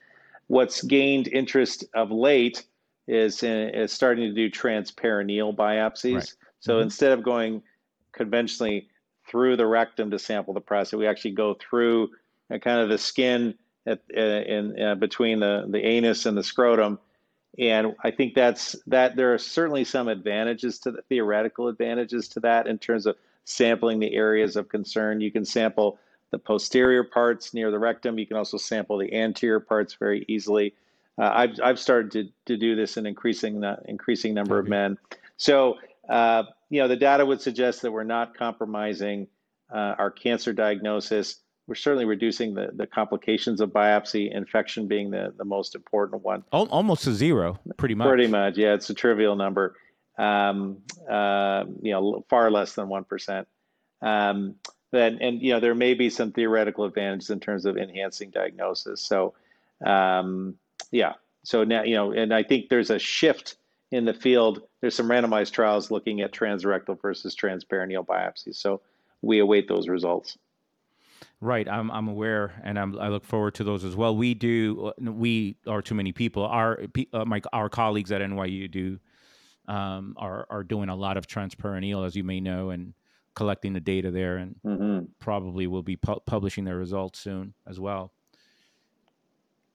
What's 0.47 0.83
gained 0.83 1.27
interest 1.27 1.85
of 1.93 2.11
late 2.11 2.63
is, 3.07 3.43
in, 3.43 3.69
is 3.69 3.91
starting 3.91 4.27
to 4.27 4.33
do 4.33 4.49
transperineal 4.49 5.55
biopsies. 5.55 6.15
Right. 6.15 6.33
So 6.59 6.75
mm-hmm. 6.75 6.83
instead 6.83 7.11
of 7.11 7.23
going 7.23 7.63
conventionally 8.11 8.87
through 9.27 9.57
the 9.57 9.65
rectum 9.65 10.11
to 10.11 10.19
sample 10.19 10.53
the 10.53 10.61
prostate, 10.61 10.99
we 10.99 11.07
actually 11.07 11.31
go 11.31 11.55
through 11.55 12.11
uh, 12.53 12.59
kind 12.59 12.79
of 12.79 12.89
the 12.89 12.97
skin 12.97 13.55
at, 13.87 14.01
uh, 14.15 14.19
in 14.19 14.81
uh, 14.81 14.95
between 14.95 15.39
the, 15.39 15.65
the 15.67 15.83
anus 15.83 16.25
and 16.25 16.37
the 16.37 16.43
scrotum 16.43 16.99
and 17.57 17.95
I 18.03 18.11
think 18.11 18.33
that's 18.33 18.75
that 18.87 19.15
there 19.15 19.33
are 19.33 19.37
certainly 19.37 19.85
some 19.85 20.07
advantages 20.07 20.79
to 20.79 20.91
the 20.91 21.01
theoretical 21.03 21.67
advantages 21.67 22.27
to 22.29 22.39
that 22.41 22.67
in 22.67 22.77
terms 22.77 23.05
of 23.05 23.15
sampling 23.45 23.99
the 23.99 24.13
areas 24.13 24.55
of 24.55 24.69
concern. 24.69 25.21
You 25.21 25.31
can 25.31 25.45
sample 25.45 25.97
the 26.35 26.39
posterior 26.39 27.05
parts 27.05 27.53
near 27.53 27.71
the 27.71 27.79
rectum. 27.79 28.19
You 28.19 28.27
can 28.27 28.35
also 28.35 28.57
sample 28.57 28.97
the 28.97 29.13
anterior 29.13 29.61
parts 29.61 29.93
very 29.93 30.25
easily. 30.27 30.73
Uh, 31.17 31.31
I've, 31.33 31.51
I've 31.63 31.79
started 31.79 32.11
to, 32.11 32.53
to 32.53 32.57
do 32.57 32.75
this 32.75 32.97
in 32.97 33.05
increasing 33.05 33.63
increasing 33.85 34.33
number 34.33 34.59
of 34.59 34.67
men. 34.67 34.97
So 35.37 35.75
uh, 36.09 36.43
you 36.69 36.81
know 36.81 36.89
the 36.89 36.97
data 36.97 37.25
would 37.25 37.39
suggest 37.39 37.81
that 37.83 37.91
we're 37.93 38.03
not 38.03 38.35
compromising 38.35 39.27
uh, 39.73 39.95
our 39.97 40.11
cancer 40.11 40.51
diagnosis 40.51 41.37
we're 41.67 41.75
certainly 41.75 42.05
reducing 42.05 42.53
the, 42.53 42.69
the 42.75 42.85
complications 42.85 43.59
of 43.59 43.71
biopsy, 43.71 44.31
infection 44.31 44.87
being 44.87 45.09
the, 45.09 45.33
the 45.35 45.45
most 45.45 45.73
important 45.73 46.23
one. 46.23 46.43
Almost 46.51 47.05
to 47.05 47.13
zero, 47.13 47.59
pretty 47.77 47.95
much. 47.95 48.07
Pretty 48.07 48.27
much, 48.27 48.55
yeah. 48.55 48.75
It's 48.75 48.89
a 48.91 48.93
trivial 48.93 49.35
number. 49.35 49.75
Um, 50.17 50.77
uh, 51.09 51.63
you 51.81 51.91
know, 51.91 52.23
far 52.29 52.51
less 52.51 52.75
than 52.75 52.87
one 52.87 53.03
percent. 53.03 53.47
Um, 54.01 54.55
then, 54.91 55.17
and 55.21 55.41
you 55.41 55.51
know, 55.51 55.59
there 55.59 55.75
may 55.75 55.93
be 55.93 56.09
some 56.09 56.31
theoretical 56.31 56.85
advantages 56.85 57.29
in 57.29 57.39
terms 57.39 57.65
of 57.65 57.77
enhancing 57.77 58.29
diagnosis. 58.29 59.01
So, 59.01 59.33
um, 59.85 60.55
yeah. 60.91 61.13
So 61.43 61.63
now, 61.63 61.83
you 61.83 61.95
know, 61.95 62.11
and 62.11 62.33
I 62.33 62.43
think 62.43 62.69
there's 62.69 62.89
a 62.89 62.99
shift 62.99 63.57
in 63.91 64.05
the 64.05 64.13
field. 64.13 64.61
There's 64.81 64.95
some 64.95 65.07
randomized 65.07 65.51
trials 65.51 65.91
looking 65.91 66.21
at 66.21 66.31
transrectal 66.31 66.99
versus 66.99 67.35
transperineal 67.35 68.05
biopsies. 68.05 68.55
So 68.55 68.81
we 69.21 69.39
await 69.39 69.67
those 69.67 69.87
results. 69.87 70.37
Right, 71.41 71.67
I'm 71.67 71.91
I'm 71.91 72.07
aware, 72.07 72.53
and 72.63 72.79
I'm, 72.79 72.97
i 72.97 73.09
look 73.09 73.23
forward 73.23 73.55
to 73.55 73.63
those 73.63 73.83
as 73.83 73.95
well. 73.95 74.15
We 74.15 74.33
do. 74.33 74.93
Uh, 74.97 75.11
we 75.11 75.57
are 75.67 75.81
too 75.81 75.95
many 75.95 76.11
people. 76.11 76.45
Our 76.45 76.79
uh, 77.13 77.25
my 77.25 77.41
our 77.53 77.69
colleagues 77.69 78.11
at 78.11 78.21
NYU 78.21 78.71
do 78.71 78.99
um, 79.67 80.15
are 80.17 80.47
are 80.49 80.63
doing 80.63 80.89
a 80.89 80.95
lot 80.95 81.17
of 81.17 81.27
transperineal, 81.27 82.05
as 82.05 82.15
you 82.15 82.23
may 82.23 82.39
know, 82.39 82.69
and 82.69 82.93
collecting 83.35 83.73
the 83.73 83.79
data 83.79 84.11
there, 84.11 84.37
and 84.37 84.55
mm-hmm. 84.65 85.05
probably 85.19 85.67
will 85.67 85.83
be 85.83 85.95
pu- 85.95 86.19
publishing 86.25 86.63
their 86.63 86.77
results 86.77 87.19
soon 87.19 87.53
as 87.67 87.79
well. 87.79 88.11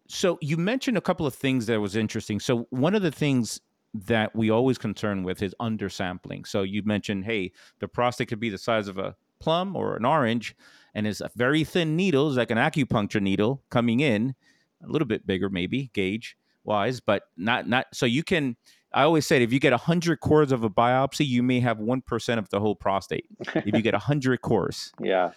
So 0.09 0.39
you 0.41 0.57
mentioned 0.57 0.97
a 0.97 1.01
couple 1.01 1.27
of 1.27 1.35
things 1.35 1.67
that 1.67 1.81
was 1.81 1.95
interesting. 1.95 2.41
So 2.41 2.67
one 2.71 2.95
of 2.95 3.03
the 3.03 3.13
things 3.13 3.61
that 3.95 4.35
we 4.35 4.51
always 4.51 4.79
concern 4.79 5.23
with 5.23 5.43
is 5.43 5.55
undersampling. 5.61 6.47
So 6.47 6.63
you 6.63 6.83
mentioned, 6.83 7.25
hey, 7.25 7.53
the 7.79 7.89
prostate 7.89 8.29
could 8.29 8.41
be 8.41 8.51
the 8.51 8.59
size 8.59 8.89
of 8.89 8.99
a 8.99 9.15
plum 9.41 9.77
or 9.77 9.97
an 9.97 10.05
orange 10.05 10.55
and 10.95 11.07
it's 11.07 11.21
a 11.21 11.31
very 11.37 11.65
thin 11.65 11.97
needle, 11.97 12.29
it's 12.29 12.37
like 12.37 12.51
an 12.51 12.59
acupuncture 12.59 13.21
needle 13.21 13.63
coming 13.71 14.01
in, 14.01 14.35
a 14.83 14.89
little 14.89 15.07
bit 15.07 15.27
bigger 15.27 15.49
maybe 15.49 15.91
gauge 15.93 16.37
wise, 16.65 17.01
but 17.01 17.25
not 17.37 17.69
not 17.69 17.87
so 17.93 18.07
you 18.07 18.23
can. 18.23 18.57
I 18.93 19.03
always 19.03 19.27
say 19.27 19.43
if 19.43 19.53
you 19.53 19.61
get 19.61 19.73
hundred 19.73 20.21
cores 20.21 20.53
of 20.53 20.65
a 20.65 20.71
biopsy, 20.71 21.27
you 21.27 21.43
may 21.43 21.61
have 21.61 21.79
one 21.79 22.01
percent 22.01 22.39
of 22.39 22.49
the 22.51 22.61
whole 22.61 22.75
prostate. 22.75 23.27
if 23.55 23.67
you 23.67 23.83
get 23.83 23.95
hundred 24.11 24.41
cores, 24.43 24.93
yeah. 25.01 25.33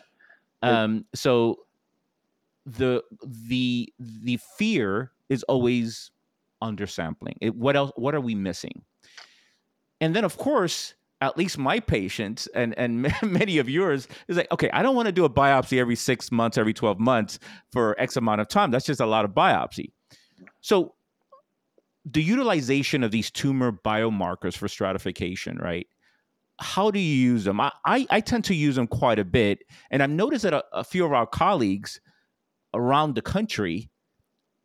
Um. 0.62 1.06
So 1.14 1.60
the 2.66 3.04
the 3.24 3.91
the 3.99 4.39
fear 4.58 5.12
is 5.30 5.43
always 5.43 6.12
undersampling. 6.62 7.36
It, 7.41 7.56
what 7.56 7.76
else? 7.76 7.91
What 7.95 8.16
are 8.16 8.22
we 8.22 8.36
missing? 8.36 8.84
And 10.01 10.16
then, 10.16 10.26
of 10.26 10.38
course, 10.38 10.95
at 11.24 11.38
least 11.38 11.58
my 11.58 11.80
patients 11.80 12.47
and 12.54 12.78
and 12.78 13.10
many 13.24 13.58
of 13.58 13.70
yours 13.70 14.10
is 14.28 14.36
like 14.36 14.51
okay 14.51 14.70
i 14.74 14.84
don't 14.84 14.95
want 14.95 15.06
to 15.06 15.12
do 15.12 15.24
a 15.24 15.30
biopsy 15.30 15.80
every 15.80 15.95
six 15.95 16.32
months 16.34 16.58
every 16.58 16.74
12 16.74 16.99
months 16.99 17.39
for 17.72 17.95
x 17.97 18.18
amount 18.18 18.41
of 18.41 18.47
time 18.49 18.72
that's 18.72 18.86
just 18.86 18.99
a 18.99 19.06
lot 19.06 19.24
of 19.24 19.32
biopsy 19.32 19.91
so 20.60 20.93
the 22.06 22.24
utilization 22.24 23.04
of 23.04 23.12
these 23.12 23.32
tumor 23.32 23.72
biomarkers 23.72 24.56
for 24.56 24.68
stratification 24.68 25.58
right? 25.58 25.88
How 26.60 26.91
do 26.91 26.99
you 26.99 27.16
use 27.16 27.43
them? 27.43 27.60
I 27.60 27.72
i, 27.86 28.08
I 28.10 28.22
tend 28.22 28.45
to 28.45 28.56
use 28.56 28.76
them 28.76 28.88
quite 28.88 29.20
a 29.20 29.26
bit 29.26 29.60
and 29.91 30.04
i've 30.04 30.10
noticed 30.10 30.43
that 30.43 30.54
a, 30.54 30.64
a 30.72 30.84
few 30.84 31.06
of 31.06 31.14
our 31.14 31.26
colleagues 31.26 31.99
around 32.74 33.16
the 33.16 33.22
country 33.22 33.89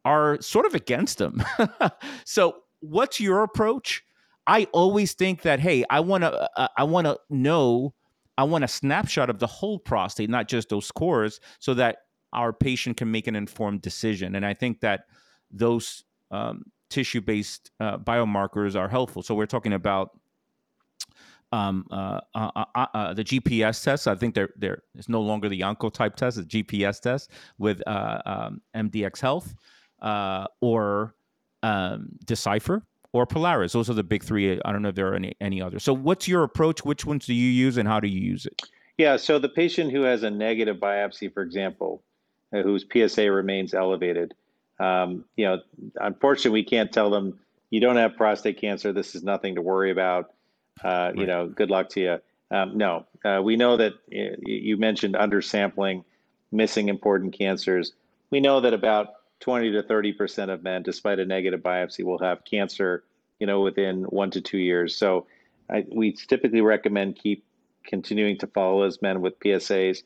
are 0.05 0.41
sort 0.41 0.67
of 0.67 0.75
against 0.75 1.19
them. 1.19 1.43
So 2.25 2.57
what's 2.81 3.21
your 3.21 3.43
approach? 3.43 4.03
I 4.47 4.67
always 4.73 5.13
think 5.13 5.43
that 5.43 5.61
hey, 5.61 5.85
I 5.91 6.01
want 6.01 6.23
to 6.23 6.33
uh, 6.33 6.49
uh 6.57 6.69
I 6.77 6.85
want 6.85 7.07
to 7.07 7.19
know 7.29 7.95
I 8.37 8.45
want 8.45 8.65
a 8.65 8.69
snapshot 8.69 9.31
of 9.31 9.39
the 9.39 9.47
whole 9.47 9.79
prostate, 9.79 10.31
not 10.31 10.49
just 10.49 10.69
those 10.69 10.91
cores, 10.93 11.41
so 11.59 11.75
that 11.75 11.99
our 12.33 12.53
patient 12.53 12.97
can 12.97 13.11
make 13.11 13.27
an 13.27 13.35
informed 13.35 13.83
decision. 13.83 14.35
And 14.37 14.47
I 14.47 14.55
think 14.55 14.81
that 14.81 15.07
those 15.51 16.05
um, 16.31 16.65
tissue-based 16.89 17.71
uh, 17.81 17.99
biomarkers 17.99 18.75
are 18.77 18.89
helpful. 18.89 19.23
So 19.23 19.35
we're 19.35 19.47
talking 19.47 19.73
about 19.73 20.19
um, 21.53 21.87
uh, 21.91 22.21
uh, 22.35 22.65
uh, 22.75 23.15
the 23.15 23.25
GPS 23.25 23.83
test. 23.83 24.07
I 24.07 24.15
think 24.15 24.35
there 24.35 24.51
there 24.57 24.83
is 24.95 25.09
no 25.09 25.21
longer 25.21 25.49
the 25.49 25.61
Oncotype 25.61 26.15
test, 26.15 26.39
it's 26.39 26.47
GPS 26.47 27.01
test 27.01 27.31
with 27.59 27.83
um, 27.87 28.61
MDxHealth 28.75 29.55
or 30.61 31.15
um, 31.63 32.09
Decipher 32.25 32.83
or 33.13 33.27
Prolaris. 33.27 33.73
Those 33.73 33.89
are 33.91 33.95
the 33.95 34.05
big 34.05 34.23
three. 34.23 34.61
I 34.65 34.73
don't 34.73 34.83
know 34.83 34.91
if 34.91 34.95
there 34.95 35.09
are 35.09 35.15
any 35.15 35.35
any 35.41 35.63
others. 35.63 35.83
So, 35.83 35.93
what's 35.93 36.29
your 36.29 36.43
approach? 36.43 36.85
Which 36.85 37.05
ones 37.05 37.27
do 37.27 37.35
you 37.35 37.51
use, 37.51 37.77
and 37.77 37.89
how 37.89 38.01
do 38.01 38.09
you 38.09 38.21
use 38.21 38.47
it? 38.47 38.63
Yeah. 38.97 39.17
So, 39.17 39.39
the 39.39 39.49
patient 39.49 39.93
who 39.93 40.03
has 40.03 40.23
a 40.23 40.31
negative 40.31 40.77
biopsy, 40.77 41.33
for 41.33 41.43
example, 41.43 42.03
uh, 42.53 42.63
whose 42.63 42.85
PSA 42.93 43.31
remains 43.31 43.75
elevated, 43.75 44.35
um, 44.81 45.25
you 45.37 45.47
know, 45.47 45.59
unfortunately, 46.01 46.61
we 46.61 46.65
can't 46.65 46.93
tell 46.93 47.11
them 47.11 47.39
you 47.71 47.81
don't 47.81 47.97
have 47.97 48.17
prostate 48.17 48.61
cancer. 48.61 48.93
This 48.93 49.15
is 49.15 49.23
nothing 49.23 49.57
to 49.57 49.63
worry 49.63 49.91
about. 49.91 50.33
Uh, 50.83 50.89
right. 50.89 51.17
You 51.17 51.27
know, 51.27 51.49
good 51.49 51.71
luck 51.71 51.89
to 51.91 52.01
you. 52.01 52.19
Um, 52.51 52.79
no, 52.79 53.07
uh, 53.25 53.41
we 53.43 53.57
know 53.57 53.77
that 53.77 53.93
uh, 53.95 54.37
you 54.41 54.77
mentioned 54.77 55.15
undersampling, 55.15 56.05
missing 56.51 56.89
important 56.89 57.37
cancers. 57.37 57.93
We 58.31 58.41
know 58.41 58.61
that 58.61 58.73
about 58.73 59.09
20 59.41 59.73
to 59.73 59.83
30 59.83 60.13
percent 60.13 60.51
of 60.51 60.63
men, 60.63 60.83
despite 60.83 61.19
a 61.19 61.25
negative 61.25 61.61
biopsy, 61.61 62.05
will 62.05 62.19
have 62.19 62.45
cancer, 62.45 63.05
you 63.39 63.47
know, 63.47 63.61
within 63.61 64.05
one 64.05 64.31
to 64.31 64.41
two 64.41 64.59
years. 64.59 64.97
So, 64.97 65.27
I, 65.71 65.85
we 65.93 66.13
typically 66.13 66.63
recommend 66.63 67.17
keep 67.17 67.45
continuing 67.85 68.39
to 68.39 68.47
follow 68.47 68.83
those 68.83 69.03
men 69.03 69.21
with 69.21 69.39
PSAs. 69.41 70.03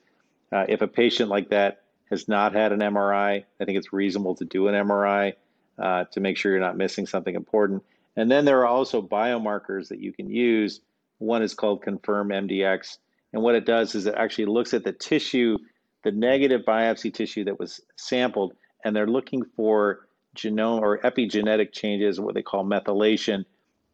Uh, 0.50 0.64
if 0.68 0.82
a 0.82 0.88
patient 0.88 1.30
like 1.30 1.50
that 1.50 1.82
has 2.12 2.28
not 2.28 2.52
had 2.52 2.72
an 2.72 2.80
MRI, 2.80 3.42
I 3.58 3.64
think 3.64 3.78
it's 3.78 3.90
reasonable 3.92 4.34
to 4.34 4.44
do 4.44 4.68
an 4.68 4.74
MRI 4.74 5.32
uh, 5.78 6.04
to 6.12 6.20
make 6.20 6.36
sure 6.36 6.52
you're 6.52 6.60
not 6.60 6.76
missing 6.76 7.06
something 7.06 7.34
important. 7.34 7.82
And 8.16 8.30
then 8.30 8.44
there 8.44 8.60
are 8.60 8.66
also 8.66 9.00
biomarkers 9.00 9.88
that 9.88 9.98
you 9.98 10.12
can 10.12 10.28
use. 10.28 10.82
One 11.18 11.42
is 11.42 11.54
called 11.54 11.82
ConfirmMDx, 11.82 12.98
and 13.32 13.42
what 13.42 13.54
it 13.54 13.64
does 13.64 13.94
is 13.94 14.04
it 14.04 14.14
actually 14.14 14.44
looks 14.44 14.74
at 14.74 14.84
the 14.84 14.92
tissue, 14.92 15.56
the 16.04 16.12
negative 16.12 16.60
biopsy 16.68 17.12
tissue 17.12 17.44
that 17.44 17.58
was 17.58 17.80
sampled, 17.96 18.52
and 18.84 18.94
they're 18.94 19.06
looking 19.06 19.42
for 19.56 20.06
genome 20.36 20.82
or 20.82 20.98
epigenetic 20.98 21.72
changes, 21.72 22.20
what 22.20 22.34
they 22.34 22.42
call 22.42 22.62
methylation, 22.62 23.46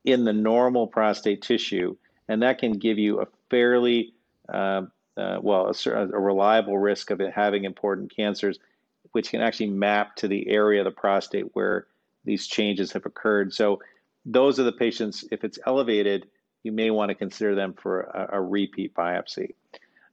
in 0.05 0.25
the 0.25 0.33
normal 0.33 0.89
prostate 0.89 1.41
tissue, 1.43 1.95
and 2.27 2.43
that 2.43 2.59
can 2.59 2.73
give 2.73 2.99
you 2.99 3.21
a 3.21 3.27
fairly 3.49 4.13
uh, 4.53 4.83
uh, 5.19 5.39
well 5.43 5.73
a, 5.87 5.91
a, 5.91 6.21
reliable 6.21 6.79
risk 6.79 7.11
of 7.11 7.21
having 7.21 7.65
important 7.65 8.15
cancers, 8.15 8.59
which 9.13 9.31
can 9.31 9.41
actually 9.41 9.71
map 9.71 10.17
to 10.17 10.29
the 10.29 10.49
area 10.49 10.81
of 10.81 10.85
the 10.85 10.91
prostate 10.91 11.55
where 11.55 11.87
these 12.25 12.47
changes 12.47 12.93
have 12.93 13.07
occurred. 13.07 13.53
So 13.53 13.81
those 14.25 14.61
are 14.61 14.65
the 14.65 14.73
patients. 14.73 15.25
If 15.31 15.45
it's 15.45 15.59
elevated, 15.67 16.29
you 16.63 16.73
may 16.73 16.91
want 16.91 17.09
to 17.11 17.15
consider 17.15 17.55
them 17.55 17.75
for 17.75 18.03
a, 18.03 18.39
a 18.39 18.41
repeat 18.41 18.95
biopsy. 18.95 19.55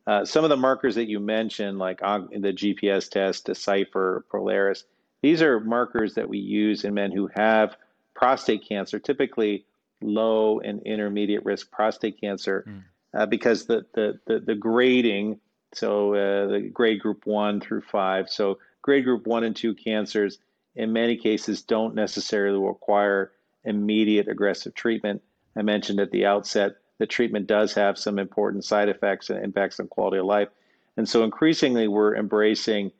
Uh, 0.08 0.24
some 0.24 0.44
of 0.44 0.50
the 0.50 0.58
markers 0.58 0.96
that 0.96 1.10
you 1.10 1.20
mentioned, 1.20 1.80
like 1.80 2.00
the 2.00 2.54
GPS 2.54 3.10
test, 3.10 3.46
Decipher, 3.46 4.26
Prolaris, 4.32 4.84
these 5.22 5.42
are 5.42 5.60
markers 5.60 6.14
that 6.14 6.30
we 6.30 6.38
use 6.38 6.84
in 6.84 6.94
men 6.94 7.12
who 7.12 7.28
have 7.36 7.76
prostate 8.14 8.68
cancer, 8.68 9.00
typically 9.00 9.66
low 10.02 10.60
and 10.60 10.82
intermediate 10.84 11.44
risk 11.44 11.72
prostate 11.72 12.22
cancer, 12.22 12.64
mm. 12.68 12.84
Uh, 13.16 13.26
because 13.26 13.66
the, 13.66 13.86
the, 13.94 14.20
the, 14.28 14.40
the, 14.40 14.56
grading, 14.56 15.40
so 15.74 16.14
uh, 16.14 16.48
the 16.48 16.70
grade 16.72 17.00
group 17.00 17.26
one 17.26 17.62
through 17.62 17.82
five, 17.82 18.30
so 18.30 18.60
grade 18.82 19.06
group 19.06 19.26
one 19.26 19.44
and 19.44 19.56
two 19.56 19.74
cancers 19.74 20.38
in 20.76 20.92
many 20.92 21.16
cases 21.16 21.62
don't 21.62 21.96
necessarily 21.96 22.60
require 22.60 23.32
immediate 23.64 24.28
aggressive 24.28 24.76
treatment. 24.76 25.22
I 25.56 25.62
mentioned 25.62 26.00
at 26.00 26.12
the 26.12 26.26
outset 26.26 26.76
the 26.98 27.08
treatment 27.08 27.48
does 27.48 27.74
have 27.74 27.98
some 27.98 28.20
important 28.20 28.66
side 28.66 28.90
effects 28.90 29.30
and 29.30 29.44
impacts 29.44 29.80
on 29.80 29.88
quality 29.88 30.18
of 30.18 30.26
life. 30.26 30.50
And 30.98 31.08
so 31.08 31.24
increasingly, 31.24 31.88
we're 31.88 32.16
embracing 32.16 32.92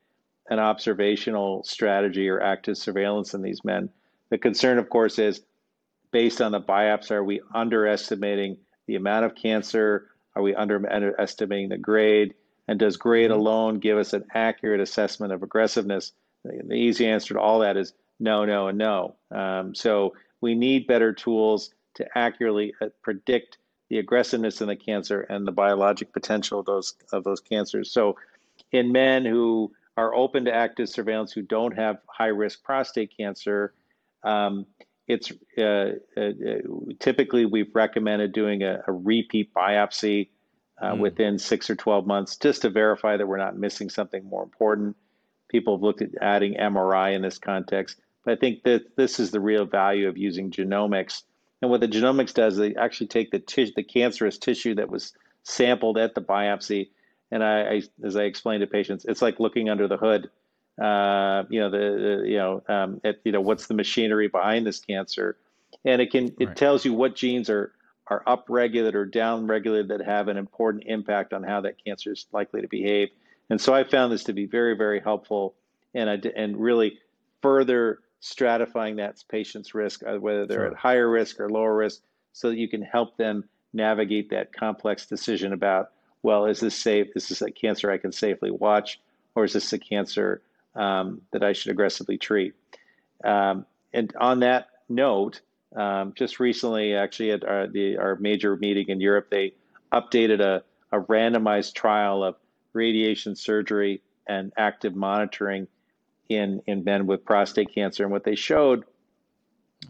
an 0.50 0.60
observational 0.60 1.64
strategy 1.64 2.30
or 2.30 2.42
active 2.42 2.78
surveillance 2.78 3.34
in 3.34 3.42
these 3.42 3.64
men. 3.64 3.90
The 4.30 4.38
concern, 4.38 4.78
of 4.80 4.90
course, 4.90 5.18
is 5.18 5.42
based 6.12 6.42
on 6.42 6.52
the 6.52 6.62
biopsy, 6.62 7.12
are 7.12 7.24
we 7.24 7.42
underestimating 7.54 8.58
the 8.88 8.96
amount 8.96 9.26
of 9.26 9.36
cancer? 9.36 10.08
Are 10.36 10.42
we 10.42 10.56
underestimating 10.56 11.70
the 11.70 11.78
grade? 11.78 12.36
And 12.68 12.80
does 12.80 12.98
grade 12.98 13.32
mm-hmm. 13.32 13.40
alone 13.40 13.80
give 13.80 13.98
us 13.98 14.14
an 14.14 14.26
accurate 14.34 14.82
assessment 14.82 15.34
of 15.34 15.44
aggressiveness? 15.44 16.14
The 16.44 16.74
easy 16.74 17.08
answer 17.08 17.34
to 17.34 17.40
all 17.40 17.60
that 17.60 17.78
is 17.78 17.94
no, 18.20 18.46
no, 18.46 18.68
and 18.68 18.78
no. 18.78 19.16
Um, 19.32 19.76
so 19.76 20.14
we 20.42 20.56
need 20.56 20.88
better 20.88 21.14
tools 21.14 21.72
to 21.96 22.06
accurately 22.16 22.74
uh, 22.82 22.88
predict 23.02 23.58
the 23.90 24.00
aggressiveness 24.00 24.62
in 24.62 24.68
the 24.68 24.76
cancer 24.76 25.22
and 25.22 25.46
the 25.46 25.52
biologic 25.52 26.12
potential 26.14 26.60
of 26.60 26.66
those 26.66 26.96
of 27.12 27.24
those 27.24 27.40
cancers. 27.40 27.92
So, 27.92 28.16
in 28.72 28.92
men 28.92 29.26
who 29.26 29.72
are 29.98 30.14
open 30.14 30.46
to 30.46 30.54
active 30.54 30.90
surveillance 30.90 31.32
who 31.32 31.42
don't 31.42 31.76
have 31.78 31.98
high 32.08 32.28
risk 32.28 32.64
prostate 32.64 33.16
cancer, 33.16 33.74
um, 34.24 34.66
it's 35.08 35.32
uh, 35.58 35.92
uh, 36.18 36.32
typically 37.00 37.46
we've 37.46 37.74
recommended 37.74 38.34
doing 38.34 38.64
a, 38.64 38.82
a 38.88 38.92
repeat 38.92 39.54
biopsy 39.54 40.30
uh, 40.82 40.92
mm. 40.92 41.00
within 41.00 41.38
six 41.38 41.70
or 41.70 41.76
12 41.76 42.08
months 42.08 42.36
just 42.38 42.64
to 42.64 42.70
verify 42.70 43.18
that 43.18 43.28
we're 43.28 43.38
not 43.38 43.58
missing 43.58 43.90
something 43.90 44.26
more 44.26 44.44
important. 44.44 44.96
People 45.48 45.76
have 45.78 45.84
looked 45.84 46.02
at 46.02 46.10
adding 46.22 46.56
MRI 46.56 47.16
in 47.16 47.22
this 47.22 47.38
context, 47.38 47.98
but 48.24 48.34
I 48.34 48.36
think 48.36 48.64
that 48.64 48.96
this 48.96 49.20
is 49.20 49.32
the 49.32 49.40
real 49.40 49.66
value 49.66 50.08
of 50.08 50.18
using 50.18 50.52
genomics 50.52 51.22
and 51.62 51.72
what 51.72 51.82
the 51.82 51.88
genomics 51.88 52.34
does, 52.34 52.54
is 52.54 52.60
they 52.60 52.76
actually 52.76 53.08
take 53.08 53.32
the 53.32 53.40
tis- 53.40 53.74
the 53.74 53.84
cancerous 53.84 54.38
tissue 54.38 54.76
that 54.76 54.90
was 54.90 55.14
sampled 55.44 55.98
at 55.98 56.14
the 56.14 56.22
biopsy, 56.22 56.90
and 57.32 57.44
I, 57.44 57.62
I 57.62 57.82
as 58.04 58.16
I 58.16 58.24
explained 58.24 58.62
to 58.62 58.68
patients, 58.68 59.06
it's 59.06 59.22
like 59.22 59.40
looking 59.40 59.70
under 59.70 59.88
the 59.88 59.98
hood. 59.98 60.30
Uh, 60.82 61.44
you 61.50 61.60
know 61.60 61.70
the, 61.70 61.78
the 61.78 62.30
you 62.30 62.38
know 62.38 62.62
um, 62.68 63.00
at, 63.04 63.20
you 63.24 63.32
know 63.32 63.40
what's 63.40 63.68
the 63.68 63.74
machinery 63.74 64.28
behind 64.28 64.68
this 64.68 64.80
cancer, 64.80 65.38
and 65.86 66.02
it 66.02 66.12
can 66.12 66.36
it 66.40 66.48
right. 66.48 66.56
tells 66.58 66.84
you 66.84 66.94
what 66.94 67.16
genes 67.16 67.50
are 67.50 67.72
are 68.08 68.24
upregulated 68.28 68.94
or 68.94 69.08
downregulated 69.08 69.88
that 69.88 70.02
have 70.02 70.28
an 70.28 70.38
important 70.38 70.84
impact 70.86 71.34
on 71.34 71.44
how 71.44 71.62
that 71.62 71.84
cancer 71.84 72.12
is 72.12 72.28
likely 72.34 72.62
to 72.62 72.68
behave. 72.68 73.10
And 73.50 73.60
so 73.60 73.74
I 73.74 73.84
found 73.84 74.12
this 74.12 74.26
to 74.26 74.34
be 74.34 74.48
very 74.48 74.76
very 74.76 75.00
helpful, 75.00 75.56
and 75.94 76.10
I 76.10 76.20
and 76.36 76.58
really 76.58 77.00
further 77.42 78.00
stratifying 78.22 78.98
that 78.98 79.24
patient's 79.30 79.74
risk, 79.74 80.04
uh, 80.06 80.16
whether 80.16 80.46
they're 80.46 80.60
sure. 80.60 80.68
at 80.72 80.76
higher 80.76 81.10
risk 81.10 81.40
or 81.40 81.50
lower 81.50 81.76
risk, 81.76 82.02
so 82.34 82.50
that 82.50 82.58
you 82.58 82.68
can 82.68 82.82
help 82.82 83.16
them 83.18 83.46
navigate 83.72 84.30
that 84.32 84.52
complex 84.52 85.06
decision 85.06 85.54
about, 85.54 85.92
well, 86.24 86.46
is 86.46 86.60
this 86.60 86.76
safe? 86.76 87.08
Is 87.16 87.30
this 87.30 87.42
a 87.42 87.52
cancer 87.52 87.92
I 87.92 87.98
can 87.98 88.12
safely 88.12 88.52
watch, 88.52 89.00
or 89.36 89.44
is 89.44 89.54
this 89.54 89.72
a 89.74 89.78
cancer 89.78 90.42
um, 90.76 91.22
that 91.32 91.44
I 91.44 91.54
should 91.54 91.72
aggressively 91.72 92.18
treat? 92.18 92.54
Um, 93.24 93.66
and 93.94 94.14
on 94.20 94.42
that 94.42 94.70
note, 94.90 95.42
um, 95.76 96.14
just 96.16 96.40
recently, 96.40 96.96
actually, 96.96 97.32
at 97.32 97.44
our, 97.44 97.68
the, 97.68 97.98
our 97.98 98.16
major 98.16 98.56
meeting 98.56 98.90
in 98.90 99.02
Europe, 99.02 99.28
they 99.30 99.54
updated 99.92 100.40
a, 100.40 100.64
a 100.92 101.02
randomized 101.02 101.74
trial 101.74 102.24
of 102.24 102.36
radiation 102.74 103.36
surgery 103.36 104.02
and 104.28 104.52
active 104.58 104.96
monitoring 104.96 105.68
in, 106.30 106.62
in 106.66 106.84
men 106.84 107.08
with 107.08 107.26
prostate 107.26 107.74
cancer. 107.74 108.04
And 108.04 108.12
what 108.12 108.24
they 108.24 108.36
showed 108.36 108.84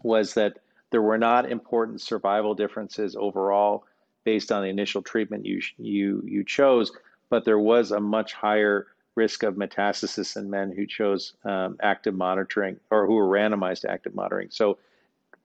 was 0.02 0.34
that 0.34 0.58
there 0.90 1.02
were 1.02 1.18
not 1.18 1.50
important 1.50 2.00
survival 2.00 2.54
differences 2.54 3.16
overall 3.16 3.84
based 4.24 4.52
on 4.52 4.62
the 4.62 4.68
initial 4.68 5.02
treatment 5.02 5.46
you, 5.46 5.60
you, 5.78 6.22
you 6.24 6.44
chose, 6.44 6.92
but 7.30 7.44
there 7.44 7.58
was 7.58 7.90
a 7.90 8.00
much 8.00 8.32
higher 8.32 8.86
risk 9.16 9.42
of 9.42 9.54
metastasis 9.54 10.36
in 10.36 10.50
men 10.50 10.70
who 10.70 10.86
chose 10.86 11.34
um, 11.44 11.76
active 11.82 12.14
monitoring 12.14 12.78
or 12.90 13.06
who 13.06 13.14
were 13.14 13.26
randomized 13.26 13.80
to 13.80 13.90
active 13.90 14.14
monitoring. 14.14 14.48
So 14.50 14.78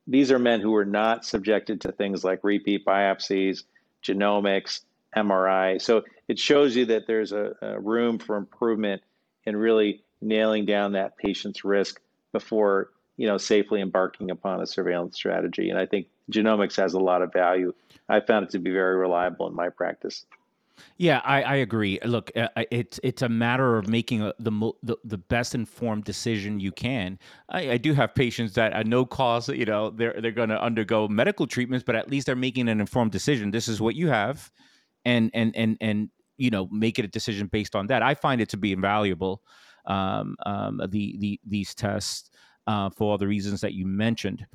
these 0.05 0.31
are 0.31 0.39
men 0.39 0.61
who 0.61 0.71
were 0.71 0.85
not 0.85 1.25
subjected 1.25 1.81
to 1.81 1.91
things 1.91 2.23
like 2.23 2.43
repeat 2.43 2.85
biopsies, 2.85 3.63
genomics, 4.03 4.81
MRI. 5.15 5.81
So 5.81 6.03
it 6.27 6.37
shows 6.37 6.75
you 6.75 6.85
that 6.87 7.07
there's 7.07 7.31
a, 7.31 7.55
a 7.61 7.79
room 7.79 8.19
for 8.19 8.35
improvement 8.35 9.01
in 9.45 9.55
really 9.55 10.03
nailing 10.21 10.65
down 10.65 10.93
that 10.93 11.17
patient's 11.17 11.63
risk 11.63 11.99
before 12.31 12.91
you 13.17 13.27
know 13.27 13.37
safely 13.37 13.81
embarking 13.81 14.31
upon 14.31 14.61
a 14.61 14.67
surveillance 14.67 15.15
strategy. 15.15 15.69
And 15.69 15.79
I 15.79 15.85
think 15.85 16.07
genomics 16.31 16.77
has 16.77 16.93
a 16.93 16.99
lot 16.99 17.21
of 17.21 17.33
value. 17.33 17.73
I 18.07 18.19
found 18.19 18.45
it 18.45 18.51
to 18.51 18.59
be 18.59 18.71
very 18.71 18.95
reliable 18.95 19.47
in 19.47 19.55
my 19.55 19.69
practice. 19.69 20.25
Yeah, 20.97 21.21
I, 21.23 21.41
I 21.43 21.55
agree. 21.57 21.99
Look, 22.03 22.31
uh, 22.35 22.47
it's 22.69 22.99
it's 23.03 23.21
a 23.21 23.29
matter 23.29 23.77
of 23.77 23.87
making 23.87 24.21
a, 24.21 24.33
the, 24.39 24.51
the, 24.83 24.97
the 25.03 25.17
best 25.17 25.55
informed 25.55 26.03
decision 26.03 26.59
you 26.59 26.71
can. 26.71 27.17
I, 27.49 27.71
I 27.71 27.77
do 27.77 27.93
have 27.93 28.13
patients 28.13 28.53
that 28.53 28.73
at 28.73 28.87
no 28.87 29.05
cost, 29.05 29.49
you 29.49 29.65
know, 29.65 29.89
they're 29.89 30.15
they're 30.21 30.31
going 30.31 30.49
to 30.49 30.61
undergo 30.61 31.07
medical 31.07 31.47
treatments, 31.47 31.83
but 31.83 31.95
at 31.95 32.09
least 32.09 32.25
they're 32.27 32.35
making 32.35 32.69
an 32.69 32.79
informed 32.79 33.11
decision. 33.11 33.51
This 33.51 33.67
is 33.67 33.81
what 33.81 33.95
you 33.95 34.09
have, 34.09 34.51
and 35.05 35.31
and 35.33 35.55
and 35.55 35.77
and 35.81 36.09
you 36.37 36.49
know, 36.49 36.67
make 36.71 36.97
it 36.97 37.05
a 37.05 37.07
decision 37.07 37.47
based 37.47 37.75
on 37.75 37.87
that. 37.87 38.01
I 38.01 38.15
find 38.15 38.41
it 38.41 38.49
to 38.49 38.57
be 38.57 38.71
invaluable 38.71 39.43
um, 39.85 40.35
um, 40.45 40.81
the, 40.89 41.17
the 41.19 41.39
these 41.45 41.75
tests 41.75 42.29
uh, 42.67 42.89
for 42.89 43.11
all 43.11 43.17
the 43.17 43.27
reasons 43.27 43.61
that 43.61 43.73
you 43.73 43.85
mentioned. 43.85 44.45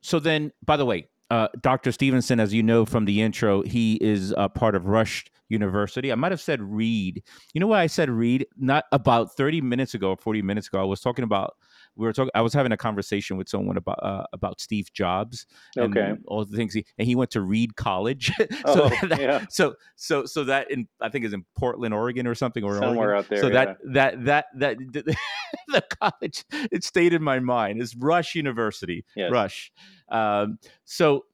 So 0.00 0.18
then, 0.18 0.52
by 0.64 0.76
the 0.76 0.84
way, 0.84 1.08
uh, 1.32 1.48
Dr. 1.62 1.92
Stevenson, 1.92 2.40
as 2.40 2.52
you 2.52 2.62
know 2.62 2.84
from 2.84 3.06
the 3.06 3.22
intro, 3.22 3.62
he 3.62 3.94
is 4.02 4.34
a 4.36 4.50
part 4.50 4.74
of 4.74 4.84
Rush 4.84 5.24
University. 5.48 6.12
I 6.12 6.14
might 6.14 6.30
have 6.30 6.42
said 6.42 6.60
Reed. 6.60 7.22
You 7.54 7.60
know 7.60 7.68
why 7.68 7.80
I 7.80 7.86
said 7.86 8.10
Reed? 8.10 8.46
Not 8.58 8.84
about 8.92 9.34
30 9.34 9.62
minutes 9.62 9.94
ago 9.94 10.10
or 10.10 10.16
40 10.18 10.42
minutes 10.42 10.68
ago. 10.68 10.78
I 10.78 10.84
was 10.84 11.00
talking 11.00 11.22
about 11.22 11.54
we 11.96 12.04
were 12.04 12.12
talking. 12.12 12.30
I 12.34 12.42
was 12.42 12.52
having 12.52 12.72
a 12.72 12.76
conversation 12.76 13.38
with 13.38 13.48
someone 13.48 13.78
about 13.78 13.98
uh, 14.02 14.24
about 14.34 14.60
Steve 14.60 14.92
Jobs 14.92 15.46
and 15.74 15.96
okay. 15.96 16.20
all 16.26 16.44
the 16.44 16.56
things 16.56 16.74
he 16.74 16.84
and 16.98 17.06
he 17.06 17.14
went 17.14 17.30
to 17.30 17.40
Reed 17.40 17.76
College. 17.76 18.32
so 18.38 18.44
oh, 18.66 19.06
that, 19.08 19.20
yeah. 19.20 19.44
so 19.48 19.74
so 19.96 20.26
so 20.26 20.44
that 20.44 20.70
in 20.70 20.88
I 21.00 21.08
think 21.08 21.24
is 21.24 21.32
in 21.32 21.44
Portland, 21.56 21.94
Oregon, 21.94 22.26
or 22.26 22.34
something, 22.34 22.64
or 22.64 22.78
somewhere 22.78 23.14
Oregon. 23.14 23.18
out 23.18 23.28
there. 23.28 23.40
So 23.40 23.46
yeah. 23.48 23.74
that 23.92 24.24
that 24.24 24.46
that 24.56 24.76
that 24.92 25.16
the 25.68 25.82
college 26.00 26.44
it 26.50 26.84
stayed 26.84 27.12
in 27.12 27.22
my 27.22 27.38
mind 27.38 27.80
is 27.80 27.96
Rush 27.96 28.34
University. 28.34 29.04
Yes. 29.16 29.30
Rush. 29.30 29.72
Um, 30.08 30.58
so 30.84 31.24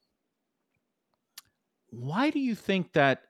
why 1.90 2.30
do 2.30 2.38
you 2.38 2.54
think 2.54 2.92
that 2.92 3.22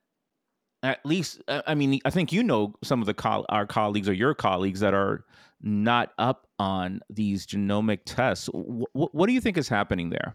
at 0.82 0.98
least 1.04 1.40
i 1.48 1.74
mean 1.74 2.00
i 2.04 2.10
think 2.10 2.32
you 2.32 2.42
know 2.42 2.74
some 2.84 3.00
of 3.00 3.06
the 3.06 3.14
co- 3.14 3.44
our 3.48 3.66
colleagues 3.66 4.08
or 4.08 4.12
your 4.12 4.34
colleagues 4.34 4.80
that 4.80 4.94
are 4.94 5.24
not 5.60 6.12
up 6.18 6.46
on 6.58 7.00
these 7.10 7.46
genomic 7.46 8.00
tests. 8.04 8.46
W- 8.46 8.86
what 8.92 9.26
do 9.26 9.32
you 9.32 9.40
think 9.40 9.56
is 9.56 9.68
happening 9.68 10.10
there? 10.10 10.34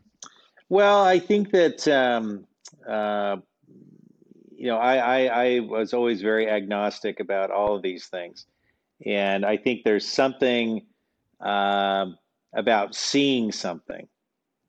Well, 0.69 1.03
I 1.03 1.19
think 1.19 1.51
that 1.51 1.87
um, 1.87 2.45
uh, 2.87 3.37
you 4.55 4.67
know 4.67 4.77
I, 4.77 4.95
I, 4.95 5.45
I 5.45 5.59
was 5.59 5.93
always 5.93 6.21
very 6.21 6.49
agnostic 6.49 7.19
about 7.19 7.51
all 7.51 7.75
of 7.75 7.81
these 7.81 8.07
things, 8.07 8.47
and 9.05 9.45
I 9.45 9.57
think 9.57 9.83
there's 9.83 10.07
something 10.07 10.85
um, 11.41 12.17
about 12.55 12.95
seeing 12.95 13.51
something 13.51 14.07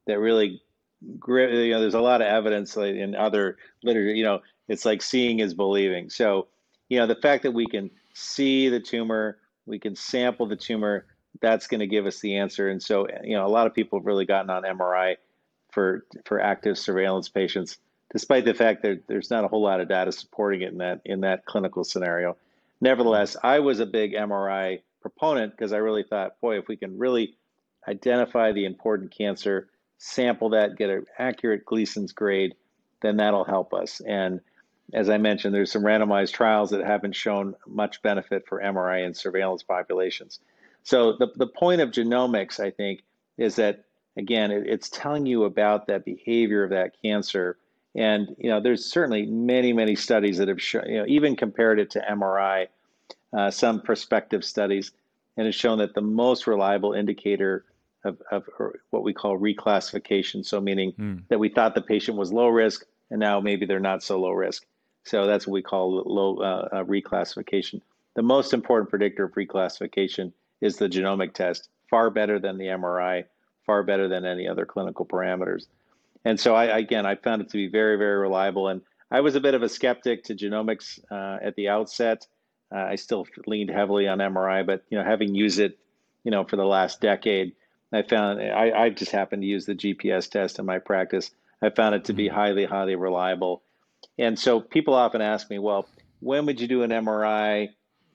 that 0.06 0.18
really 0.18 0.60
you 1.02 1.70
know 1.70 1.80
there's 1.80 1.94
a 1.94 2.00
lot 2.00 2.22
of 2.22 2.26
evidence 2.26 2.76
in 2.76 3.14
other 3.14 3.58
literature 3.82 4.14
you 4.14 4.24
know 4.24 4.40
it's 4.68 4.86
like 4.86 5.02
seeing 5.02 5.40
is 5.40 5.52
believing 5.52 6.08
so 6.08 6.48
you 6.88 6.98
know 6.98 7.06
the 7.06 7.16
fact 7.16 7.42
that 7.42 7.52
we 7.52 7.66
can 7.66 7.90
see 8.14 8.70
the 8.70 8.80
tumor 8.80 9.38
we 9.66 9.78
can 9.78 9.96
sample 9.96 10.46
the 10.46 10.56
tumor. 10.56 11.06
That's 11.40 11.66
going 11.66 11.80
to 11.80 11.86
give 11.86 12.06
us 12.06 12.20
the 12.20 12.36
answer. 12.36 12.68
And 12.68 12.82
so, 12.82 13.06
you 13.22 13.36
know, 13.36 13.46
a 13.46 13.48
lot 13.48 13.66
of 13.66 13.74
people 13.74 13.98
have 13.98 14.06
really 14.06 14.26
gotten 14.26 14.50
on 14.50 14.62
MRI 14.62 15.16
for 15.72 16.06
for 16.24 16.40
active 16.40 16.78
surveillance 16.78 17.28
patients, 17.28 17.78
despite 18.12 18.44
the 18.44 18.54
fact 18.54 18.82
that 18.82 19.02
there's 19.08 19.30
not 19.30 19.44
a 19.44 19.48
whole 19.48 19.62
lot 19.62 19.80
of 19.80 19.88
data 19.88 20.12
supporting 20.12 20.62
it 20.62 20.72
in 20.72 20.78
that 20.78 21.00
in 21.04 21.20
that 21.22 21.44
clinical 21.46 21.82
scenario. 21.82 22.36
Nevertheless, 22.84 23.34
I 23.42 23.60
was 23.60 23.80
a 23.80 23.86
big 23.86 24.12
MRI 24.12 24.82
proponent 25.00 25.52
because 25.52 25.72
I 25.72 25.78
really 25.78 26.02
thought, 26.02 26.38
boy, 26.42 26.58
if 26.58 26.68
we 26.68 26.76
can 26.76 26.98
really 26.98 27.38
identify 27.88 28.52
the 28.52 28.66
important 28.66 29.10
cancer, 29.10 29.70
sample 29.96 30.50
that, 30.50 30.76
get 30.76 30.90
an 30.90 31.06
accurate 31.18 31.64
Gleason's 31.64 32.12
grade, 32.12 32.54
then 33.00 33.16
that'll 33.16 33.46
help 33.46 33.72
us. 33.72 34.02
And 34.06 34.42
as 34.92 35.08
I 35.08 35.16
mentioned, 35.16 35.54
there's 35.54 35.72
some 35.72 35.82
randomized 35.82 36.34
trials 36.34 36.68
that 36.70 36.84
haven't 36.84 37.14
shown 37.14 37.54
much 37.66 38.02
benefit 38.02 38.46
for 38.46 38.60
MRI 38.60 39.06
in 39.06 39.14
surveillance 39.14 39.62
populations. 39.62 40.40
So 40.82 41.16
the, 41.16 41.28
the 41.36 41.46
point 41.46 41.80
of 41.80 41.88
genomics, 41.90 42.60
I 42.60 42.70
think, 42.70 43.00
is 43.38 43.56
that 43.56 43.86
again, 44.18 44.50
it, 44.50 44.66
it's 44.66 44.90
telling 44.90 45.24
you 45.24 45.44
about 45.44 45.86
that 45.86 46.04
behavior 46.04 46.62
of 46.64 46.70
that 46.70 47.00
cancer. 47.00 47.56
And 47.94 48.34
you 48.38 48.50
know, 48.50 48.60
there's 48.60 48.84
certainly 48.84 49.26
many, 49.26 49.72
many 49.72 49.94
studies 49.94 50.38
that 50.38 50.48
have 50.48 50.60
shown, 50.60 50.88
you 50.88 50.98
know, 50.98 51.04
even 51.06 51.36
compared 51.36 51.78
it 51.78 51.90
to 51.90 52.00
MRI, 52.00 52.66
uh, 53.32 53.50
some 53.50 53.80
prospective 53.80 54.44
studies, 54.44 54.92
and 55.36 55.46
it's 55.46 55.56
shown 55.56 55.78
that 55.78 55.94
the 55.94 56.00
most 56.00 56.46
reliable 56.46 56.92
indicator 56.92 57.64
of, 58.04 58.20
of 58.30 58.44
what 58.90 59.02
we 59.02 59.12
call 59.12 59.38
reclassification, 59.38 60.44
so 60.44 60.60
meaning 60.60 60.92
mm. 60.92 61.22
that 61.28 61.38
we 61.38 61.48
thought 61.48 61.74
the 61.74 61.80
patient 61.80 62.16
was 62.16 62.32
low 62.32 62.48
risk, 62.48 62.84
and 63.10 63.20
now 63.20 63.40
maybe 63.40 63.64
they're 63.66 63.80
not 63.80 64.02
so 64.02 64.20
low 64.20 64.32
risk, 64.32 64.66
so 65.04 65.26
that's 65.26 65.46
what 65.46 65.54
we 65.54 65.62
call 65.62 66.02
low 66.04 66.38
uh, 66.38 66.68
uh, 66.72 66.84
reclassification. 66.84 67.80
The 68.14 68.22
most 68.22 68.52
important 68.52 68.90
predictor 68.90 69.24
of 69.24 69.34
reclassification 69.34 70.32
is 70.60 70.76
the 70.76 70.88
genomic 70.88 71.34
test, 71.34 71.68
far 71.88 72.10
better 72.10 72.38
than 72.38 72.58
the 72.58 72.66
MRI, 72.66 73.24
far 73.66 73.82
better 73.82 74.08
than 74.08 74.24
any 74.24 74.46
other 74.46 74.66
clinical 74.66 75.04
parameters. 75.04 75.66
And 76.24 76.38
so, 76.40 76.54
I 76.54 76.78
again, 76.78 77.06
I 77.06 77.16
found 77.16 77.42
it 77.42 77.50
to 77.50 77.56
be 77.56 77.68
very, 77.68 77.96
very 77.96 78.18
reliable. 78.18 78.68
And 78.68 78.80
I 79.10 79.20
was 79.20 79.34
a 79.34 79.40
bit 79.40 79.54
of 79.54 79.62
a 79.62 79.68
skeptic 79.68 80.24
to 80.24 80.34
genomics 80.34 80.98
uh, 81.10 81.38
at 81.42 81.54
the 81.56 81.68
outset. 81.68 82.26
Uh, 82.74 82.78
I 82.78 82.96
still 82.96 83.26
leaned 83.46 83.70
heavily 83.70 84.08
on 84.08 84.18
MRI, 84.18 84.66
but 84.66 84.84
you 84.88 84.98
know, 84.98 85.04
having 85.04 85.34
used 85.34 85.60
it, 85.60 85.78
you 86.24 86.30
know, 86.30 86.44
for 86.44 86.56
the 86.56 86.64
last 86.64 87.00
decade, 87.00 87.54
I 87.92 88.02
found 88.02 88.40
I, 88.40 88.72
I 88.72 88.90
just 88.90 89.12
happened 89.12 89.42
to 89.42 89.48
use 89.48 89.66
the 89.66 89.74
GPS 89.74 90.28
test 90.30 90.58
in 90.58 90.66
my 90.66 90.78
practice. 90.78 91.30
I 91.62 91.70
found 91.70 91.94
it 91.94 92.04
to 92.06 92.12
be 92.12 92.26
mm-hmm. 92.26 92.34
highly, 92.34 92.64
highly 92.64 92.96
reliable. 92.96 93.62
And 94.18 94.38
so 94.38 94.60
people 94.60 94.94
often 94.94 95.20
ask 95.20 95.48
me, 95.48 95.58
well, 95.58 95.88
when 96.20 96.46
would 96.46 96.60
you 96.60 96.68
do 96.68 96.82
an 96.82 96.90
MRI 96.90 97.68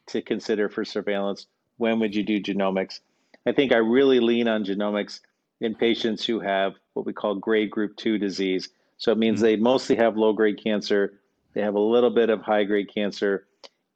to 0.07 0.21
consider 0.21 0.69
for 0.69 0.83
surveillance? 0.83 1.47
When 1.77 1.99
would 1.99 2.15
you 2.15 2.23
do 2.23 2.41
genomics? 2.41 2.99
I 3.45 3.53
think 3.53 3.71
I 3.71 3.77
really 3.77 4.19
lean 4.19 4.47
on 4.47 4.65
genomics 4.65 5.21
in 5.61 5.75
patients 5.75 6.25
who 6.25 6.39
have 6.39 6.73
what 6.99 7.05
we 7.05 7.13
call 7.13 7.33
grade 7.35 7.71
group 7.71 7.95
two 7.95 8.17
disease. 8.17 8.67
So 8.97 9.13
it 9.13 9.17
means 9.17 9.37
mm-hmm. 9.37 9.45
they 9.45 9.55
mostly 9.55 9.95
have 9.95 10.17
low 10.17 10.33
grade 10.33 10.61
cancer, 10.61 11.13
they 11.53 11.61
have 11.61 11.75
a 11.75 11.79
little 11.79 12.09
bit 12.09 12.29
of 12.29 12.41
high 12.41 12.65
grade 12.65 12.93
cancer. 12.93 13.45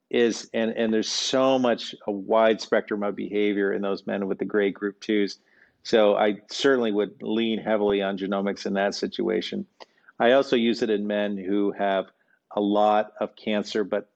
Is 0.10 0.50
and, 0.54 0.72
and 0.72 0.94
there's 0.94 1.10
so 1.10 1.58
much 1.58 1.96
a 2.08 2.12
wide 2.12 2.62
spectrum 2.62 3.02
of 3.02 3.16
behavior 3.16 3.74
in 3.74 3.82
those 3.82 4.06
men 4.06 4.28
with 4.28 4.38
the 4.38 4.46
grade 4.46 4.76
group 4.76 5.02
twos. 5.02 5.40
So 5.82 6.16
I 6.16 6.38
certainly 6.50 6.92
would 6.92 7.22
lean 7.22 7.60
heavily 7.60 8.02
on 8.02 8.18
genomics 8.18 8.66
in 8.66 8.74
that 8.74 8.96
situation. 8.96 9.66
I 10.20 10.34
also 10.34 10.56
use 10.56 10.84
it 10.84 10.92
in 10.92 11.08
men 11.08 11.36
who 11.36 11.72
have 11.72 12.06
a 12.56 12.62
lot 12.62 13.14
of 13.20 13.36
cancer, 13.36 13.84
but 13.84 14.10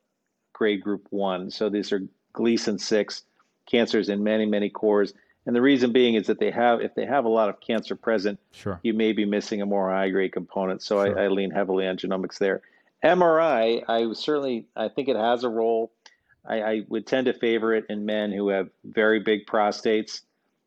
grade 0.53 0.81
group 0.83 1.07
one. 1.09 1.49
So 1.49 1.67
these 1.67 1.91
are 1.91 2.03
Gleason 2.31 2.77
6 2.77 3.23
cancers 3.69 4.07
in 4.07 4.23
many, 4.23 4.45
many 4.45 4.69
cores. 4.69 5.13
And 5.47 5.55
the 5.55 5.61
reason 5.61 5.93
being 5.93 6.15
is 6.15 6.27
that 6.27 6.39
they 6.39 6.51
have, 6.51 6.81
if 6.81 6.93
they 6.93 7.05
have 7.05 7.23
a 7.23 7.29
lot 7.29 7.47
of 7.47 7.61
cancer 7.61 7.95
present, 7.95 8.37
sure. 8.51 8.81
you 8.83 8.93
may 8.93 9.13
be 9.13 9.23
missing 9.23 9.61
a 9.61 9.65
more 9.65 9.89
high 9.89 10.09
grade 10.09 10.33
component. 10.33 10.81
So 10.83 11.03
sure. 11.03 11.17
I, 11.17 11.23
I, 11.23 11.27
lean 11.29 11.51
heavily 11.51 11.87
on 11.87 11.97
genomics 11.97 12.37
there. 12.37 12.61
MRI, 13.01 13.81
I 13.87 14.11
certainly, 14.13 14.65
I 14.75 14.89
think 14.89 15.07
it 15.07 15.15
has 15.15 15.45
a 15.45 15.49
role. 15.49 15.93
I, 16.45 16.61
I, 16.61 16.81
would 16.89 17.07
tend 17.07 17.27
to 17.27 17.33
favor 17.33 17.73
it 17.73 17.85
in 17.87 18.05
men 18.05 18.33
who 18.33 18.49
have 18.49 18.69
very 18.83 19.21
big 19.21 19.45
prostates. 19.45 20.21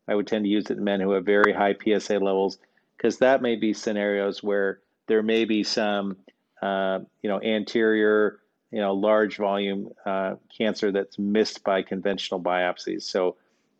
I 0.09 0.15
would 0.15 0.27
tend 0.27 0.47
to 0.47 0.49
use 0.49 0.71
it 0.71 0.79
in 0.79 0.85
men 0.85 1.01
who 1.01 1.11
have 1.11 1.27
very 1.27 1.53
high 1.53 1.75
PSA 1.75 2.19
levels 2.19 2.57
because 2.97 3.19
that 3.19 3.43
may 3.43 3.57
be 3.57 3.75
scenarios 3.75 4.43
where 4.43 4.81
there 5.09 5.23
may 5.23 5.45
be 5.45 5.63
some, 5.63 6.17
uh, 6.63 7.01
you 7.23 7.29
know, 7.29 7.41
anterior 7.43 8.41
you 8.71 8.81
know, 8.81 8.95
large 8.95 9.37
volume 9.37 9.91
uh, 10.07 10.37
cancer 10.57 10.93
that's 10.93 11.19
missed 11.19 11.65
by 11.65 11.83
conventional 11.83 12.41
biopsies. 12.41 13.03
So 13.03 13.37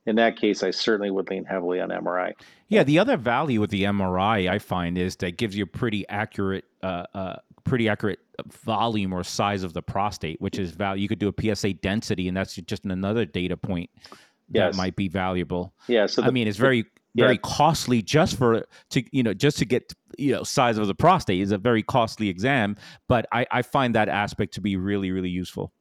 in 0.07 0.17
that 0.17 0.37
case, 0.37 0.63
I 0.63 0.71
certainly 0.71 1.11
would 1.11 1.29
lean 1.31 1.45
heavily 1.45 1.81
on 1.81 1.91
MRI. 1.91 2.33
Yeah, 2.69 2.85
the 2.85 2.99
other 2.99 3.17
value 3.17 3.61
with 3.61 3.71
the 3.71 3.85
MRI 3.85 4.51
I 4.51 4.59
find 4.59 4.97
is 4.97 5.17
that 5.17 5.37
gives 5.37 5.57
you 5.57 5.65
a 5.65 5.67
pretty 5.67 6.09
accurate, 6.09 6.65
uh, 6.83 7.05
uh, 7.15 7.37
pretty 7.65 7.89
accurate 7.89 8.21
volume 8.65 9.13
or 9.13 9.23
size 9.23 9.63
of 9.63 9.75
the 9.75 9.83
prostate, 9.83 10.41
which 10.41 10.59
is 10.59 10.71
value. 10.71 11.03
You 11.03 11.09
could 11.09 11.19
do 11.19 11.29
a 11.37 11.55
PSA 11.55 11.75
density, 11.75 12.29
and 12.29 12.37
that's 12.37 12.55
just 12.55 12.85
another 12.85 13.27
data 13.27 13.57
point 13.57 13.91
that 14.51 14.67
yes. 14.69 14.77
might 14.77 14.97
be 14.97 15.09
valuable. 15.09 15.75
Yeah. 15.87 16.07
So 16.07 16.23
the, 16.23 16.29
I 16.29 16.31
mean, 16.31 16.49
it's 16.49 16.59
very 16.59 16.87
very 17.15 17.33
yeah. 17.33 17.41
costly 17.43 18.03
just 18.03 18.37
for 18.37 18.65
to 18.91 19.03
you 19.13 19.23
know 19.23 19.35
just 19.35 19.59
to 19.59 19.65
get 19.65 19.93
you 20.17 20.33
know 20.33 20.43
size 20.43 20.79
of 20.79 20.87
the 20.87 20.95
prostate 20.95 21.41
is 21.41 21.51
a 21.51 21.59
very 21.59 21.83
costly 21.83 22.29
exam 22.29 22.77
but 23.09 23.27
i 23.33 23.45
i 23.51 23.63
find 23.63 23.97
that 23.97 24.09
aspect 24.09 24.55
to 24.55 24.61
be 24.61 24.77
really 24.77 25.11
really 25.11 25.29
useful 25.29 25.73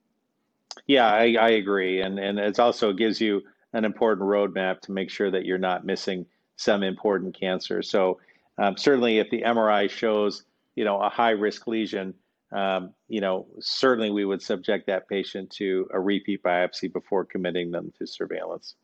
yeah 0.87 1.05
i, 1.05 1.35
I 1.39 1.49
agree 1.49 2.01
and 2.01 2.17
and 2.17 2.39
it 2.39 2.59
also 2.59 2.93
gives 2.93 3.21
you 3.21 3.43
an 3.73 3.85
important 3.85 4.27
roadmap 4.27 4.79
to 4.81 4.91
make 4.91 5.09
sure 5.09 5.31
that 5.31 5.45
you're 5.45 5.57
not 5.57 5.85
missing 5.85 6.25
some 6.55 6.83
important 6.83 7.37
cancer 7.37 7.81
so 7.81 8.19
um, 8.57 8.75
certainly 8.77 9.19
if 9.19 9.29
the 9.29 9.41
mri 9.41 9.89
shows 9.89 10.43
you 10.75 10.83
know 10.83 10.99
a 11.01 11.09
high 11.09 11.31
risk 11.31 11.67
lesion 11.67 12.13
um, 12.51 12.93
you 13.07 13.21
know 13.21 13.45
certainly 13.59 14.09
we 14.09 14.25
would 14.25 14.41
subject 14.41 14.87
that 14.87 15.07
patient 15.07 15.49
to 15.49 15.87
a 15.93 15.99
repeat 15.99 16.41
biopsy 16.43 16.91
before 16.91 17.23
committing 17.23 17.71
them 17.71 17.91
to 17.97 18.05
surveillance 18.05 18.75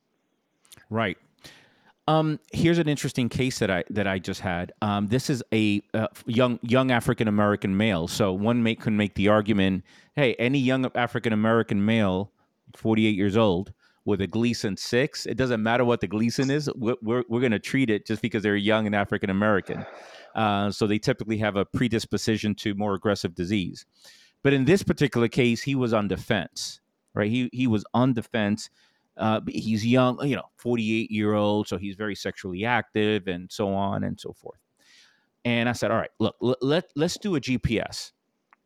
right 0.89 1.17
um, 2.07 2.39
here's 2.51 2.77
an 2.77 2.87
interesting 2.87 3.29
case 3.29 3.59
that 3.59 3.71
I 3.71 3.83
that 3.89 4.05
I 4.05 4.19
just 4.19 4.41
had. 4.41 4.73
Um, 4.81 5.07
this 5.07 5.29
is 5.29 5.43
a 5.51 5.81
uh, 5.93 6.07
young 6.27 6.59
young 6.61 6.91
African 6.91 7.27
American 7.27 7.75
male. 7.75 8.07
So 8.07 8.31
one 8.31 8.61
make, 8.61 8.81
can 8.81 8.95
make 8.95 9.15
the 9.15 9.27
argument, 9.29 9.83
hey, 10.15 10.35
any 10.35 10.59
young 10.59 10.89
African 10.93 11.33
American 11.33 11.83
male, 11.83 12.31
48 12.75 13.15
years 13.15 13.35
old, 13.35 13.73
with 14.05 14.21
a 14.21 14.27
Gleason 14.27 14.77
six, 14.77 15.25
it 15.25 15.35
doesn't 15.35 15.61
matter 15.61 15.83
what 15.83 16.01
the 16.01 16.07
Gleason 16.07 16.49
is. 16.49 16.69
We're 16.75 16.95
we're, 17.01 17.23
we're 17.27 17.39
going 17.39 17.51
to 17.51 17.59
treat 17.59 17.89
it 17.89 18.05
just 18.05 18.21
because 18.21 18.43
they're 18.43 18.55
young 18.55 18.85
and 18.85 18.95
African 18.95 19.29
American. 19.29 19.85
Uh, 20.33 20.71
so 20.71 20.85
they 20.87 20.99
typically 20.99 21.37
have 21.37 21.55
a 21.55 21.65
predisposition 21.65 22.55
to 22.55 22.75
more 22.75 22.93
aggressive 22.93 23.33
disease. 23.35 23.85
But 24.43 24.53
in 24.53 24.65
this 24.65 24.83
particular 24.83 25.27
case, 25.27 25.61
he 25.63 25.75
was 25.75 25.93
on 25.93 26.07
defense, 26.07 26.81
right? 27.13 27.31
He 27.31 27.49
he 27.51 27.67
was 27.67 27.83
on 27.93 28.13
defense 28.13 28.69
uh, 29.17 29.41
he's 29.47 29.85
young, 29.85 30.25
you 30.27 30.35
know, 30.35 30.49
48 30.57 31.09
year 31.09 31.33
old, 31.33 31.67
so 31.67 31.77
he's 31.77 31.95
very 31.95 32.15
sexually 32.15 32.65
active 32.65 33.27
and 33.27 33.51
so 33.51 33.73
on 33.73 34.03
and 34.03 34.19
so 34.19 34.33
forth. 34.33 34.59
And 35.45 35.69
I 35.69 35.73
said, 35.73 35.91
all 35.91 35.97
right, 35.97 36.09
look, 36.19 36.35
let, 36.41 36.61
let 36.61 36.91
let's 36.95 37.17
do 37.17 37.35
a 37.35 37.41
GPS, 37.41 38.11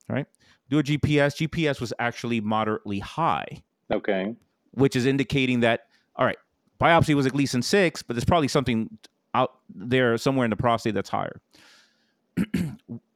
right? 0.08 0.26
Do 0.70 0.80
a 0.80 0.84
GPS. 0.84 1.36
GPS 1.48 1.82
was 1.82 1.94
actually 2.00 2.42
moderately 2.42 3.00
high. 3.00 3.64
Okay. 3.92 4.36
Which 4.72 4.96
is 4.96 5.06
indicating 5.06 5.62
that, 5.62 5.88
all 6.16 6.26
right, 6.26 6.38
biopsy 6.80 7.14
was 7.14 7.26
at 7.26 7.36
least 7.36 7.56
in 7.56 7.62
six, 7.62 8.02
but 8.02 8.16
there's 8.16 8.26
probably 8.26 8.48
something 8.48 8.98
out 9.34 9.60
there 9.74 10.18
somewhere 10.18 10.46
in 10.46 10.50
the 10.50 10.56
prostate 10.56 10.94
that's 10.94 11.10
higher. 11.10 11.40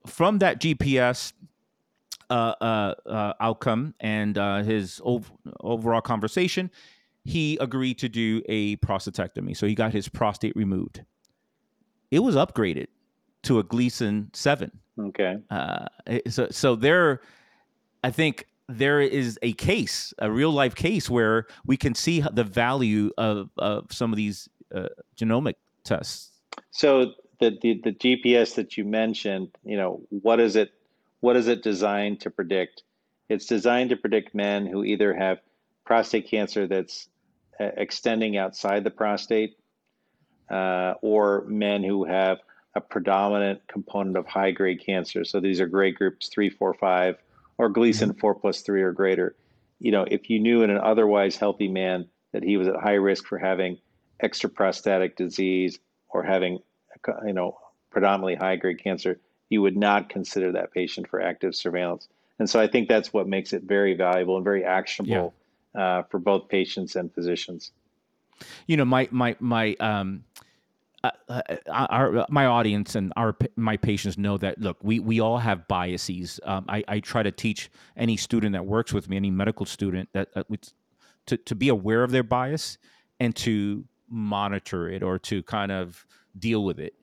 From 0.07 0.39
that 0.39 0.59
GPS 0.59 1.33
uh, 2.29 2.55
uh, 2.61 2.93
uh, 3.05 3.33
outcome 3.39 3.93
and 3.99 4.37
uh, 4.37 4.63
his 4.63 5.01
ov- 5.05 5.31
overall 5.61 6.01
conversation, 6.01 6.71
he 7.23 7.57
agreed 7.61 7.97
to 7.99 8.09
do 8.09 8.41
a 8.49 8.75
prostatectomy. 8.77 9.55
So 9.55 9.65
he 9.67 9.75
got 9.75 9.93
his 9.93 10.09
prostate 10.09 10.55
removed. 10.55 11.03
It 12.11 12.19
was 12.19 12.35
upgraded 12.35 12.87
to 13.43 13.59
a 13.59 13.63
Gleason 13.63 14.29
7. 14.33 14.71
Okay. 14.99 15.37
Uh, 15.49 15.85
so, 16.27 16.47
so 16.51 16.75
there, 16.75 17.21
I 18.03 18.11
think 18.11 18.47
there 18.69 19.01
is 19.01 19.37
a 19.41 19.53
case, 19.53 20.13
a 20.19 20.31
real 20.31 20.51
life 20.51 20.75
case 20.75 21.09
where 21.09 21.47
we 21.65 21.77
can 21.77 21.95
see 21.95 22.21
the 22.21 22.43
value 22.43 23.11
of, 23.17 23.49
of 23.57 23.91
some 23.91 24.11
of 24.13 24.17
these 24.17 24.47
uh, 24.73 24.87
genomic 25.17 25.55
tests. 25.83 26.31
So 26.71 27.13
the, 27.39 27.57
the, 27.61 27.81
the 27.83 27.91
GPS 27.91 28.55
that 28.55 28.77
you 28.77 28.85
mentioned, 28.85 29.49
you 29.63 29.77
know, 29.77 30.01
what 30.09 30.39
is 30.39 30.55
it? 30.55 30.71
What 31.19 31.35
is 31.35 31.47
it 31.47 31.63
designed 31.63 32.19
to 32.21 32.29
predict? 32.29 32.83
It's 33.29 33.45
designed 33.45 33.89
to 33.91 33.95
predict 33.95 34.35
men 34.35 34.65
who 34.65 34.83
either 34.83 35.13
have 35.13 35.39
prostate 35.85 36.29
cancer 36.29 36.67
that's 36.67 37.07
extending 37.59 38.37
outside 38.37 38.83
the 38.83 38.91
prostate, 38.91 39.57
uh, 40.49 40.93
or 41.01 41.45
men 41.47 41.83
who 41.83 42.03
have 42.03 42.39
a 42.75 42.81
predominant 42.81 43.61
component 43.67 44.17
of 44.17 44.25
high 44.25 44.51
grade 44.51 44.83
cancer. 44.85 45.23
So 45.23 45.39
these 45.39 45.61
are 45.61 45.67
grade 45.67 45.95
groups 45.95 46.29
three, 46.29 46.49
four, 46.49 46.73
five, 46.73 47.17
or 47.57 47.69
Gleason 47.69 48.09
mm-hmm. 48.09 48.19
four 48.19 48.35
plus 48.35 48.61
three 48.61 48.81
or 48.81 48.91
greater. 48.91 49.35
You 49.79 49.91
know, 49.91 50.05
if 50.09 50.29
you 50.29 50.39
knew 50.39 50.63
in 50.63 50.69
an 50.69 50.77
otherwise 50.77 51.35
healthy 51.35 51.67
man 51.67 52.07
that 52.31 52.43
he 52.43 52.57
was 52.57 52.67
at 52.67 52.75
high 52.75 52.93
risk 52.93 53.25
for 53.25 53.37
having 53.37 53.79
extraprostatic 54.23 55.15
disease 55.15 55.79
or 56.09 56.23
having, 56.23 56.59
you 57.25 57.33
know, 57.33 57.57
predominantly 57.89 58.35
high 58.35 58.55
grade 58.55 58.81
cancer, 58.81 59.19
you 59.49 59.61
would 59.61 59.77
not 59.77 60.09
consider 60.09 60.51
that 60.53 60.71
patient 60.71 61.07
for 61.07 61.21
active 61.21 61.55
surveillance. 61.55 62.07
And 62.39 62.49
so 62.49 62.59
I 62.59 62.67
think 62.67 62.87
that's 62.89 63.13
what 63.13 63.27
makes 63.27 63.53
it 63.53 63.63
very 63.63 63.93
valuable 63.93 64.35
and 64.35 64.43
very 64.43 64.63
actionable 64.63 65.33
uh, 65.75 66.03
for 66.03 66.19
both 66.19 66.49
patients 66.49 66.95
and 66.95 67.13
physicians. 67.13 67.71
You 68.67 68.77
know, 68.77 68.85
my 68.85 69.07
my 69.11 69.35
my 69.39 69.75
um, 69.79 70.23
uh, 71.03 71.11
uh, 71.27 71.41
our 71.69 72.25
my 72.29 72.45
audience 72.45 72.95
and 72.95 73.11
our 73.17 73.35
my 73.55 73.75
patients 73.75 74.17
know 74.17 74.37
that 74.37 74.59
look 74.59 74.77
we 74.81 74.99
we 74.99 75.19
all 75.19 75.37
have 75.37 75.67
biases 75.67 76.39
um, 76.45 76.65
I, 76.69 76.83
I 76.87 76.99
try 76.99 77.23
to 77.23 77.31
teach 77.31 77.69
any 77.97 78.15
student 78.15 78.53
that 78.53 78.65
works 78.65 78.93
with 78.93 79.09
me 79.09 79.17
any 79.17 79.31
medical 79.31 79.65
student 79.65 80.09
that 80.13 80.29
uh, 80.35 80.43
to, 81.25 81.37
to 81.37 81.55
be 81.55 81.69
aware 81.69 82.03
of 82.03 82.11
their 82.11 82.23
bias 82.23 82.77
and 83.19 83.35
to 83.37 83.83
monitor 84.09 84.89
it 84.89 85.03
or 85.03 85.19
to 85.19 85.43
kind 85.43 85.71
of 85.71 86.05
deal 86.39 86.63
with 86.63 86.79
it 86.79 86.93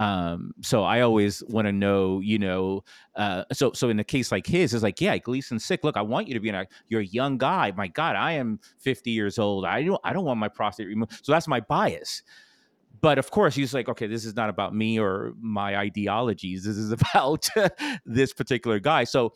um, 0.00 0.54
so 0.62 0.84
I 0.84 1.00
always 1.00 1.42
want 1.48 1.66
to 1.66 1.72
know, 1.72 2.20
you 2.20 2.38
know, 2.38 2.84
uh, 3.16 3.42
so 3.52 3.72
so 3.72 3.88
in 3.88 3.98
a 3.98 4.04
case 4.04 4.30
like 4.30 4.46
his, 4.46 4.72
it's 4.72 4.82
like, 4.82 5.00
yeah, 5.00 5.18
Gleason's 5.18 5.64
sick. 5.64 5.82
Look, 5.82 5.96
I 5.96 6.02
want 6.02 6.28
you 6.28 6.34
to 6.34 6.40
be 6.40 6.50
an 6.50 6.66
you're 6.86 7.00
a 7.00 7.06
young 7.06 7.36
guy. 7.36 7.72
My 7.76 7.88
God, 7.88 8.14
I 8.14 8.32
am 8.32 8.60
50 8.78 9.10
years 9.10 9.38
old. 9.38 9.64
I 9.64 9.82
don't 9.82 10.00
I 10.04 10.12
don't 10.12 10.24
want 10.24 10.38
my 10.38 10.48
prostate 10.48 10.86
removed. 10.86 11.24
So 11.24 11.32
that's 11.32 11.48
my 11.48 11.60
bias. 11.60 12.22
But 13.00 13.18
of 13.18 13.30
course, 13.30 13.54
he's 13.54 13.74
like, 13.74 13.88
okay, 13.88 14.06
this 14.06 14.24
is 14.24 14.34
not 14.34 14.48
about 14.48 14.74
me 14.74 14.98
or 14.98 15.32
my 15.40 15.76
ideologies. 15.76 16.64
This 16.64 16.76
is 16.76 16.92
about 17.12 17.48
this 18.04 18.32
particular 18.32 18.78
guy. 18.78 19.04
So 19.04 19.34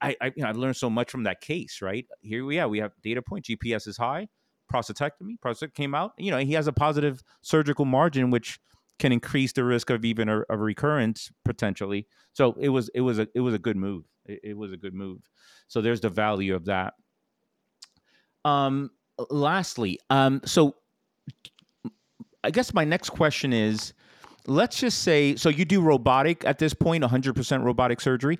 I, 0.00 0.16
I, 0.20 0.26
you 0.36 0.42
know, 0.42 0.48
I 0.48 0.52
learned 0.52 0.76
so 0.76 0.90
much 0.90 1.10
from 1.10 1.24
that 1.24 1.40
case, 1.40 1.80
right? 1.82 2.06
Here 2.20 2.44
we 2.44 2.58
are. 2.58 2.68
We 2.68 2.78
have 2.78 2.92
data 3.02 3.22
point. 3.22 3.44
GPS 3.44 3.86
is 3.86 3.96
high. 3.96 4.28
Prostatectomy. 4.72 5.40
Prostate 5.40 5.74
came 5.74 5.94
out. 5.94 6.12
You 6.18 6.30
know, 6.30 6.38
he 6.38 6.52
has 6.52 6.66
a 6.66 6.72
positive 6.72 7.22
surgical 7.40 7.84
margin, 7.84 8.30
which 8.30 8.60
can 8.98 9.12
increase 9.12 9.52
the 9.52 9.64
risk 9.64 9.90
of 9.90 10.04
even 10.04 10.28
a, 10.28 10.42
a 10.50 10.56
recurrence 10.56 11.30
potentially. 11.44 12.06
So 12.32 12.54
it 12.58 12.68
was 12.68 12.90
it 12.94 13.00
was 13.00 13.18
a 13.18 13.28
it 13.34 13.40
was 13.40 13.54
a 13.54 13.58
good 13.58 13.76
move. 13.76 14.04
It, 14.26 14.40
it 14.42 14.56
was 14.56 14.72
a 14.72 14.76
good 14.76 14.94
move. 14.94 15.20
So 15.68 15.80
there's 15.80 16.00
the 16.00 16.10
value 16.10 16.54
of 16.54 16.66
that. 16.66 16.94
Um, 18.44 18.90
lastly, 19.30 19.98
um, 20.10 20.40
so 20.44 20.76
I 22.44 22.50
guess 22.50 22.72
my 22.72 22.84
next 22.84 23.10
question 23.10 23.52
is 23.52 23.92
let's 24.46 24.80
just 24.80 25.02
say 25.02 25.36
so 25.36 25.48
you 25.48 25.64
do 25.64 25.80
robotic 25.80 26.44
at 26.44 26.58
this 26.58 26.74
point 26.74 27.04
100% 27.04 27.64
robotic 27.64 28.00
surgery? 28.00 28.38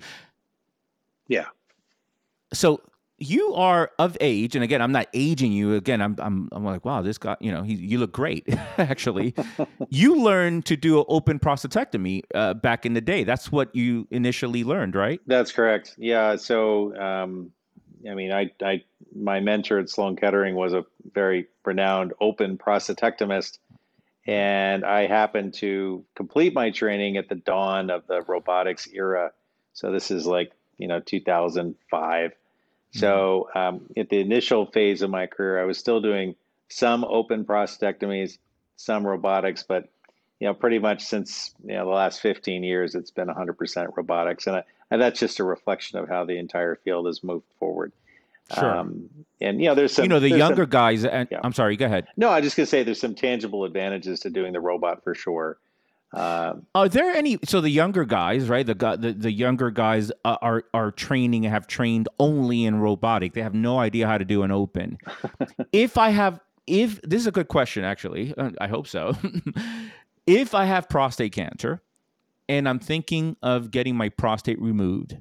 Yeah. 1.27 1.45
So 2.53 2.81
you 3.21 3.53
are 3.53 3.91
of 3.99 4.17
age 4.21 4.55
and 4.55 4.63
again 4.63 4.81
i'm 4.81 4.93
not 4.93 5.07
aging 5.13 5.51
you. 5.51 5.75
Again 5.75 6.01
i'm 6.01 6.15
i'm, 6.19 6.49
I'm 6.51 6.63
like 6.63 6.85
wow 6.85 7.01
this 7.01 7.17
guy 7.17 7.35
you 7.41 7.51
know 7.51 7.63
he, 7.63 7.73
you 7.73 7.99
look 7.99 8.11
great 8.11 8.47
actually. 8.77 9.33
You 9.91 10.21
learned 10.21 10.65
to 10.67 10.77
do 10.77 10.99
an 10.99 11.05
open 11.07 11.39
prostatectomy 11.39 12.21
uh, 12.35 12.53
back 12.53 12.85
in 12.85 12.93
the 12.93 13.01
day. 13.01 13.23
That's 13.23 13.51
what 13.51 13.75
you 13.75 14.07
initially 14.11 14.63
learned 14.63 14.95
right? 14.95 15.19
That's 15.27 15.51
correct. 15.51 15.95
Yeah 15.97 16.35
so 16.37 16.95
um, 16.95 17.51
i 18.09 18.13
mean 18.13 18.31
I, 18.31 18.51
I 18.61 18.83
my 19.13 19.39
mentor 19.39 19.79
at 19.79 19.89
sloan 19.89 20.15
kettering 20.15 20.55
was 20.55 20.73
a 20.73 20.85
very 21.13 21.47
renowned 21.65 22.13
open 22.21 22.57
prostatectomist 22.57 23.57
and 24.27 24.85
I 24.85 25.07
happened 25.07 25.53
to 25.55 26.05
complete 26.15 26.53
my 26.53 26.71
training 26.71 27.17
at 27.17 27.29
the 27.29 27.35
dawn 27.35 27.89
of 27.89 28.05
the 28.07 28.21
robotics 28.21 28.87
era. 28.93 29.31
So 29.73 29.91
this 29.91 30.11
is 30.11 30.25
like, 30.25 30.51
you 30.77 30.87
know, 30.87 30.99
2005. 30.99 32.31
Mm-hmm. 32.31 32.99
So 32.99 33.49
um, 33.55 33.85
at 33.97 34.09
the 34.09 34.19
initial 34.19 34.65
phase 34.65 35.01
of 35.01 35.09
my 35.09 35.27
career, 35.27 35.61
I 35.61 35.65
was 35.65 35.77
still 35.77 36.01
doing 36.01 36.35
some 36.69 37.03
open 37.03 37.45
prostatectomies, 37.45 38.37
some 38.75 39.05
robotics, 39.05 39.63
but 39.63 39.89
you 40.39 40.47
know, 40.47 40.53
pretty 40.53 40.79
much 40.79 41.03
since 41.03 41.53
you 41.65 41.73
know 41.73 41.85
the 41.85 41.91
last 41.91 42.21
15 42.21 42.63
years, 42.63 42.95
it's 42.95 43.11
been 43.11 43.27
100% 43.27 43.97
robotics, 43.97 44.47
and, 44.47 44.57
I, 44.57 44.63
and 44.89 45.01
that's 45.01 45.19
just 45.19 45.39
a 45.39 45.43
reflection 45.43 45.99
of 45.99 46.07
how 46.07 46.23
the 46.23 46.37
entire 46.37 46.75
field 46.75 47.07
has 47.07 47.23
moved 47.23 47.45
forward. 47.59 47.91
Sure. 48.53 48.77
Um, 48.77 49.09
and 49.41 49.61
you 49.61 49.67
know, 49.67 49.75
there's 49.75 49.93
some. 49.93 50.03
You 50.03 50.09
know, 50.09 50.19
the 50.19 50.29
younger 50.29 50.63
some, 50.63 50.69
guys. 50.69 51.05
And, 51.05 51.27
yeah. 51.31 51.39
I'm 51.43 51.53
sorry. 51.53 51.77
Go 51.77 51.85
ahead. 51.85 52.07
No, 52.17 52.29
I'm 52.29 52.43
just 52.43 52.57
gonna 52.57 52.67
say 52.67 52.83
there's 52.83 52.99
some 52.99 53.15
tangible 53.15 53.63
advantages 53.63 54.19
to 54.21 54.29
doing 54.29 54.53
the 54.53 54.59
robot 54.59 55.03
for 55.03 55.15
sure. 55.15 55.57
Um, 56.11 56.65
are 56.73 56.89
there 56.89 57.11
any? 57.11 57.37
So 57.45 57.61
the 57.61 57.69
younger 57.69 58.03
guys, 58.03 58.49
right? 58.49 58.65
The 58.65 58.73
the, 58.73 59.13
the 59.13 59.31
younger 59.31 59.69
guys 59.69 60.11
uh, 60.25 60.37
are 60.41 60.63
are 60.73 60.91
training 60.91 61.45
and 61.45 61.53
have 61.53 61.67
trained 61.67 62.09
only 62.19 62.65
in 62.65 62.79
robotic. 62.79 63.33
They 63.33 63.41
have 63.41 63.53
no 63.53 63.77
idea 63.77 64.07
how 64.07 64.17
to 64.17 64.25
do 64.25 64.43
an 64.43 64.51
open. 64.51 64.97
if 65.71 65.97
I 65.97 66.09
have, 66.09 66.39
if 66.65 66.99
this 67.03 67.21
is 67.21 67.27
a 67.27 67.31
good 67.31 67.47
question, 67.47 67.83
actually, 67.83 68.33
uh, 68.37 68.51
I 68.59 68.67
hope 68.67 68.87
so. 68.87 69.15
if 70.27 70.55
I 70.55 70.65
have 70.65 70.89
prostate 70.89 71.31
cancer, 71.31 71.83
and 72.47 72.67
I'm 72.67 72.79
thinking 72.79 73.37
of 73.43 73.69
getting 73.69 73.95
my 73.95 74.09
prostate 74.09 74.59
removed, 74.59 75.17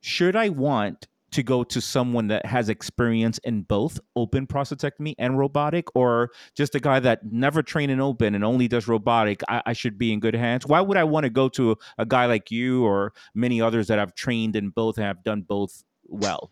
should 0.00 0.34
I 0.34 0.48
want 0.48 1.06
to 1.32 1.42
go 1.42 1.64
to 1.64 1.80
someone 1.80 2.28
that 2.28 2.46
has 2.46 2.68
experience 2.68 3.38
in 3.38 3.62
both 3.62 3.98
open 4.14 4.46
prostatectomy 4.46 5.14
and 5.18 5.38
robotic, 5.38 5.94
or 5.94 6.30
just 6.54 6.74
a 6.74 6.80
guy 6.80 7.00
that 7.00 7.30
never 7.30 7.62
trained 7.62 7.92
in 7.92 8.00
open 8.00 8.34
and 8.34 8.44
only 8.44 8.68
does 8.68 8.88
robotic, 8.88 9.42
I, 9.48 9.62
I 9.66 9.72
should 9.72 9.98
be 9.98 10.12
in 10.12 10.20
good 10.20 10.34
hands? 10.34 10.66
Why 10.66 10.80
would 10.80 10.96
I 10.96 11.04
want 11.04 11.24
to 11.24 11.30
go 11.30 11.48
to 11.50 11.72
a, 11.72 11.76
a 11.98 12.06
guy 12.06 12.26
like 12.26 12.50
you 12.50 12.84
or 12.84 13.12
many 13.34 13.60
others 13.60 13.88
that 13.88 13.98
have 13.98 14.14
trained 14.14 14.56
in 14.56 14.70
both 14.70 14.96
and 14.96 15.06
have 15.06 15.22
done 15.24 15.42
both 15.42 15.82
well? 16.04 16.50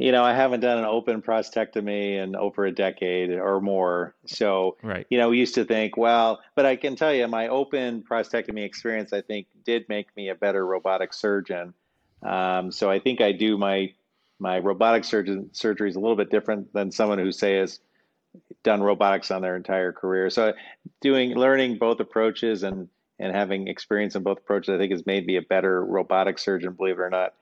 you 0.00 0.12
know, 0.12 0.24
I 0.24 0.32
haven't 0.32 0.60
done 0.60 0.78
an 0.78 0.86
open 0.86 1.20
prostatectomy 1.20 2.22
in 2.22 2.34
over 2.34 2.64
a 2.64 2.72
decade 2.72 3.32
or 3.32 3.60
more. 3.60 4.14
So, 4.24 4.78
right. 4.82 5.06
you 5.10 5.18
know, 5.18 5.28
we 5.28 5.36
used 5.36 5.54
to 5.56 5.64
think, 5.66 5.98
well, 5.98 6.40
but 6.54 6.64
I 6.64 6.76
can 6.76 6.96
tell 6.96 7.12
you 7.12 7.28
my 7.28 7.48
open 7.48 8.02
prostatectomy 8.02 8.64
experience, 8.64 9.12
I 9.12 9.20
think, 9.20 9.48
did 9.62 9.86
make 9.90 10.06
me 10.16 10.30
a 10.30 10.34
better 10.34 10.64
robotic 10.64 11.12
surgeon. 11.12 11.74
Um, 12.22 12.72
so 12.72 12.90
I 12.90 12.98
think 12.98 13.20
I 13.20 13.32
do 13.32 13.58
my 13.58 13.92
my 14.40 14.58
robotic 14.58 15.04
surgeon 15.04 15.50
surgery 15.52 15.88
is 15.88 15.96
a 15.96 16.00
little 16.00 16.16
bit 16.16 16.30
different 16.30 16.72
than 16.72 16.90
someone 16.90 17.18
who 17.18 17.30
say 17.30 17.56
has 17.56 17.80
done 18.64 18.82
robotics 18.82 19.30
on 19.30 19.42
their 19.42 19.56
entire 19.56 19.92
career. 19.92 20.30
So 20.30 20.54
doing 21.00 21.34
learning 21.34 21.78
both 21.78 22.00
approaches 22.00 22.62
and 22.62 22.88
and 23.18 23.36
having 23.36 23.68
experience 23.68 24.16
in 24.16 24.22
both 24.22 24.38
approaches, 24.38 24.74
I 24.74 24.78
think 24.78 24.92
has 24.92 25.04
made 25.04 25.26
me 25.26 25.36
a 25.36 25.42
better 25.42 25.84
robotic 25.84 26.38
surgeon, 26.38 26.72
believe 26.72 26.98
it 26.98 27.02
or 27.02 27.10
not. 27.10 27.34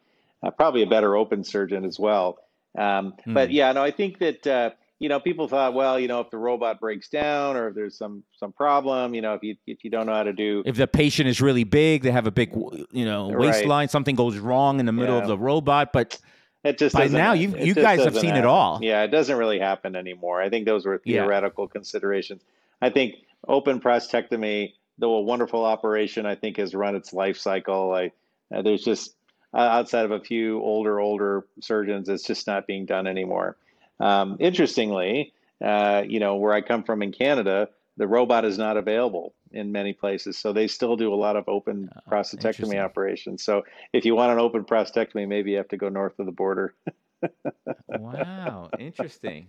Uh, 0.42 0.50
probably 0.50 0.82
a 0.82 0.88
better 0.88 1.16
open 1.16 1.44
surgeon 1.44 1.84
as 1.84 2.00
well. 2.00 2.38
Um, 2.76 3.14
mm. 3.24 3.34
But 3.34 3.52
yeah, 3.52 3.70
no, 3.72 3.82
I 3.82 3.92
think 3.92 4.18
that 4.18 4.46
uh, 4.46 4.70
you 4.98 5.08
know 5.08 5.20
people 5.20 5.46
thought, 5.46 5.74
well, 5.74 5.98
you 6.00 6.08
know, 6.08 6.20
if 6.20 6.30
the 6.30 6.36
robot 6.36 6.80
breaks 6.80 7.08
down 7.08 7.56
or 7.56 7.68
if 7.68 7.76
there's 7.76 7.96
some 7.96 8.24
some 8.36 8.52
problem, 8.52 9.14
you 9.14 9.22
know, 9.22 9.34
if 9.34 9.42
you 9.44 9.56
if 9.68 9.84
you 9.84 9.90
don't 9.90 10.06
know 10.06 10.14
how 10.14 10.24
to 10.24 10.32
do, 10.32 10.64
if 10.66 10.76
the 10.76 10.88
patient 10.88 11.28
is 11.28 11.40
really 11.40 11.64
big, 11.64 12.02
they 12.02 12.10
have 12.10 12.26
a 12.26 12.32
big 12.32 12.52
you 12.90 13.04
know 13.04 13.28
waistline, 13.28 13.84
right. 13.84 13.90
something 13.90 14.16
goes 14.16 14.36
wrong 14.38 14.80
in 14.80 14.86
the 14.86 14.92
middle 14.92 15.16
yeah. 15.16 15.22
of 15.22 15.28
the 15.28 15.38
robot, 15.38 15.92
but 15.92 16.18
it 16.64 16.78
just 16.78 16.94
by 16.94 17.06
now 17.06 17.32
you 17.32 17.56
you 17.56 17.74
guys 17.74 18.04
have 18.04 18.14
seen 18.14 18.30
happen. 18.30 18.42
it 18.42 18.46
all. 18.46 18.80
Yeah, 18.82 19.02
it 19.02 19.08
doesn't 19.08 19.36
really 19.36 19.58
happen 19.58 19.94
anymore. 19.94 20.42
I 20.42 20.50
think 20.50 20.66
those 20.66 20.84
were 20.84 20.98
theoretical 20.98 21.64
yeah. 21.64 21.72
considerations. 21.72 22.42
I 22.82 22.90
think 22.90 23.16
open 23.46 23.80
prostatectomy, 23.80 24.74
though 24.98 25.14
a 25.14 25.20
wonderful 25.20 25.64
operation, 25.64 26.26
I 26.26 26.34
think 26.34 26.56
has 26.56 26.74
run 26.74 26.96
its 26.96 27.12
life 27.12 27.38
cycle. 27.38 27.92
I 27.92 28.12
uh, 28.54 28.62
there's 28.62 28.82
just 28.82 29.14
uh, 29.54 29.58
outside 29.58 30.04
of 30.04 30.10
a 30.10 30.20
few 30.20 30.60
older 30.60 30.98
older 31.00 31.46
surgeons, 31.60 32.08
it's 32.08 32.24
just 32.24 32.46
not 32.46 32.66
being 32.66 32.86
done 32.86 33.06
anymore. 33.06 33.56
Um, 34.00 34.36
interestingly, 34.40 35.32
uh, 35.64 36.02
you 36.06 36.20
know 36.20 36.36
where 36.36 36.52
I 36.52 36.60
come 36.60 36.82
from 36.82 37.02
in 37.02 37.12
Canada, 37.12 37.68
the 37.96 38.08
robot 38.08 38.44
is 38.44 38.58
not 38.58 38.76
available 38.76 39.34
in 39.52 39.72
many 39.72 39.92
places. 39.92 40.38
So 40.38 40.52
they 40.52 40.66
still 40.66 40.96
do 40.96 41.12
a 41.12 41.16
lot 41.16 41.36
of 41.36 41.48
open 41.48 41.90
oh, 41.94 42.10
prostatectomy 42.10 42.82
operations. 42.82 43.42
So 43.42 43.62
if 43.92 44.04
you 44.04 44.14
want 44.14 44.32
an 44.32 44.38
open 44.38 44.64
prostatectomy, 44.64 45.26
maybe 45.28 45.52
you 45.52 45.56
have 45.58 45.68
to 45.68 45.76
go 45.76 45.88
north 45.88 46.18
of 46.18 46.26
the 46.26 46.32
border. 46.32 46.74
wow, 47.88 48.70
interesting. 48.78 49.48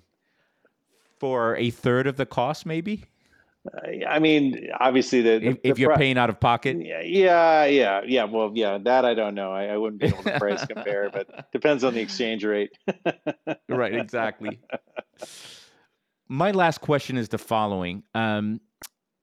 For 1.19 1.55
a 1.57 1.69
third 1.69 2.07
of 2.07 2.17
the 2.17 2.25
cost, 2.25 2.65
maybe. 2.65 3.03
Uh, 3.67 4.05
I 4.07 4.19
mean, 4.19 4.69
obviously, 4.79 5.21
the, 5.21 5.39
the 5.39 5.47
if, 5.47 5.57
if 5.63 5.79
you're 5.79 5.95
paying 5.97 6.17
out 6.17 6.29
of 6.29 6.39
pocket. 6.39 6.77
Yeah, 6.79 7.01
yeah, 7.01 7.65
yeah, 7.65 8.01
yeah. 8.05 8.23
Well, 8.23 8.51
yeah, 8.55 8.77
that 8.83 9.03
I 9.03 9.13
don't 9.13 9.35
know. 9.35 9.51
I, 9.51 9.65
I 9.65 9.77
wouldn't 9.77 10.01
be 10.01 10.07
able 10.07 10.23
to 10.23 10.39
price 10.39 10.65
compare, 10.65 11.09
but 11.11 11.51
depends 11.51 11.83
on 11.83 11.93
the 11.93 11.99
exchange 11.99 12.45
rate. 12.45 12.71
right, 13.69 13.93
exactly. 13.93 14.59
My 16.29 16.51
last 16.51 16.79
question 16.79 17.17
is 17.17 17.27
the 17.29 17.37
following: 17.37 18.03
um, 18.15 18.61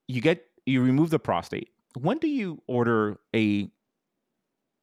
You 0.07 0.21
get 0.21 0.45
you 0.67 0.81
remove 0.81 1.09
the 1.09 1.19
prostate. 1.19 1.69
When 1.99 2.17
do 2.17 2.27
you 2.27 2.61
order 2.67 3.17
a 3.35 3.69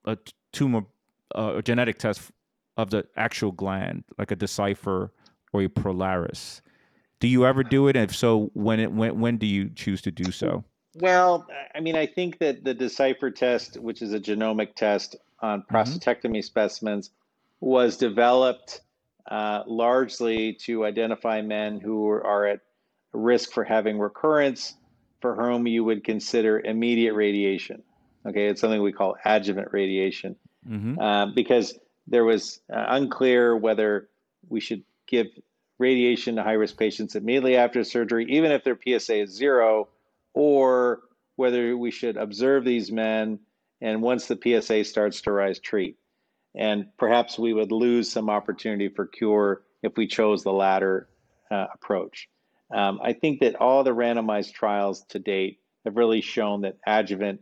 a 0.04 0.18
tumor 0.52 0.84
uh, 1.36 1.54
a 1.56 1.62
genetic 1.62 1.98
test 1.98 2.32
of 2.76 2.90
the 2.90 3.06
actual 3.16 3.52
gland, 3.52 4.04
like 4.18 4.30
a 4.30 4.36
Decipher 4.36 5.12
or 5.52 5.62
a 5.62 5.68
Prolaris? 5.68 6.60
Do 7.20 7.28
you 7.28 7.46
ever 7.46 7.62
do 7.62 7.88
it? 7.88 7.96
And 7.96 8.10
if 8.10 8.16
so, 8.16 8.50
when 8.54 8.80
it 8.80 8.92
when 8.92 9.20
when 9.20 9.36
do 9.36 9.46
you 9.46 9.70
choose 9.70 10.02
to 10.02 10.10
do 10.10 10.32
so? 10.32 10.64
Well, 10.96 11.46
I 11.74 11.80
mean, 11.80 11.96
I 11.96 12.06
think 12.06 12.38
that 12.38 12.64
the 12.64 12.74
Decipher 12.74 13.30
test, 13.30 13.76
which 13.78 14.00
is 14.00 14.12
a 14.12 14.20
genomic 14.20 14.74
test 14.74 15.16
on 15.40 15.62
mm-hmm. 15.62 15.76
prostatectomy 15.76 16.22
mm-hmm. 16.22 16.40
specimens, 16.40 17.10
was 17.60 17.96
developed 17.96 18.80
uh, 19.30 19.62
largely 19.66 20.52
to 20.52 20.84
identify 20.84 21.42
men 21.42 21.80
who 21.80 22.08
are 22.08 22.46
at 22.46 22.60
risk 23.12 23.52
for 23.52 23.64
having 23.64 23.98
recurrence 23.98 24.74
for 25.24 25.34
whom 25.34 25.66
you 25.66 25.82
would 25.82 26.04
consider 26.04 26.60
immediate 26.60 27.14
radiation. 27.14 27.82
Okay, 28.26 28.48
it's 28.48 28.60
something 28.60 28.82
we 28.82 28.92
call 28.92 29.16
adjuvant 29.24 29.68
radiation 29.72 30.36
mm-hmm. 30.68 30.98
uh, 30.98 31.32
because 31.34 31.78
there 32.06 32.26
was 32.26 32.60
uh, 32.70 32.84
unclear 32.88 33.56
whether 33.56 34.10
we 34.50 34.60
should 34.60 34.82
give 35.06 35.28
radiation 35.78 36.36
to 36.36 36.42
high 36.42 36.52
risk 36.52 36.76
patients 36.76 37.14
immediately 37.14 37.56
after 37.56 37.82
surgery, 37.84 38.26
even 38.28 38.52
if 38.52 38.64
their 38.64 38.76
PSA 38.76 39.22
is 39.22 39.30
zero, 39.30 39.88
or 40.34 41.00
whether 41.36 41.74
we 41.74 41.90
should 41.90 42.18
observe 42.18 42.66
these 42.66 42.92
men 42.92 43.38
and 43.80 44.02
once 44.02 44.26
the 44.26 44.38
PSA 44.38 44.84
starts 44.84 45.22
to 45.22 45.32
rise, 45.32 45.58
treat. 45.58 45.96
And 46.54 46.88
perhaps 46.98 47.38
we 47.38 47.54
would 47.54 47.72
lose 47.72 48.12
some 48.12 48.28
opportunity 48.28 48.90
for 48.90 49.06
cure 49.06 49.62
if 49.82 49.96
we 49.96 50.06
chose 50.06 50.44
the 50.44 50.52
latter 50.52 51.08
uh, 51.50 51.68
approach. 51.72 52.28
Um, 52.72 53.00
I 53.02 53.12
think 53.12 53.40
that 53.40 53.56
all 53.56 53.84
the 53.84 53.94
randomized 53.94 54.52
trials 54.52 55.04
to 55.10 55.18
date 55.18 55.60
have 55.84 55.96
really 55.96 56.20
shown 56.20 56.62
that 56.62 56.78
adjuvant 56.86 57.40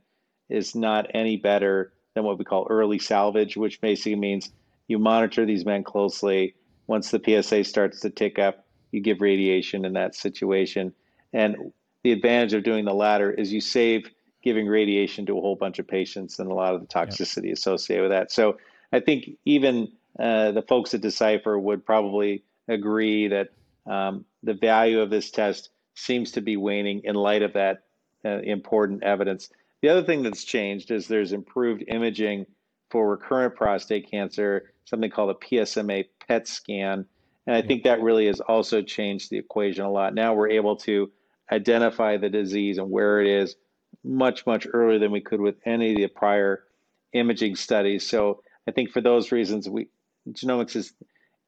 is 0.49 0.75
not 0.75 1.11
any 1.15 1.37
better 1.37 1.93
than 2.15 2.25
what 2.25 2.39
we 2.39 2.45
call 2.45 2.67
early 2.69 2.99
salvage, 2.99 3.57
which 3.57 3.81
basically 3.81 4.17
means 4.17 4.51
you 4.89 4.99
monitor 4.99 5.47
these 5.47 5.65
men 5.65 5.85
closely. 5.85 6.55
Once 6.87 7.11
the 7.11 7.23
PSA 7.25 7.65
starts 7.65 8.01
to 8.01 8.11
tick 8.11 8.39
up, 8.39 8.67
you 8.91 9.01
give 9.01 9.21
radiation 9.21 9.85
in 9.85 9.95
that 9.95 10.15
situation. 10.15 10.93
And 11.33 11.73
the 12.03 12.13
advantage 12.13 12.53
of 12.53 12.65
doing 12.65 12.85
the 12.85 12.95
latter 12.95 13.31
is 13.31 13.53
you 13.53 13.61
save 13.61 14.11
giving 14.43 14.67
radiation 14.67 15.25
to 15.27 15.39
a 15.39 15.41
whole 15.41 15.57
bunch 15.57 15.79
of 15.79 15.87
patients 15.87 16.39
and 16.39 16.51
a 16.51 16.55
lot 16.55 16.75
of 16.75 16.81
the 16.81 16.87
toxicity 16.87 17.47
yeah. 17.47 17.53
associated 17.53 18.03
with 18.03 18.11
that. 18.11 18.33
So 18.33 18.59
I 18.93 19.01
think 19.01 19.31
even 19.45 19.93
uh, 20.19 20.51
the 20.51 20.63
folks 20.63 20.93
at 20.95 21.01
Decipher 21.01 21.59
would 21.59 21.87
probably 21.87 22.43
agree 22.69 23.29
that 23.29 23.49
um, 23.87 24.25
the 24.43 24.55
value 24.55 25.01
of 25.01 25.11
this 25.11 25.31
test 25.31 25.71
seems 25.95 26.33
to 26.33 26.41
be 26.41 26.57
waning 26.57 27.03
in 27.05 27.15
light 27.15 27.43
of 27.43 27.53
that 27.55 27.85
uh, 28.25 28.39
important 28.41 29.03
evidence. 29.03 29.51
The 29.83 29.89
other 29.89 30.03
thing 30.03 30.23
that's 30.23 30.45
changed 30.45 30.91
is 30.91 31.07
there's 31.07 31.33
improved 31.33 31.85
imaging 31.89 32.47
for 32.91 33.11
recurrent 33.11 33.57
prostate 33.57 34.11
cancer, 34.11 34.73
something 34.85 35.11
called 35.11 35.31
a 35.31 35.47
PSMA 35.47 36.07
PET 36.27 36.47
scan. 36.47 37.07
And 37.47 37.57
I 37.57 37.63
think 37.63 37.83
that 37.85 38.03
really 38.03 38.27
has 38.27 38.41
also 38.41 38.83
changed 38.83 39.31
the 39.31 39.39
equation 39.39 39.85
a 39.85 39.91
lot. 39.91 40.15
Now 40.15 40.35
we're 40.35 40.51
able 40.51 40.77
to 40.77 41.11
identify 41.51 42.17
the 42.17 42.29
disease 42.29 42.79
and 42.79 42.91
where 42.91 43.21
it 43.21 43.29
is 43.29 43.57
much, 44.05 44.47
much 44.47 44.67
earlier 44.73 44.99
than 44.99 45.11
we 45.11 45.21
could 45.21 45.41
with 45.41 45.57
any 45.65 45.91
of 45.91 45.97
the 45.97 46.07
prior 46.09 46.65
imaging 47.13 47.57
studies. 47.57 48.07
So 48.07 48.43
I 48.69 48.71
think 48.71 48.91
for 48.91 49.01
those 49.01 49.33
reasons, 49.33 49.69
we 49.69 49.89
genomics 50.29 50.77
is, 50.77 50.93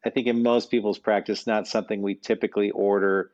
I 0.05 0.11
think 0.11 0.27
in 0.27 0.43
most 0.43 0.71
people's 0.71 0.99
practice, 0.99 1.47
not 1.47 1.67
something 1.67 2.03
we 2.03 2.15
typically 2.15 2.71
order 2.71 3.33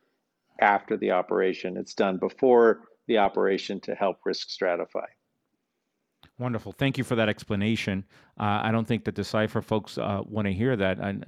after 0.60 0.96
the 0.96 1.12
operation. 1.12 1.76
It's 1.76 1.94
done 1.94 2.18
before 2.18 2.82
the 3.06 3.18
operation 3.18 3.80
to 3.80 3.94
help 3.94 4.18
risk 4.24 4.48
stratify. 4.48 5.06
Wonderful. 6.38 6.72
Thank 6.72 6.96
you 6.96 7.04
for 7.04 7.16
that 7.16 7.28
explanation. 7.28 8.02
Uh, 8.38 8.60
I 8.62 8.72
don't 8.72 8.88
think 8.88 9.04
the 9.04 9.12
Decipher 9.12 9.60
folks 9.60 9.98
uh, 9.98 10.22
want 10.24 10.46
to 10.46 10.54
hear 10.54 10.74
that, 10.74 10.98
and, 10.98 11.22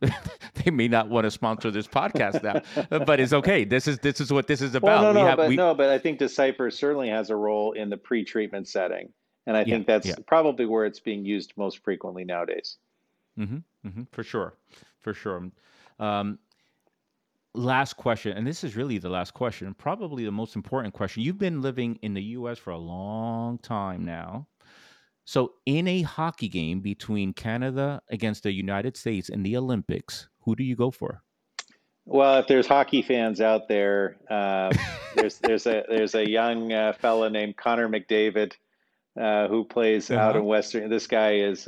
and 0.00 0.12
they 0.64 0.72
may 0.72 0.88
not 0.88 1.08
want 1.08 1.24
to 1.24 1.30
sponsor 1.30 1.70
this 1.70 1.86
podcast 1.86 2.42
now. 2.42 2.98
but 3.04 3.20
it's 3.20 3.32
okay. 3.32 3.64
This 3.64 3.86
is 3.86 4.00
this 4.00 4.20
is 4.20 4.32
what 4.32 4.48
this 4.48 4.60
is 4.60 4.74
about. 4.74 5.02
Well, 5.02 5.14
no, 5.14 5.20
no, 5.20 5.26
have, 5.26 5.36
but 5.36 5.50
we... 5.50 5.56
no, 5.56 5.72
but 5.72 5.90
I 5.90 5.98
think 5.98 6.18
Decipher 6.18 6.72
certainly 6.72 7.08
has 7.10 7.30
a 7.30 7.36
role 7.36 7.72
in 7.72 7.90
the 7.90 7.96
pre-treatment 7.96 8.66
setting, 8.66 9.12
and 9.46 9.56
I 9.56 9.60
yeah, 9.60 9.66
think 9.66 9.86
that's 9.86 10.06
yeah. 10.08 10.14
probably 10.26 10.66
where 10.66 10.84
it's 10.84 11.00
being 11.00 11.24
used 11.24 11.52
most 11.56 11.84
frequently 11.84 12.24
nowadays. 12.24 12.76
Mm-hmm, 13.38 13.58
mm-hmm, 13.86 14.02
for 14.12 14.22
sure, 14.22 14.54
for 15.00 15.14
sure. 15.14 15.50
Um, 15.98 16.38
last 17.54 17.94
question, 17.96 18.36
and 18.36 18.46
this 18.46 18.62
is 18.64 18.76
really 18.76 18.98
the 18.98 19.08
last 19.08 19.34
question, 19.34 19.74
probably 19.74 20.24
the 20.24 20.32
most 20.32 20.56
important 20.56 20.94
question. 20.94 21.22
You've 21.22 21.38
been 21.38 21.62
living 21.62 21.98
in 22.02 22.14
the 22.14 22.22
U.S. 22.22 22.58
for 22.58 22.70
a 22.70 22.78
long 22.78 23.58
time 23.58 24.04
now. 24.04 24.46
So, 25.24 25.54
in 25.64 25.88
a 25.88 26.02
hockey 26.02 26.48
game 26.48 26.80
between 26.80 27.32
Canada 27.32 28.00
against 28.10 28.44
the 28.44 28.52
United 28.52 28.96
States 28.96 29.28
in 29.28 29.42
the 29.42 29.56
Olympics, 29.56 30.28
who 30.42 30.54
do 30.54 30.62
you 30.62 30.76
go 30.76 30.92
for? 30.92 31.22
Well, 32.04 32.38
if 32.38 32.46
there's 32.46 32.68
hockey 32.68 33.02
fans 33.02 33.40
out 33.40 33.66
there, 33.66 34.16
um, 34.30 34.70
there's 35.16 35.38
there's 35.38 35.66
a 35.66 35.82
there's 35.88 36.14
a 36.14 36.28
young 36.28 36.72
uh, 36.72 36.92
fella 36.92 37.28
named 37.28 37.56
Connor 37.56 37.88
McDavid 37.88 38.52
uh, 39.20 39.48
who 39.48 39.64
plays 39.64 40.10
uh-huh. 40.10 40.20
out 40.20 40.36
in 40.36 40.44
Western. 40.44 40.88
This 40.88 41.08
guy 41.08 41.38
is 41.38 41.66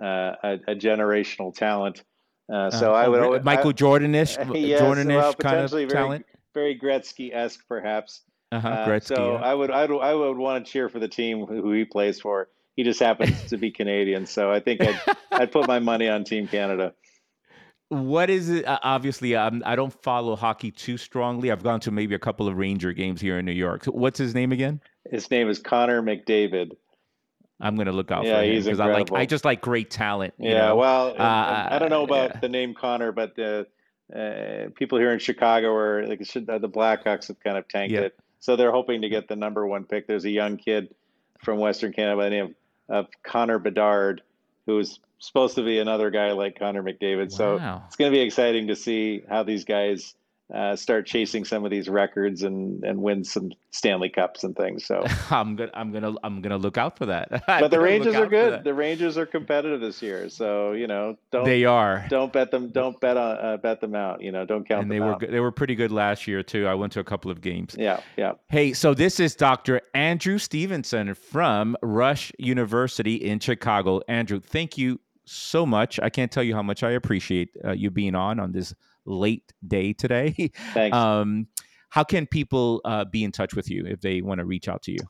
uh, 0.00 0.04
uh 0.04 0.34
a, 0.42 0.72
a, 0.72 0.74
generational 0.74 1.54
talent. 1.54 2.04
Uh, 2.52 2.70
so 2.70 2.92
I 2.92 3.06
would 3.06 3.20
oh, 3.20 3.40
Michael 3.42 3.72
Jordanish, 3.72 4.36
yes, 4.56 4.80
Jordanish 4.80 5.16
well, 5.16 5.34
kind 5.34 5.60
of 5.60 5.70
very, 5.70 5.86
talent, 5.86 6.26
very 6.54 6.78
Gretzky 6.78 7.34
esque 7.34 7.60
perhaps. 7.68 8.22
Uh-huh, 8.52 8.84
Gretzky, 8.86 9.16
so 9.16 9.34
yeah. 9.34 9.44
I 9.44 9.54
would 9.54 9.70
I 9.70 9.86
would 9.86 10.00
I 10.00 10.14
would 10.14 10.36
want 10.36 10.64
to 10.64 10.72
cheer 10.72 10.88
for 10.88 10.98
the 10.98 11.08
team 11.08 11.46
who 11.46 11.72
he 11.72 11.84
plays 11.84 12.20
for 12.20 12.48
he 12.76 12.84
just 12.84 13.00
happens 13.00 13.44
to 13.50 13.58
be 13.58 13.70
Canadian. 13.70 14.26
So 14.26 14.50
I 14.50 14.58
think 14.60 14.80
I'd, 14.80 15.00
I'd 15.32 15.52
put 15.52 15.66
my 15.66 15.78
money 15.78 16.08
on 16.08 16.24
Team 16.24 16.48
Canada. 16.48 16.94
What 17.90 18.30
is 18.30 18.48
it? 18.48 18.66
Uh, 18.66 18.78
obviously, 18.82 19.34
um, 19.34 19.62
I 19.66 19.76
don't 19.76 19.92
follow 20.02 20.36
hockey 20.36 20.70
too 20.70 20.96
strongly. 20.96 21.50
I've 21.50 21.62
gone 21.62 21.80
to 21.80 21.90
maybe 21.90 22.14
a 22.14 22.18
couple 22.18 22.48
of 22.48 22.56
Ranger 22.56 22.92
games 22.92 23.20
here 23.20 23.38
in 23.38 23.44
New 23.44 23.52
York. 23.52 23.84
What's 23.84 24.18
his 24.18 24.34
name 24.34 24.52
again? 24.52 24.80
His 25.10 25.30
name 25.30 25.48
is 25.48 25.58
Connor 25.58 26.00
McDavid. 26.00 26.70
I'm 27.60 27.76
gonna 27.76 27.92
look 27.92 28.10
out 28.10 28.24
yeah, 28.24 28.40
for 28.40 28.44
him 28.44 28.62
because 28.62 28.80
I 28.80 28.86
like 28.86 29.12
I 29.12 29.26
just 29.26 29.44
like 29.44 29.60
great 29.60 29.90
talent. 29.90 30.34
yeah, 30.38 30.68
know? 30.68 30.76
well, 30.76 31.14
uh, 31.18 31.68
I 31.70 31.78
don't 31.78 31.90
know 31.90 32.04
about 32.04 32.30
yeah. 32.34 32.40
the 32.40 32.48
name 32.48 32.74
Connor, 32.74 33.12
but 33.12 33.36
the 33.36 33.66
uh, 34.14 34.70
people 34.74 34.98
here 34.98 35.12
in 35.12 35.18
Chicago 35.18 35.74
are 35.74 36.06
like 36.06 36.18
the 36.18 36.24
Blackhawks 36.68 37.28
have 37.28 37.40
kind 37.40 37.56
of 37.56 37.68
tanked 37.68 37.92
yeah. 37.92 38.00
it, 38.00 38.18
so 38.38 38.56
they're 38.56 38.72
hoping 38.72 39.02
to 39.02 39.08
get 39.08 39.28
the 39.28 39.36
number 39.36 39.66
one 39.66 39.84
pick. 39.84 40.06
There's 40.06 40.24
a 40.24 40.30
young 40.30 40.56
kid 40.56 40.94
from 41.44 41.58
Western 41.58 41.92
Canada 41.92 42.16
by 42.16 42.24
the 42.24 42.30
name 42.30 42.44
of 42.46 42.54
of 42.90 43.06
Connor 43.22 43.58
Bedard, 43.58 44.22
who's 44.66 44.98
supposed 45.18 45.54
to 45.54 45.62
be 45.62 45.78
another 45.78 46.10
guy 46.10 46.32
like 46.32 46.58
Connor 46.58 46.82
McDavid. 46.82 47.30
Wow. 47.30 47.36
So 47.36 47.82
it's 47.86 47.96
going 47.96 48.10
to 48.10 48.14
be 48.14 48.20
exciting 48.20 48.66
to 48.66 48.76
see 48.76 49.22
how 49.28 49.44
these 49.44 49.64
guys 49.64 50.14
uh, 50.54 50.74
start 50.76 51.06
chasing 51.06 51.44
some 51.44 51.64
of 51.64 51.70
these 51.70 51.88
records 51.88 52.42
and 52.42 52.82
and 52.84 53.00
win 53.00 53.24
some 53.24 53.52
Stanley 53.70 54.08
Cups 54.08 54.44
and 54.44 54.56
things. 54.56 54.84
So 54.84 55.04
I'm 55.30 55.56
gonna 55.56 55.70
I'm 55.74 55.92
gonna 55.92 56.14
I'm 56.22 56.40
gonna 56.40 56.58
look 56.58 56.78
out 56.78 56.96
for 56.96 57.06
that. 57.06 57.28
but 57.46 57.70
the 57.70 57.80
Rangers 57.80 58.14
are 58.14 58.26
good. 58.26 58.64
The 58.64 58.74
Rangers 58.74 59.16
are 59.16 59.26
competitive 59.26 59.80
this 59.80 60.02
year, 60.02 60.28
so 60.28 60.72
you 60.72 60.86
know 60.86 61.16
don't 61.30 61.44
they 61.44 61.64
are 61.64 62.06
don't 62.08 62.32
bet 62.32 62.50
them 62.50 62.70
don't 62.70 62.98
bet 63.00 63.16
on 63.16 63.36
uh, 63.38 63.56
bet 63.58 63.80
them 63.80 63.94
out. 63.94 64.22
You 64.22 64.32
know 64.32 64.44
don't 64.44 64.66
count. 64.66 64.82
And 64.82 64.90
they 64.90 65.00
were 65.00 65.16
they 65.20 65.40
were 65.40 65.52
pretty 65.52 65.74
good 65.74 65.92
last 65.92 66.26
year 66.26 66.42
too. 66.42 66.66
I 66.66 66.74
went 66.74 66.92
to 66.94 67.00
a 67.00 67.04
couple 67.04 67.30
of 67.30 67.40
games. 67.40 67.76
Yeah, 67.78 68.00
yeah. 68.16 68.32
Hey, 68.48 68.72
so 68.72 68.94
this 68.94 69.20
is 69.20 69.34
Dr. 69.34 69.80
Andrew 69.94 70.38
Stevenson 70.38 71.14
from 71.14 71.76
Rush 71.82 72.32
University 72.38 73.14
in 73.14 73.38
Chicago. 73.38 74.00
Andrew, 74.08 74.40
thank 74.40 74.76
you 74.76 75.00
so 75.24 75.64
much. 75.64 76.00
I 76.00 76.10
can't 76.10 76.32
tell 76.32 76.42
you 76.42 76.54
how 76.54 76.62
much 76.62 76.82
I 76.82 76.92
appreciate 76.92 77.56
uh, 77.64 77.72
you 77.72 77.90
being 77.90 78.14
on 78.14 78.40
on 78.40 78.52
this 78.52 78.74
late 79.04 79.52
day 79.66 79.92
today. 79.92 80.50
Thanks. 80.74 80.96
Um, 80.96 81.48
how 81.90 82.04
can 82.04 82.26
people 82.26 82.80
uh, 82.84 83.04
be 83.04 83.24
in 83.24 83.32
touch 83.32 83.54
with 83.54 83.68
you 83.70 83.84
if 83.86 84.00
they 84.00 84.22
want 84.22 84.38
to 84.38 84.44
reach 84.44 84.68
out 84.68 84.82
to 84.82 84.92
you 84.92 85.00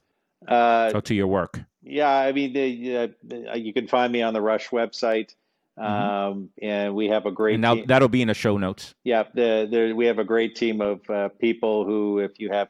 uh, 0.49 0.91
or 0.95 1.01
to 1.03 1.15
your 1.15 1.27
work? 1.27 1.61
Yeah, 1.83 2.11
I 2.11 2.33
mean, 2.33 2.53
they, 2.53 3.13
uh, 3.31 3.55
you 3.55 3.73
can 3.73 3.87
find 3.87 4.13
me 4.13 4.23
on 4.23 4.35
the 4.35 4.41
Rush 4.41 4.69
website. 4.69 5.35
Mm-hmm. 5.79 5.93
Um, 5.93 6.51
and 6.61 6.95
we 6.95 7.09
have 7.09 7.27
a 7.27 7.31
great 7.31 7.55
and 7.55 7.63
now 7.63 7.75
team. 7.75 7.87
that'll 7.87 8.09
be 8.09 8.23
in 8.23 8.29
the 8.29 8.35
show 8.35 8.59
notes. 8.59 8.95
Yeah, 9.05 9.25
the, 9.35 9.67
the, 9.71 9.93
we 9.95 10.07
have 10.07 10.19
a 10.19 10.25
great 10.25 10.55
team 10.57 10.81
of 10.81 11.09
uh, 11.09 11.29
people 11.29 11.85
who, 11.87 12.19
if 12.19 12.39
you 12.39 12.51
have 12.51 12.69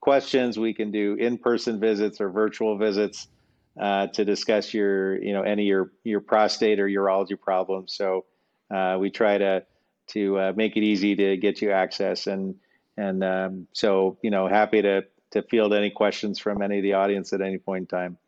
questions, 0.00 0.58
we 0.58 0.74
can 0.74 0.90
do 0.90 1.14
in-person 1.14 1.80
visits 1.80 2.20
or 2.20 2.28
virtual 2.28 2.76
visits 2.76 3.28
uh, 3.80 4.08
to 4.08 4.24
discuss 4.24 4.74
your, 4.74 5.22
you 5.22 5.32
know, 5.32 5.42
any 5.42 5.62
of 5.62 5.68
your 5.68 5.92
your 6.04 6.20
prostate 6.20 6.80
or 6.80 6.86
urology 6.86 7.40
problems. 7.40 7.94
So 7.94 8.24
uh, 8.70 8.98
we 9.00 9.10
try 9.10 9.38
to 9.38 9.64
to 10.10 10.38
uh, 10.38 10.52
make 10.56 10.76
it 10.76 10.82
easy 10.82 11.14
to 11.16 11.36
get 11.36 11.60
you 11.60 11.70
access. 11.70 12.26
And 12.26 12.54
and 12.96 13.24
um, 13.24 13.66
so 13.72 14.18
you 14.22 14.30
know, 14.30 14.46
happy 14.48 14.82
to 14.82 15.04
to 15.30 15.42
field 15.42 15.72
any 15.72 15.90
questions 15.90 16.38
from 16.38 16.62
any 16.62 16.78
of 16.78 16.82
the 16.82 16.94
audience 16.94 17.32
at 17.32 17.40
any 17.40 17.58
point 17.58 17.82
in 17.82 17.86
time. 17.86 18.18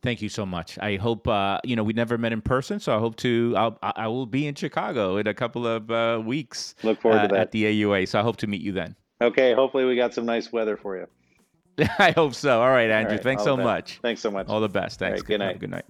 Thank 0.00 0.22
you 0.22 0.28
so 0.28 0.46
much. 0.46 0.78
I 0.78 0.96
hope 0.96 1.26
uh, 1.26 1.58
you 1.64 1.74
know 1.74 1.82
we 1.82 1.92
never 1.92 2.16
met 2.16 2.32
in 2.32 2.40
person, 2.40 2.78
so 2.78 2.96
I 2.96 3.00
hope 3.00 3.16
to. 3.16 3.54
I'll, 3.56 3.78
I 3.82 4.06
will 4.06 4.26
be 4.26 4.46
in 4.46 4.54
Chicago 4.54 5.16
in 5.16 5.26
a 5.26 5.34
couple 5.34 5.66
of 5.66 5.90
uh, 5.90 6.22
weeks. 6.24 6.74
Look 6.82 7.00
forward 7.00 7.18
to 7.18 7.24
uh, 7.24 7.28
that 7.28 7.40
at 7.40 7.50
the 7.52 7.64
AUA. 7.64 8.08
So 8.08 8.20
I 8.20 8.22
hope 8.22 8.36
to 8.38 8.46
meet 8.46 8.60
you 8.60 8.72
then. 8.72 8.94
Okay. 9.20 9.54
Hopefully, 9.54 9.84
we 9.84 9.96
got 9.96 10.14
some 10.14 10.24
nice 10.24 10.52
weather 10.52 10.76
for 10.76 10.96
you. 10.96 11.06
I 11.98 12.12
hope 12.12 12.34
so. 12.34 12.60
All 12.60 12.70
right, 12.70 12.90
Andrew. 12.90 13.10
All 13.10 13.16
right, 13.16 13.22
Thanks 13.22 13.44
so 13.44 13.56
much. 13.56 13.98
Thanks 14.02 14.20
so 14.20 14.30
much. 14.30 14.46
All 14.48 14.60
the 14.60 14.68
best. 14.68 14.98
Thanks. 15.00 15.20
Right, 15.20 15.26
good, 15.26 15.38
good 15.38 15.44
night. 15.44 15.58
Good 15.58 15.70
night. 15.70 15.84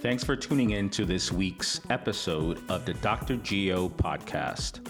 Thanks 0.00 0.22
for 0.22 0.36
tuning 0.36 0.70
in 0.70 0.90
to 0.90 1.04
this 1.04 1.32
week's 1.32 1.80
episode 1.90 2.60
of 2.70 2.84
the 2.84 2.94
Dr. 2.94 3.34
Geo 3.38 3.88
podcast. 3.88 4.86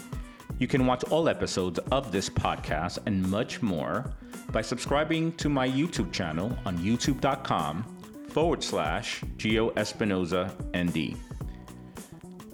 You 0.59 0.69
can 0.69 0.85
watch 0.85 1.03
all 1.05 1.31
episodes 1.31 1.79
of 1.91 2.13
this 2.13 2.29
podcast 2.29 2.99
and 3.07 3.27
much 3.27 3.63
more 3.63 4.13
by 4.53 4.61
subscribing 4.61 5.33
to 5.37 5.49
my 5.49 5.67
YouTube 5.67 6.13
channel 6.13 6.55
on 6.67 6.77
youtube.com 6.77 7.85
forward 8.29 8.63
slash 8.63 9.23
Geo 9.39 9.71
Espinoza 9.71 10.53
ND. 10.77 11.17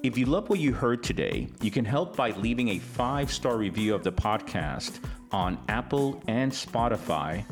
If 0.04 0.16
you 0.16 0.26
love 0.26 0.48
what 0.48 0.60
you 0.60 0.72
heard 0.72 1.02
today, 1.02 1.48
you 1.60 1.72
can 1.72 1.84
help 1.84 2.14
by 2.16 2.30
leaving 2.30 2.68
a 2.68 2.78
five 2.78 3.32
star 3.32 3.56
review 3.56 3.96
of 3.96 4.04
the 4.04 4.12
podcast 4.12 5.00
on 5.32 5.58
Apple 5.68 6.22
and 6.28 6.52
Spotify, 6.52 7.44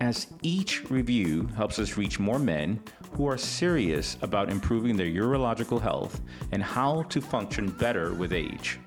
as 0.00 0.28
each 0.42 0.88
review 0.90 1.48
helps 1.56 1.80
us 1.80 1.96
reach 1.96 2.20
more 2.20 2.38
men 2.38 2.80
who 3.16 3.26
are 3.26 3.38
serious 3.38 4.16
about 4.22 4.50
improving 4.50 4.96
their 4.96 5.06
urological 5.06 5.80
health 5.80 6.20
and 6.52 6.62
how 6.62 7.02
to 7.04 7.20
function 7.20 7.70
better 7.70 8.12
with 8.14 8.32
age. 8.32 8.78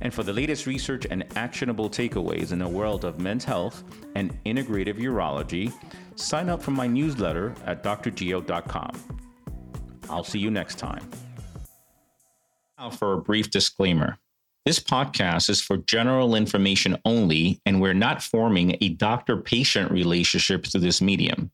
And 0.00 0.12
for 0.14 0.22
the 0.22 0.32
latest 0.32 0.66
research 0.66 1.06
and 1.10 1.24
actionable 1.36 1.90
takeaways 1.90 2.52
in 2.52 2.58
the 2.58 2.68
world 2.68 3.04
of 3.04 3.20
men's 3.20 3.44
health 3.44 3.84
and 4.14 4.36
integrative 4.44 4.98
urology, 4.98 5.72
sign 6.14 6.48
up 6.48 6.62
for 6.62 6.70
my 6.70 6.86
newsletter 6.86 7.54
at 7.66 7.82
drgeo.com. 7.82 8.90
I'll 10.08 10.24
see 10.24 10.38
you 10.38 10.50
next 10.50 10.78
time. 10.78 11.08
Now, 12.78 12.90
for 12.90 13.14
a 13.14 13.18
brief 13.18 13.50
disclaimer 13.50 14.18
this 14.68 14.80
podcast 14.80 15.48
is 15.48 15.62
for 15.62 15.78
general 15.78 16.34
information 16.34 16.98
only, 17.06 17.58
and 17.64 17.80
we're 17.80 17.94
not 17.94 18.22
forming 18.22 18.76
a 18.82 18.90
doctor 18.90 19.38
patient 19.38 19.90
relationship 19.90 20.66
through 20.66 20.82
this 20.82 21.00
medium. 21.00 21.50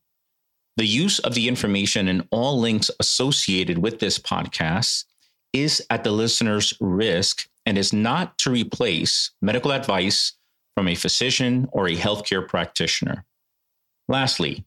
The 0.77 0.85
use 0.85 1.19
of 1.19 1.33
the 1.33 1.47
information 1.47 2.07
and 2.09 2.27
all 2.31 2.59
links 2.59 2.91
associated 2.99 3.77
with 3.77 3.99
this 3.99 4.19
podcast 4.19 5.05
is 5.53 5.81
at 5.89 6.03
the 6.03 6.11
listener's 6.11 6.73
risk 6.81 7.47
and 7.65 7.77
is 7.77 7.93
not 7.93 8.37
to 8.39 8.49
replace 8.49 9.31
medical 9.41 9.71
advice 9.71 10.33
from 10.75 10.89
a 10.89 10.95
physician 10.95 11.69
or 11.71 11.87
a 11.87 11.95
healthcare 11.95 12.45
practitioner. 12.45 13.25
Lastly, 14.09 14.65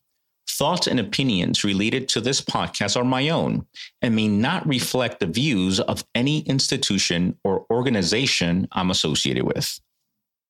thoughts 0.49 0.87
and 0.87 0.99
opinions 0.99 1.63
related 1.63 2.09
to 2.09 2.21
this 2.21 2.41
podcast 2.41 2.97
are 2.97 3.05
my 3.05 3.29
own 3.29 3.67
and 4.01 4.17
may 4.17 4.29
not 4.29 4.67
reflect 4.67 5.21
the 5.21 5.27
views 5.27 5.79
of 5.79 6.05
any 6.15 6.41
institution 6.41 7.39
or 7.45 7.67
organization 7.71 8.67
I'm 8.73 8.91
associated 8.91 9.45
with. 9.45 9.79